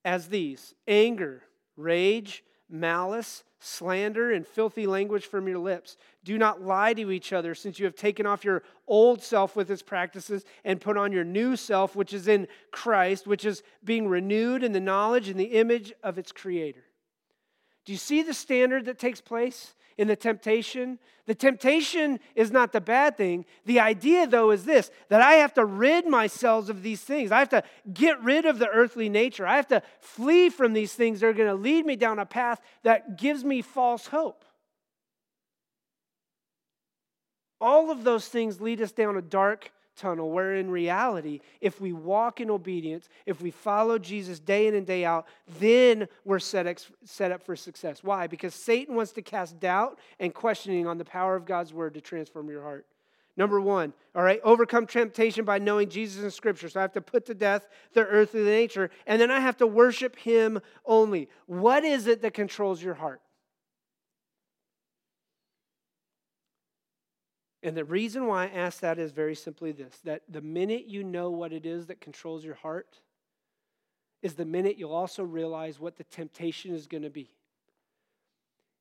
as 0.03 0.27
these 0.27 0.75
anger, 0.87 1.43
rage, 1.75 2.43
malice, 2.69 3.43
slander, 3.59 4.31
and 4.31 4.47
filthy 4.47 4.87
language 4.87 5.25
from 5.25 5.47
your 5.47 5.57
lips. 5.57 5.97
Do 6.23 6.37
not 6.37 6.61
lie 6.61 6.93
to 6.93 7.11
each 7.11 7.33
other, 7.33 7.53
since 7.53 7.79
you 7.79 7.85
have 7.85 7.95
taken 7.95 8.25
off 8.25 8.43
your 8.43 8.63
old 8.87 9.21
self 9.21 9.55
with 9.55 9.69
its 9.69 9.81
practices 9.81 10.45
and 10.63 10.81
put 10.81 10.97
on 10.97 11.11
your 11.11 11.23
new 11.23 11.55
self, 11.55 11.95
which 11.95 12.13
is 12.13 12.27
in 12.27 12.47
Christ, 12.71 13.27
which 13.27 13.45
is 13.45 13.63
being 13.83 14.07
renewed 14.07 14.63
in 14.63 14.71
the 14.71 14.79
knowledge 14.79 15.29
and 15.29 15.39
the 15.39 15.45
image 15.45 15.93
of 16.03 16.17
its 16.17 16.31
creator. 16.31 16.83
Do 17.89 17.93
you 17.93 17.97
see 17.97 18.21
the 18.21 18.35
standard 18.35 18.85
that 18.85 18.99
takes 18.99 19.19
place? 19.19 19.73
in 19.97 20.07
the 20.07 20.15
temptation. 20.15 20.97
The 21.25 21.35
temptation 21.35 22.21
is 22.33 22.51
not 22.51 22.71
the 22.71 22.79
bad 22.79 23.17
thing. 23.17 23.43
The 23.65 23.81
idea, 23.81 24.27
though, 24.27 24.51
is 24.51 24.63
this 24.63 24.91
that 25.09 25.21
I 25.21 25.33
have 25.33 25.53
to 25.55 25.65
rid 25.65 26.07
myself 26.07 26.69
of 26.69 26.83
these 26.83 27.01
things. 27.01 27.33
I 27.33 27.39
have 27.39 27.49
to 27.49 27.63
get 27.93 28.21
rid 28.23 28.45
of 28.45 28.59
the 28.59 28.69
earthly 28.69 29.09
nature. 29.09 29.45
I 29.45 29.57
have 29.57 29.67
to 29.67 29.83
flee 29.99 30.49
from 30.49 30.71
these 30.71 30.93
things 30.93 31.19
that 31.19 31.27
are 31.27 31.33
going 31.33 31.49
to 31.49 31.53
lead 31.53 31.85
me 31.85 31.97
down 31.97 32.17
a 32.17 32.25
path 32.25 32.61
that 32.83 33.17
gives 33.17 33.43
me 33.43 33.61
false 33.61 34.07
hope. 34.07 34.45
All 37.59 37.91
of 37.91 38.05
those 38.05 38.29
things 38.29 38.61
lead 38.61 38.81
us 38.81 38.93
down 38.93 39.17
a 39.17 39.21
dark 39.21 39.69
tunnel 39.99 40.31
where 40.31 40.55
in 40.55 40.71
reality, 40.71 41.41
if 41.61 41.79
we 41.81 41.93
walk 41.93 42.39
in 42.39 42.49
obedience, 42.49 43.09
if 43.25 43.41
we 43.41 43.51
follow 43.51 43.99
Jesus 43.99 44.39
day 44.39 44.67
in 44.67 44.75
and 44.75 44.87
day 44.87 45.05
out, 45.05 45.27
then 45.59 46.07
we're 46.25 46.39
set, 46.39 46.87
set 47.03 47.31
up 47.31 47.43
for 47.43 47.55
success. 47.55 48.03
Why? 48.03 48.27
Because 48.27 48.55
Satan 48.55 48.95
wants 48.95 49.11
to 49.13 49.21
cast 49.21 49.59
doubt 49.59 49.99
and 50.19 50.33
questioning 50.33 50.87
on 50.87 50.97
the 50.97 51.05
power 51.05 51.35
of 51.35 51.45
God's 51.45 51.73
word 51.73 51.93
to 51.95 52.01
transform 52.01 52.49
your 52.49 52.63
heart. 52.63 52.85
Number 53.37 53.61
one, 53.61 53.93
all 54.15 54.23
right, 54.23 54.41
overcome 54.43 54.85
temptation 54.85 55.45
by 55.45 55.59
knowing 55.59 55.89
Jesus 55.89 56.23
in 56.23 56.29
Scripture. 56.29 56.67
So 56.67 56.79
I 56.79 56.81
have 56.81 56.91
to 56.93 57.01
put 57.01 57.25
to 57.27 57.33
death 57.33 57.69
the 57.93 58.05
earthly 58.05 58.43
nature, 58.43 58.89
and 59.07 59.21
then 59.21 59.31
I 59.31 59.39
have 59.39 59.55
to 59.57 59.67
worship 59.67 60.17
Him 60.17 60.59
only. 60.85 61.29
What 61.45 61.85
is 61.85 62.07
it 62.07 62.21
that 62.21 62.33
controls 62.33 62.83
your 62.83 62.95
heart? 62.95 63.21
And 67.61 67.75
the 67.75 67.83
reason 67.83 68.25
why 68.25 68.45
I 68.45 68.47
ask 68.47 68.79
that 68.79 68.99
is 68.99 69.11
very 69.11 69.35
simply 69.35 69.71
this 69.71 69.99
that 70.05 70.21
the 70.29 70.41
minute 70.41 70.85
you 70.85 71.03
know 71.03 71.29
what 71.29 71.51
it 71.51 71.65
is 71.65 71.87
that 71.87 71.99
controls 71.99 72.45
your 72.45 72.55
heart, 72.55 73.01
is 74.21 74.33
the 74.35 74.45
minute 74.45 74.77
you'll 74.77 74.93
also 74.93 75.23
realize 75.23 75.79
what 75.79 75.97
the 75.97 76.03
temptation 76.03 76.73
is 76.73 76.87
going 76.87 77.03
to 77.03 77.09
be. 77.09 77.29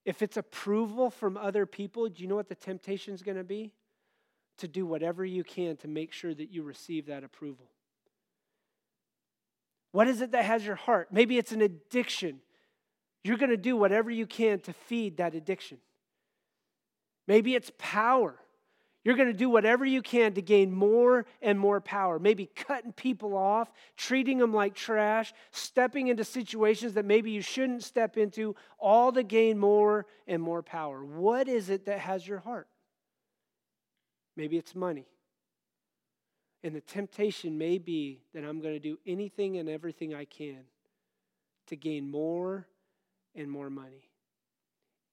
If 0.04 0.22
it's 0.22 0.36
approval 0.36 1.10
from 1.10 1.36
other 1.36 1.66
people, 1.66 2.08
do 2.08 2.22
you 2.22 2.28
know 2.28 2.36
what 2.36 2.48
the 2.48 2.54
temptation 2.54 3.14
is 3.14 3.22
going 3.22 3.36
to 3.36 3.44
be? 3.44 3.72
To 4.58 4.68
do 4.68 4.86
whatever 4.86 5.24
you 5.24 5.44
can 5.44 5.76
to 5.78 5.88
make 5.88 6.12
sure 6.12 6.34
that 6.34 6.50
you 6.50 6.62
receive 6.62 7.06
that 7.06 7.24
approval. 7.24 7.66
What 9.92 10.08
is 10.08 10.20
it 10.20 10.32
that 10.32 10.44
has 10.44 10.64
your 10.64 10.76
heart? 10.76 11.08
Maybe 11.12 11.38
it's 11.38 11.52
an 11.52 11.62
addiction. 11.62 12.40
You're 13.22 13.36
going 13.36 13.50
to 13.50 13.56
do 13.56 13.76
whatever 13.76 14.10
you 14.10 14.26
can 14.26 14.60
to 14.60 14.72
feed 14.72 15.18
that 15.18 15.34
addiction. 15.34 15.78
Maybe 17.26 17.54
it's 17.54 17.70
power. 17.78 18.36
You're 19.08 19.16
going 19.16 19.32
to 19.32 19.32
do 19.32 19.48
whatever 19.48 19.86
you 19.86 20.02
can 20.02 20.34
to 20.34 20.42
gain 20.42 20.70
more 20.70 21.24
and 21.40 21.58
more 21.58 21.80
power. 21.80 22.18
Maybe 22.18 22.44
cutting 22.44 22.92
people 22.92 23.38
off, 23.38 23.72
treating 23.96 24.36
them 24.36 24.52
like 24.52 24.74
trash, 24.74 25.32
stepping 25.50 26.08
into 26.08 26.24
situations 26.24 26.92
that 26.92 27.06
maybe 27.06 27.30
you 27.30 27.40
shouldn't 27.40 27.84
step 27.84 28.18
into, 28.18 28.54
all 28.78 29.10
to 29.12 29.22
gain 29.22 29.58
more 29.58 30.04
and 30.26 30.42
more 30.42 30.62
power. 30.62 31.02
What 31.02 31.48
is 31.48 31.70
it 31.70 31.86
that 31.86 32.00
has 32.00 32.28
your 32.28 32.40
heart? 32.40 32.68
Maybe 34.36 34.58
it's 34.58 34.74
money. 34.74 35.06
And 36.62 36.74
the 36.74 36.82
temptation 36.82 37.56
may 37.56 37.78
be 37.78 38.20
that 38.34 38.44
I'm 38.44 38.60
going 38.60 38.74
to 38.74 38.78
do 38.78 38.98
anything 39.06 39.56
and 39.56 39.70
everything 39.70 40.14
I 40.14 40.26
can 40.26 40.64
to 41.68 41.76
gain 41.76 42.10
more 42.10 42.66
and 43.34 43.50
more 43.50 43.70
money, 43.70 44.10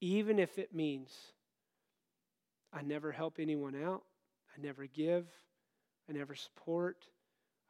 even 0.02 0.38
if 0.38 0.60
it 0.60 0.76
means 0.76 1.14
I 2.74 2.82
never 2.82 3.12
help 3.12 3.38
anyone 3.40 3.82
out. 3.82 4.04
I 4.56 4.62
never 4.62 4.86
give. 4.86 5.28
I 6.10 6.14
never 6.14 6.36
support. 6.36 7.08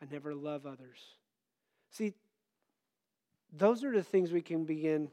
I 0.02 0.06
never 0.12 0.34
love 0.34 0.66
others. 0.66 1.00
See, 1.92 2.14
those 3.54 3.84
are 3.84 3.92
the 3.92 4.04
things 4.04 4.32
we 4.32 4.42
can 4.42 4.66
begin 4.66 5.10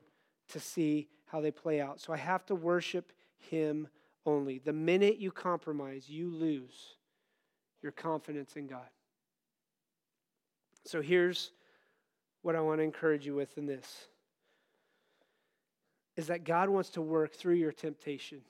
to 0.48 0.60
see 0.60 1.08
how 1.26 1.40
they 1.40 1.50
play 1.50 1.80
out. 1.80 2.00
So 2.00 2.12
I 2.12 2.16
have 2.16 2.44
to 2.46 2.54
worship 2.54 3.12
Him 3.38 3.88
only. 4.26 4.58
The 4.58 4.72
minute 4.72 5.18
you 5.18 5.30
compromise, 5.30 6.08
you 6.08 6.30
lose 6.30 6.96
your 7.82 7.92
confidence 7.92 8.56
in 8.56 8.66
God. 8.66 8.88
So 10.84 11.00
here's 11.00 11.52
what 12.42 12.56
I 12.56 12.60
want 12.60 12.80
to 12.80 12.84
encourage 12.84 13.24
you 13.24 13.34
with 13.34 13.56
in 13.56 13.66
this 13.66 14.08
is 16.16 16.26
that 16.26 16.44
God 16.44 16.68
wants 16.68 16.90
to 16.90 17.00
work 17.00 17.34
through 17.34 17.54
your 17.54 17.72
temptation. 17.72 18.42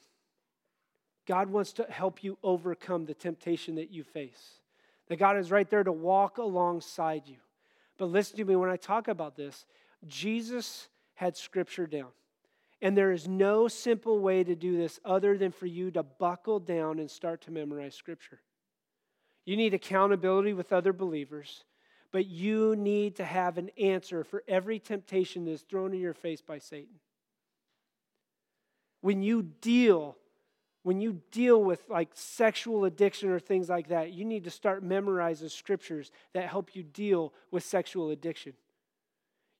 God 1.27 1.51
wants 1.51 1.73
to 1.75 1.87
help 1.89 2.25
you 2.25 2.39
overcome 2.43 3.07
the 3.07 3.15
temptation 3.15 3.77
that 3.77 3.91
you 3.91 4.03
face. 4.03 4.61
That 5.09 5.19
God 5.19 5.37
is 5.39 5.51
right 5.51 5.69
there 5.69 5.85
to 5.85 5.93
walk 5.93 6.39
alongside 6.39 7.23
you. 7.27 7.37
But 7.99 8.07
listen 8.07 8.37
to 8.39 8.45
me 8.45 8.57
when 8.57 8.71
I 8.71 8.77
talk 8.77 9.09
about 9.09 9.37
this, 9.37 9.65
Jesus 10.07 10.89
had 11.15 11.37
scripture 11.37 11.87
down. 11.87 12.09
And 12.81 12.97
there 12.97 13.13
is 13.13 13.29
no 13.29 13.69
simple 13.69 14.19
way 14.19 14.43
to 14.43 14.57
do 14.57 14.77
this 14.77 14.99
other 15.05 15.39
than 15.39 15.53
for 15.53 15.67
you 15.67 15.93
to 15.93 16.03
buckle 16.03 16.59
down 16.59 16.99
and 16.99 17.09
start 17.09 17.43
to 17.43 17.53
memorize 17.53 17.95
scripture. 17.95 18.41
You 19.45 19.57
need 19.57 19.75
accountability 19.75 20.53
with 20.53 20.73
other 20.73 20.93
believers, 20.93 21.65
but 22.11 22.27
you 22.27 22.75
need 22.75 23.17
to 23.17 23.25
have 23.25 23.57
an 23.59 23.71
answer 23.79 24.25
for 24.25 24.43
every 24.49 24.81
temptation 24.81 25.45
that 25.45 25.53
is 25.53 25.63
thrown 25.63 25.95
in 25.95 26.01
your 26.01 26.15
face 26.15 26.41
by 26.41 26.59
Satan. 26.59 26.97
When 29.01 29.23
you 29.23 29.43
deal 29.43 30.17
when 30.83 31.01
you 31.01 31.21
deal 31.31 31.63
with 31.63 31.89
like 31.89 32.11
sexual 32.15 32.85
addiction 32.85 33.31
or 33.31 33.39
things 33.39 33.69
like 33.69 33.89
that, 33.89 34.13
you 34.13 34.25
need 34.25 34.45
to 34.45 34.51
start 34.51 34.83
memorizing 34.83 35.49
scriptures 35.49 36.11
that 36.35 36.49
help 36.49 36.75
you 36.75 36.83
deal 36.83 37.33
with 37.51 37.65
sexual 37.65 38.11
addiction. 38.11 38.55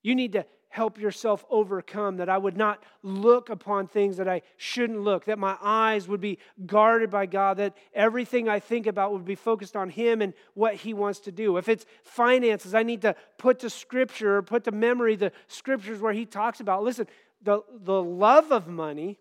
You 0.01 0.15
need 0.15 0.33
to 0.33 0.45
help 0.73 0.99
yourself 0.99 1.45
overcome 1.51 2.17
that 2.17 2.29
I 2.29 2.37
would 2.37 2.57
not 2.57 2.83
look 3.03 3.49
upon 3.49 3.87
things 3.87 4.17
that 4.17 4.27
I 4.27 4.41
shouldn't 4.57 4.99
look, 4.99 5.25
that 5.25 5.37
my 5.37 5.55
eyes 5.61 6.07
would 6.07 6.19
be 6.19 6.39
guarded 6.65 7.11
by 7.11 7.27
God, 7.27 7.57
that 7.57 7.77
everything 7.93 8.49
I 8.49 8.59
think 8.59 8.87
about 8.87 9.13
would 9.13 9.23
be 9.23 9.35
focused 9.35 9.75
on 9.75 9.89
Him 9.89 10.21
and 10.21 10.33
what 10.55 10.73
He 10.73 10.95
wants 10.95 11.19
to 11.21 11.31
do. 11.31 11.57
If 11.57 11.69
it's 11.69 11.85
finances, 12.01 12.73
I 12.73 12.81
need 12.81 13.03
to 13.03 13.15
put 13.37 13.59
to 13.59 13.69
scripture 13.69 14.37
or 14.37 14.41
put 14.41 14.63
to 14.63 14.71
memory 14.71 15.15
the 15.15 15.31
scriptures 15.47 16.01
where 16.01 16.11
He 16.11 16.25
talks 16.25 16.59
about, 16.59 16.83
listen, 16.83 17.07
the, 17.43 17.61
the 17.71 18.01
love 18.01 18.51
of 18.51 18.67
money 18.67 19.19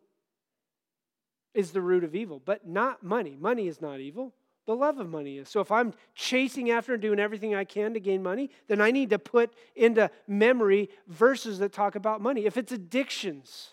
is 1.54 1.72
the 1.72 1.80
root 1.80 2.04
of 2.04 2.14
evil, 2.14 2.40
but 2.44 2.66
not 2.66 3.02
money. 3.02 3.36
Money 3.38 3.68
is 3.68 3.80
not 3.80 4.00
evil. 4.00 4.32
The 4.66 4.76
love 4.76 4.98
of 4.98 5.08
money 5.08 5.38
is. 5.38 5.48
So 5.48 5.60
if 5.60 5.72
I'm 5.72 5.92
chasing 6.14 6.70
after 6.70 6.92
and 6.92 7.02
doing 7.02 7.18
everything 7.18 7.54
I 7.54 7.64
can 7.64 7.94
to 7.94 8.00
gain 8.00 8.22
money, 8.22 8.50
then 8.68 8.80
I 8.80 8.92
need 8.92 9.10
to 9.10 9.18
put 9.18 9.52
into 9.74 10.10
memory 10.28 10.88
verses 11.08 11.58
that 11.58 11.72
talk 11.72 11.96
about 11.96 12.20
money. 12.20 12.46
If 12.46 12.56
it's 12.56 12.70
addictions, 12.70 13.70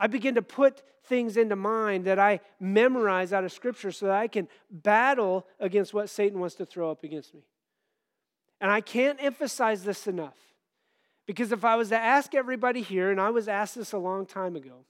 I 0.00 0.06
begin 0.06 0.34
to 0.36 0.42
put 0.42 0.82
things 1.04 1.36
into 1.36 1.56
mind 1.56 2.04
that 2.06 2.18
I 2.18 2.40
memorize 2.58 3.32
out 3.32 3.44
of 3.44 3.52
Scripture 3.52 3.92
so 3.92 4.06
that 4.06 4.16
I 4.16 4.28
can 4.28 4.48
battle 4.70 5.46
against 5.60 5.92
what 5.92 6.08
Satan 6.08 6.40
wants 6.40 6.54
to 6.56 6.66
throw 6.66 6.90
up 6.90 7.04
against 7.04 7.34
me. 7.34 7.42
And 8.60 8.70
I 8.70 8.80
can't 8.80 9.22
emphasize 9.22 9.84
this 9.84 10.06
enough 10.06 10.36
because 11.26 11.52
if 11.52 11.64
I 11.64 11.76
was 11.76 11.90
to 11.90 11.98
ask 11.98 12.34
everybody 12.34 12.80
here, 12.80 13.10
and 13.10 13.20
I 13.20 13.30
was 13.30 13.48
asked 13.48 13.74
this 13.74 13.92
a 13.92 13.98
long 13.98 14.24
time 14.24 14.56
ago, 14.56 14.86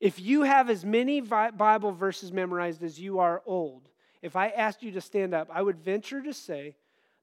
if 0.00 0.20
you 0.20 0.42
have 0.42 0.70
as 0.70 0.84
many 0.84 1.20
Bible 1.20 1.92
verses 1.92 2.32
memorized 2.32 2.82
as 2.82 3.00
you 3.00 3.18
are 3.18 3.42
old, 3.46 3.88
if 4.22 4.36
I 4.36 4.48
asked 4.48 4.82
you 4.82 4.92
to 4.92 5.00
stand 5.00 5.34
up, 5.34 5.48
I 5.52 5.62
would 5.62 5.78
venture 5.78 6.22
to 6.22 6.32
say 6.32 6.76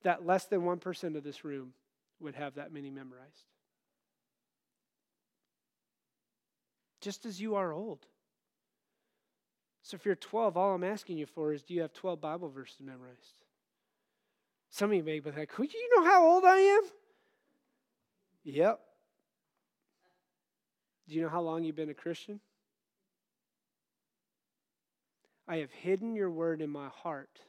that 0.04 0.26
less 0.26 0.46
than 0.46 0.62
1% 0.62 1.16
of 1.16 1.24
this 1.24 1.44
room 1.44 1.74
would 2.20 2.36
have 2.36 2.56
that 2.56 2.74
many 2.74 2.90
memorized. 2.90 3.46
Just 7.02 7.26
as 7.26 7.40
you 7.40 7.56
are 7.56 7.72
old. 7.72 8.00
So 9.84 9.96
if 9.96 10.06
you're 10.06 10.16
12, 10.16 10.58
all 10.58 10.74
I'm 10.74 10.84
asking 10.84 11.18
you 11.18 11.28
for 11.28 11.54
is 11.54 11.62
do 11.62 11.74
you 11.74 11.82
have 11.82 11.94
12 11.94 12.20
Bible 12.20 12.50
verses 12.50 12.78
memorized? 12.82 13.44
Some 14.70 14.90
of 14.90 14.98
you 14.98 15.04
may 15.04 15.20
be 15.20 15.32
like, 15.32 15.56
do 15.56 15.64
you 15.64 15.90
know 15.96 16.04
how 16.04 16.26
old 16.26 16.44
I 16.44 16.58
am? 16.58 16.82
Yep. 18.44 18.80
Do 21.08 21.16
you 21.16 21.22
know 21.22 21.30
how 21.30 21.42
long 21.42 21.64
you've 21.64 21.76
been 21.76 21.90
a 21.90 21.94
Christian? 21.94 22.40
I 25.48 25.58
have 25.58 25.72
hidden 25.72 26.16
your 26.16 26.32
word 26.32 26.62
in 26.62 26.70
my 26.70 26.90
heart 26.90 27.40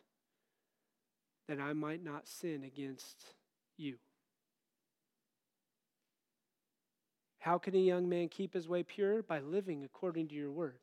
that 1.49 1.61
I 1.61 1.73
might 1.73 2.03
not 2.03 2.29
sin 2.29 2.65
against 2.65 3.17
you. 3.77 3.97
How 7.39 7.59
can 7.59 7.75
a 7.77 7.79
young 7.79 8.09
man 8.09 8.29
keep 8.29 8.55
his 8.55 8.69
way 8.69 8.83
pure? 8.83 9.23
By 9.23 9.39
living 9.39 9.85
according 9.85 10.29
to 10.29 10.35
your 10.35 10.51
word. 10.51 10.81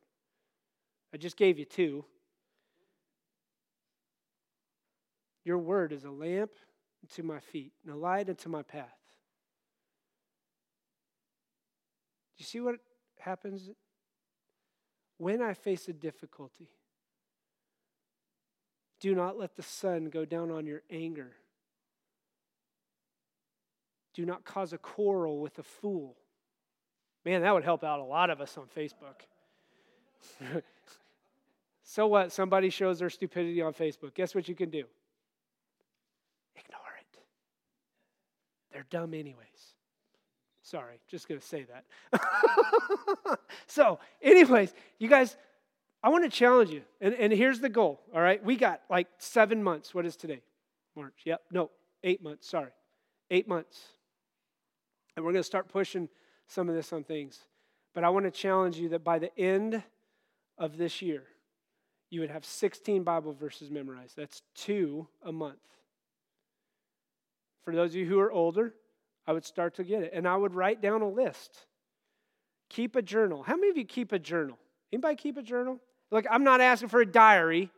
I 1.14 1.18
just 1.18 1.36
gave 1.38 1.60
you 1.60 1.66
two. 1.66 2.06
Your 5.44 5.58
word 5.58 5.92
is 5.92 6.06
a 6.06 6.10
lamp 6.10 6.52
unto 7.04 7.22
my 7.22 7.40
feet 7.40 7.74
and 7.84 7.94
a 7.94 7.98
light 7.98 8.30
unto 8.30 8.48
my 8.50 8.64
path. 8.64 8.88
Do 12.38 12.42
you 12.42 12.46
see 12.46 12.62
what 12.62 12.76
happens? 13.20 13.70
When 15.18 15.42
I 15.42 15.54
face 15.54 15.90
a 15.90 15.94
difficulty, 15.94 16.70
do 19.04 19.14
not 19.14 19.38
let 19.38 19.58
the 19.58 19.62
sun 19.62 20.06
go 20.06 20.24
down 20.24 20.50
on 20.50 20.66
your 20.66 20.82
anger. 20.90 21.34
Do 24.14 24.26
not 24.26 24.46
cause 24.46 24.72
a 24.72 24.78
quarrel 24.78 25.42
with 25.42 25.60
a 25.60 25.64
fool. 25.64 26.16
Man, 27.26 27.42
that 27.42 27.54
would 27.54 27.66
help 27.66 27.84
out 27.84 28.00
a 28.00 28.04
lot 28.04 28.30
of 28.30 28.40
us 28.40 28.58
on 28.58 28.68
Facebook. 28.74 29.28
so 31.84 32.08
what? 32.08 32.32
Somebody 32.32 32.70
shows 32.70 33.00
their 33.00 33.10
stupidity 33.10 33.62
on 33.62 33.74
Facebook. 33.74 34.14
Guess 34.14 34.34
what 34.34 34.48
you 34.48 34.56
can 34.56 34.70
do? 34.70 34.86
Ignore 36.56 36.96
it. 37.02 37.20
They're 38.72 38.86
dumb, 38.90 39.14
anyways. 39.14 39.36
Sorry, 40.62 41.02
just 41.10 41.28
going 41.28 41.42
to 41.42 41.46
say 41.46 41.66
that. 41.66 43.38
so, 43.68 44.00
anyways, 44.22 44.74
you 44.98 45.10
guys, 45.10 45.36
I 46.04 46.10
want 46.10 46.26
to 46.26 46.30
challenge 46.30 46.70
you. 46.70 46.82
And, 47.00 47.14
and 47.14 47.32
here's 47.32 47.62
the 47.62 47.70
goal, 47.70 48.02
all 48.14 48.22
right? 48.22 48.44
We 48.44 48.58
got 48.58 48.82
like 48.90 49.08
seven 49.18 49.64
months. 49.64 49.96
What 49.96 50.06
is 50.06 50.18
today? 50.18 50.42
March. 50.96 51.22
Yep. 51.24 51.42
No, 51.52 51.72
eight 52.04 52.22
months. 52.22 52.50
Sorry. 52.50 52.72
Eight 53.32 53.48
months. 53.48 53.80
And 55.16 55.24
we're 55.24 55.32
going 55.32 55.40
to 55.40 55.48
start 55.48 55.70
pushing 55.70 56.10
some 56.48 56.68
of 56.68 56.76
this 56.76 56.92
on 56.92 57.06
things. 57.06 57.40
But 57.94 58.04
I 58.04 58.10
want 58.10 58.26
to 58.26 58.32
challenge 58.32 58.78
you 58.78 58.90
that 58.90 59.04
by 59.04 59.18
the 59.18 59.36
end 59.40 59.82
of 60.58 60.78
this 60.78 61.02
year, 61.02 61.24
you 62.10 62.20
would 62.20 62.32
have 62.32 62.44
16 62.44 63.04
Bible 63.04 63.34
verses 63.34 63.72
memorized. 63.72 64.18
That's 64.18 64.42
two 64.56 65.08
a 65.24 65.32
month. 65.32 65.58
For 67.64 67.74
those 67.74 67.92
of 67.92 67.96
you 67.96 68.06
who 68.06 68.20
are 68.20 68.32
older, 68.32 68.74
I 69.26 69.32
would 69.32 69.46
start 69.46 69.76
to 69.76 69.84
get 69.84 70.04
it. 70.04 70.12
And 70.14 70.28
I 70.28 70.36
would 70.36 70.54
write 70.54 70.82
down 70.82 71.02
a 71.02 71.10
list. 71.10 71.66
Keep 72.70 72.98
a 72.98 73.02
journal. 73.02 73.44
How 73.44 73.56
many 73.56 73.70
of 73.70 73.78
you 73.78 73.86
keep 73.86 74.12
a 74.12 74.20
journal? 74.20 74.58
Anybody 74.92 75.16
keep 75.16 75.38
a 75.38 75.42
journal? 75.42 75.80
Look, 76.14 76.28
I'm 76.30 76.44
not 76.44 76.62
asking 76.62 76.90
for 76.90 77.02
a 77.02 77.08
diary, 77.08 77.72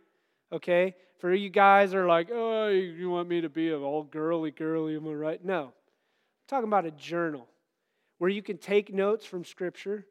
okay? 0.51 0.93
For 1.19 1.33
you 1.33 1.47
guys 1.47 1.93
are 1.93 2.05
like, 2.05 2.27
oh, 2.29 2.67
you 2.67 3.09
want 3.09 3.29
me 3.29 3.39
to 3.39 3.47
be 3.47 3.71
an 3.71 3.81
all 3.81 4.03
girly, 4.03 4.51
girly, 4.51 4.97
am 4.97 5.07
I 5.07 5.13
right? 5.13 5.45
No. 5.45 5.67
I'm 5.67 5.71
talking 6.49 6.67
about 6.67 6.85
a 6.85 6.91
journal 6.91 7.47
where 8.17 8.29
you 8.29 8.41
can 8.41 8.57
take 8.57 8.93
notes 8.93 9.25
from 9.25 9.45
Scripture, 9.45 10.05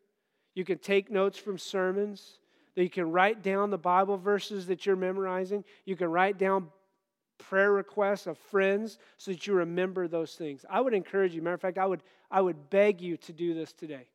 you 0.55 0.65
can 0.65 0.79
take 0.79 1.11
notes 1.11 1.37
from 1.37 1.59
sermons, 1.59 2.39
that 2.75 2.83
you 2.83 2.89
can 2.89 3.13
write 3.13 3.43
down 3.43 3.69
the 3.69 3.77
Bible 3.77 4.17
verses 4.17 4.69
that 4.69 4.87
you're 4.87 4.97
memorizing, 4.97 5.63
you 5.85 5.95
can 5.95 6.09
write 6.09 6.39
down 6.39 6.69
prayer 7.37 7.73
requests 7.73 8.27
of 8.27 8.39
friends 8.39 8.97
so 9.19 9.33
that 9.33 9.47
you 9.47 9.53
remember 9.53 10.09
those 10.09 10.33
things. 10.33 10.65
I 10.71 10.81
would 10.81 10.95
encourage 10.95 11.35
you, 11.35 11.43
matter 11.43 11.57
of 11.57 11.61
fact, 11.61 11.77
I 11.77 11.85
would, 11.85 12.03
I 12.31 12.41
would 12.41 12.71
beg 12.71 13.03
you 13.03 13.19
to 13.19 13.35
do 13.35 13.53
this 13.53 13.75
today. 13.75 14.07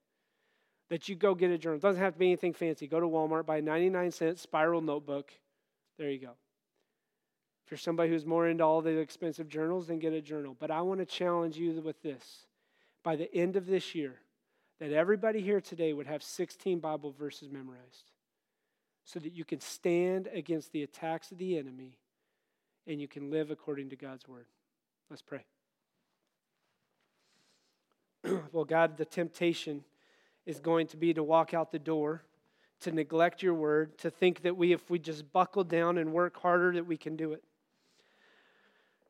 That 0.89 1.07
you 1.07 1.15
go 1.15 1.35
get 1.35 1.51
a 1.51 1.57
journal. 1.57 1.77
It 1.77 1.81
doesn't 1.81 2.01
have 2.01 2.13
to 2.13 2.19
be 2.19 2.27
anything 2.27 2.53
fancy. 2.53 2.87
Go 2.87 2.99
to 2.99 3.05
Walmart, 3.05 3.45
buy 3.45 3.57
a 3.57 3.61
99 3.61 4.11
cent 4.11 4.39
spiral 4.39 4.81
notebook. 4.81 5.31
There 5.97 6.09
you 6.09 6.19
go. 6.19 6.31
If 7.65 7.71
you're 7.71 7.77
somebody 7.77 8.09
who's 8.09 8.25
more 8.25 8.47
into 8.47 8.63
all 8.63 8.81
the 8.81 8.97
expensive 8.97 9.47
journals, 9.47 9.87
then 9.87 9.99
get 9.99 10.13
a 10.13 10.21
journal. 10.21 10.55
But 10.59 10.71
I 10.71 10.81
want 10.81 11.01
to 11.01 11.05
challenge 11.05 11.57
you 11.57 11.79
with 11.81 12.01
this 12.01 12.47
by 13.03 13.15
the 13.15 13.31
end 13.35 13.55
of 13.55 13.67
this 13.67 13.93
year 13.93 14.15
that 14.79 14.91
everybody 14.91 15.41
here 15.41 15.61
today 15.61 15.93
would 15.93 16.07
have 16.07 16.23
16 16.23 16.79
Bible 16.79 17.11
verses 17.11 17.49
memorized 17.51 18.11
so 19.03 19.19
that 19.19 19.33
you 19.33 19.45
can 19.45 19.59
stand 19.59 20.27
against 20.33 20.71
the 20.71 20.83
attacks 20.83 21.31
of 21.31 21.37
the 21.37 21.57
enemy 21.57 21.97
and 22.87 22.99
you 22.99 23.07
can 23.07 23.29
live 23.29 23.51
according 23.51 23.89
to 23.89 23.95
God's 23.95 24.27
word. 24.27 24.47
Let's 25.09 25.21
pray. 25.21 25.45
well, 28.51 28.65
God, 28.65 28.97
the 28.97 29.05
temptation 29.05 29.83
is 30.49 30.59
going 30.59 30.87
to 30.87 30.97
be 30.97 31.13
to 31.13 31.21
walk 31.21 31.53
out 31.53 31.71
the 31.71 31.79
door, 31.79 32.23
to 32.81 32.91
neglect 32.91 33.43
your 33.43 33.53
word, 33.53 33.97
to 33.99 34.09
think 34.09 34.41
that 34.41 34.57
we, 34.57 34.73
if 34.73 34.89
we 34.89 34.97
just 34.97 35.31
buckle 35.31 35.63
down 35.63 35.99
and 35.99 36.11
work 36.11 36.41
harder, 36.41 36.73
that 36.73 36.87
we 36.87 36.97
can 36.97 37.15
do 37.15 37.33
it. 37.33 37.43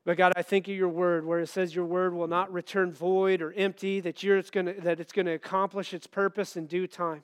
But 0.04 0.18
God, 0.18 0.32
I 0.36 0.42
think 0.42 0.68
of 0.68 0.74
your 0.74 0.88
word 0.88 1.24
where 1.24 1.40
it 1.40 1.48
says 1.48 1.74
your 1.74 1.86
word 1.86 2.12
will 2.12 2.26
not 2.26 2.52
return 2.52 2.92
void 2.92 3.40
or 3.40 3.52
empty, 3.54 4.00
that, 4.00 4.22
you're, 4.22 4.36
it's 4.36 4.50
gonna, 4.50 4.74
that 4.80 5.00
it's 5.00 5.12
going 5.12 5.26
to 5.26 5.32
accomplish 5.32 5.94
its 5.94 6.06
purpose 6.06 6.56
in 6.56 6.66
due 6.66 6.86
time. 6.86 7.22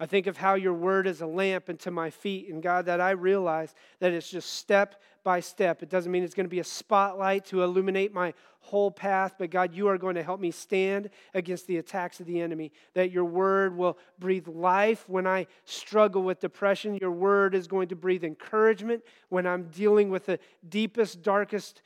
I 0.00 0.06
think 0.06 0.26
of 0.26 0.36
how 0.36 0.54
your 0.54 0.74
word 0.74 1.06
is 1.06 1.20
a 1.20 1.26
lamp 1.26 1.68
unto 1.68 1.90
my 1.90 2.10
feet. 2.10 2.48
And 2.48 2.62
God, 2.62 2.86
that 2.86 3.00
I 3.00 3.10
realize 3.10 3.74
that 4.00 4.12
it's 4.12 4.28
just 4.28 4.54
step 4.54 5.00
by 5.22 5.38
step. 5.40 5.82
It 5.82 5.88
doesn't 5.88 6.10
mean 6.10 6.24
it's 6.24 6.34
going 6.34 6.46
to 6.46 6.50
be 6.50 6.60
a 6.60 6.64
spotlight 6.64 7.44
to 7.46 7.62
illuminate 7.62 8.12
my 8.12 8.34
whole 8.60 8.90
path, 8.90 9.34
but 9.38 9.50
God, 9.50 9.74
you 9.74 9.88
are 9.88 9.98
going 9.98 10.14
to 10.14 10.22
help 10.22 10.40
me 10.40 10.50
stand 10.50 11.10
against 11.34 11.66
the 11.66 11.76
attacks 11.76 12.18
of 12.18 12.26
the 12.26 12.40
enemy. 12.40 12.72
That 12.94 13.10
your 13.10 13.24
word 13.24 13.76
will 13.76 13.98
breathe 14.18 14.48
life 14.48 15.08
when 15.08 15.26
I 15.26 15.46
struggle 15.64 16.22
with 16.22 16.40
depression. 16.40 16.96
Your 17.00 17.12
word 17.12 17.54
is 17.54 17.66
going 17.66 17.88
to 17.88 17.96
breathe 17.96 18.24
encouragement 18.24 19.02
when 19.28 19.46
I'm 19.46 19.64
dealing 19.64 20.10
with 20.10 20.26
the 20.26 20.38
deepest, 20.68 21.22
darkest, 21.22 21.82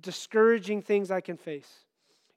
discouraging 0.00 0.82
things 0.82 1.10
I 1.10 1.20
can 1.20 1.36
face. 1.36 1.87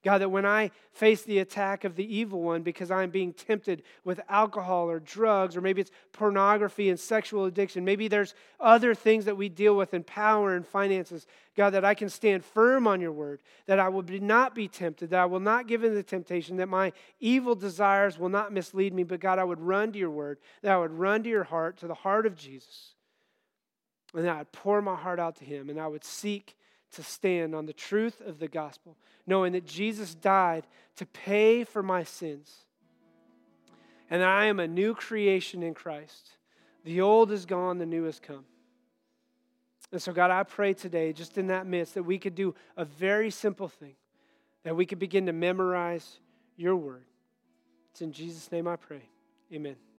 God, 0.03 0.17
that 0.17 0.29
when 0.29 0.47
I 0.47 0.71
face 0.93 1.21
the 1.21 1.39
attack 1.39 1.83
of 1.83 1.95
the 1.95 2.15
evil 2.15 2.41
one 2.41 2.63
because 2.63 2.89
I'm 2.89 3.11
being 3.11 3.33
tempted 3.33 3.83
with 4.03 4.19
alcohol 4.29 4.89
or 4.89 4.99
drugs, 4.99 5.55
or 5.55 5.61
maybe 5.61 5.79
it's 5.79 5.91
pornography 6.11 6.89
and 6.89 6.99
sexual 6.99 7.45
addiction, 7.45 7.85
maybe 7.85 8.07
there's 8.07 8.33
other 8.59 8.95
things 8.95 9.25
that 9.25 9.37
we 9.37 9.47
deal 9.47 9.75
with 9.75 9.93
in 9.93 10.03
power 10.03 10.55
and 10.55 10.65
finances, 10.65 11.27
God, 11.55 11.71
that 11.71 11.85
I 11.85 11.93
can 11.93 12.09
stand 12.09 12.43
firm 12.43 12.87
on 12.87 12.99
your 12.99 13.11
word, 13.11 13.41
that 13.67 13.77
I 13.77 13.89
will 13.89 14.03
not 14.03 14.55
be 14.55 14.67
tempted, 14.67 15.11
that 15.11 15.19
I 15.19 15.25
will 15.25 15.39
not 15.39 15.67
give 15.67 15.83
in 15.83 15.93
to 15.93 16.01
temptation, 16.01 16.57
that 16.57 16.69
my 16.69 16.93
evil 17.19 17.53
desires 17.53 18.17
will 18.17 18.29
not 18.29 18.51
mislead 18.51 18.95
me, 18.95 19.03
but 19.03 19.19
God, 19.19 19.37
I 19.37 19.43
would 19.43 19.59
run 19.59 19.91
to 19.91 19.99
your 19.99 20.09
word, 20.09 20.39
that 20.63 20.71
I 20.71 20.79
would 20.79 20.93
run 20.93 21.21
to 21.23 21.29
your 21.29 21.43
heart, 21.43 21.77
to 21.77 21.87
the 21.87 21.93
heart 21.93 22.25
of 22.25 22.35
Jesus, 22.35 22.95
and 24.15 24.25
that 24.25 24.35
I'd 24.35 24.51
pour 24.51 24.81
my 24.81 24.95
heart 24.95 25.19
out 25.19 25.35
to 25.37 25.45
him, 25.45 25.69
and 25.69 25.79
I 25.79 25.87
would 25.87 26.03
seek 26.03 26.55
to 26.91 27.03
stand 27.03 27.55
on 27.55 27.65
the 27.65 27.73
truth 27.73 28.21
of 28.21 28.39
the 28.39 28.47
gospel, 28.47 28.97
knowing 29.25 29.53
that 29.53 29.65
Jesus 29.65 30.13
died 30.13 30.67
to 30.97 31.05
pay 31.05 31.63
for 31.63 31.81
my 31.81 32.03
sins 32.03 32.65
and 34.11 34.21
I 34.21 34.45
am 34.45 34.59
a 34.59 34.67
new 34.67 34.93
creation 34.93 35.63
in 35.63 35.73
Christ. 35.73 36.31
The 36.83 36.99
old 36.99 37.31
is 37.31 37.45
gone, 37.45 37.77
the 37.77 37.85
new 37.85 38.03
has 38.03 38.19
come. 38.19 38.43
And 39.91 40.01
so, 40.01 40.11
God, 40.11 40.31
I 40.31 40.43
pray 40.43 40.73
today, 40.73 41.13
just 41.13 41.37
in 41.37 41.47
that 41.47 41.65
midst, 41.65 41.95
that 41.95 42.03
we 42.03 42.19
could 42.19 42.35
do 42.35 42.53
a 42.75 42.83
very 42.83 43.31
simple 43.31 43.69
thing, 43.69 43.95
that 44.63 44.75
we 44.75 44.85
could 44.85 44.99
begin 44.99 45.25
to 45.27 45.33
memorize 45.33 46.19
your 46.57 46.75
word. 46.75 47.05
It's 47.91 48.01
in 48.01 48.11
Jesus' 48.11 48.51
name 48.51 48.67
I 48.67 48.75
pray. 48.75 49.03
Amen. 49.53 49.81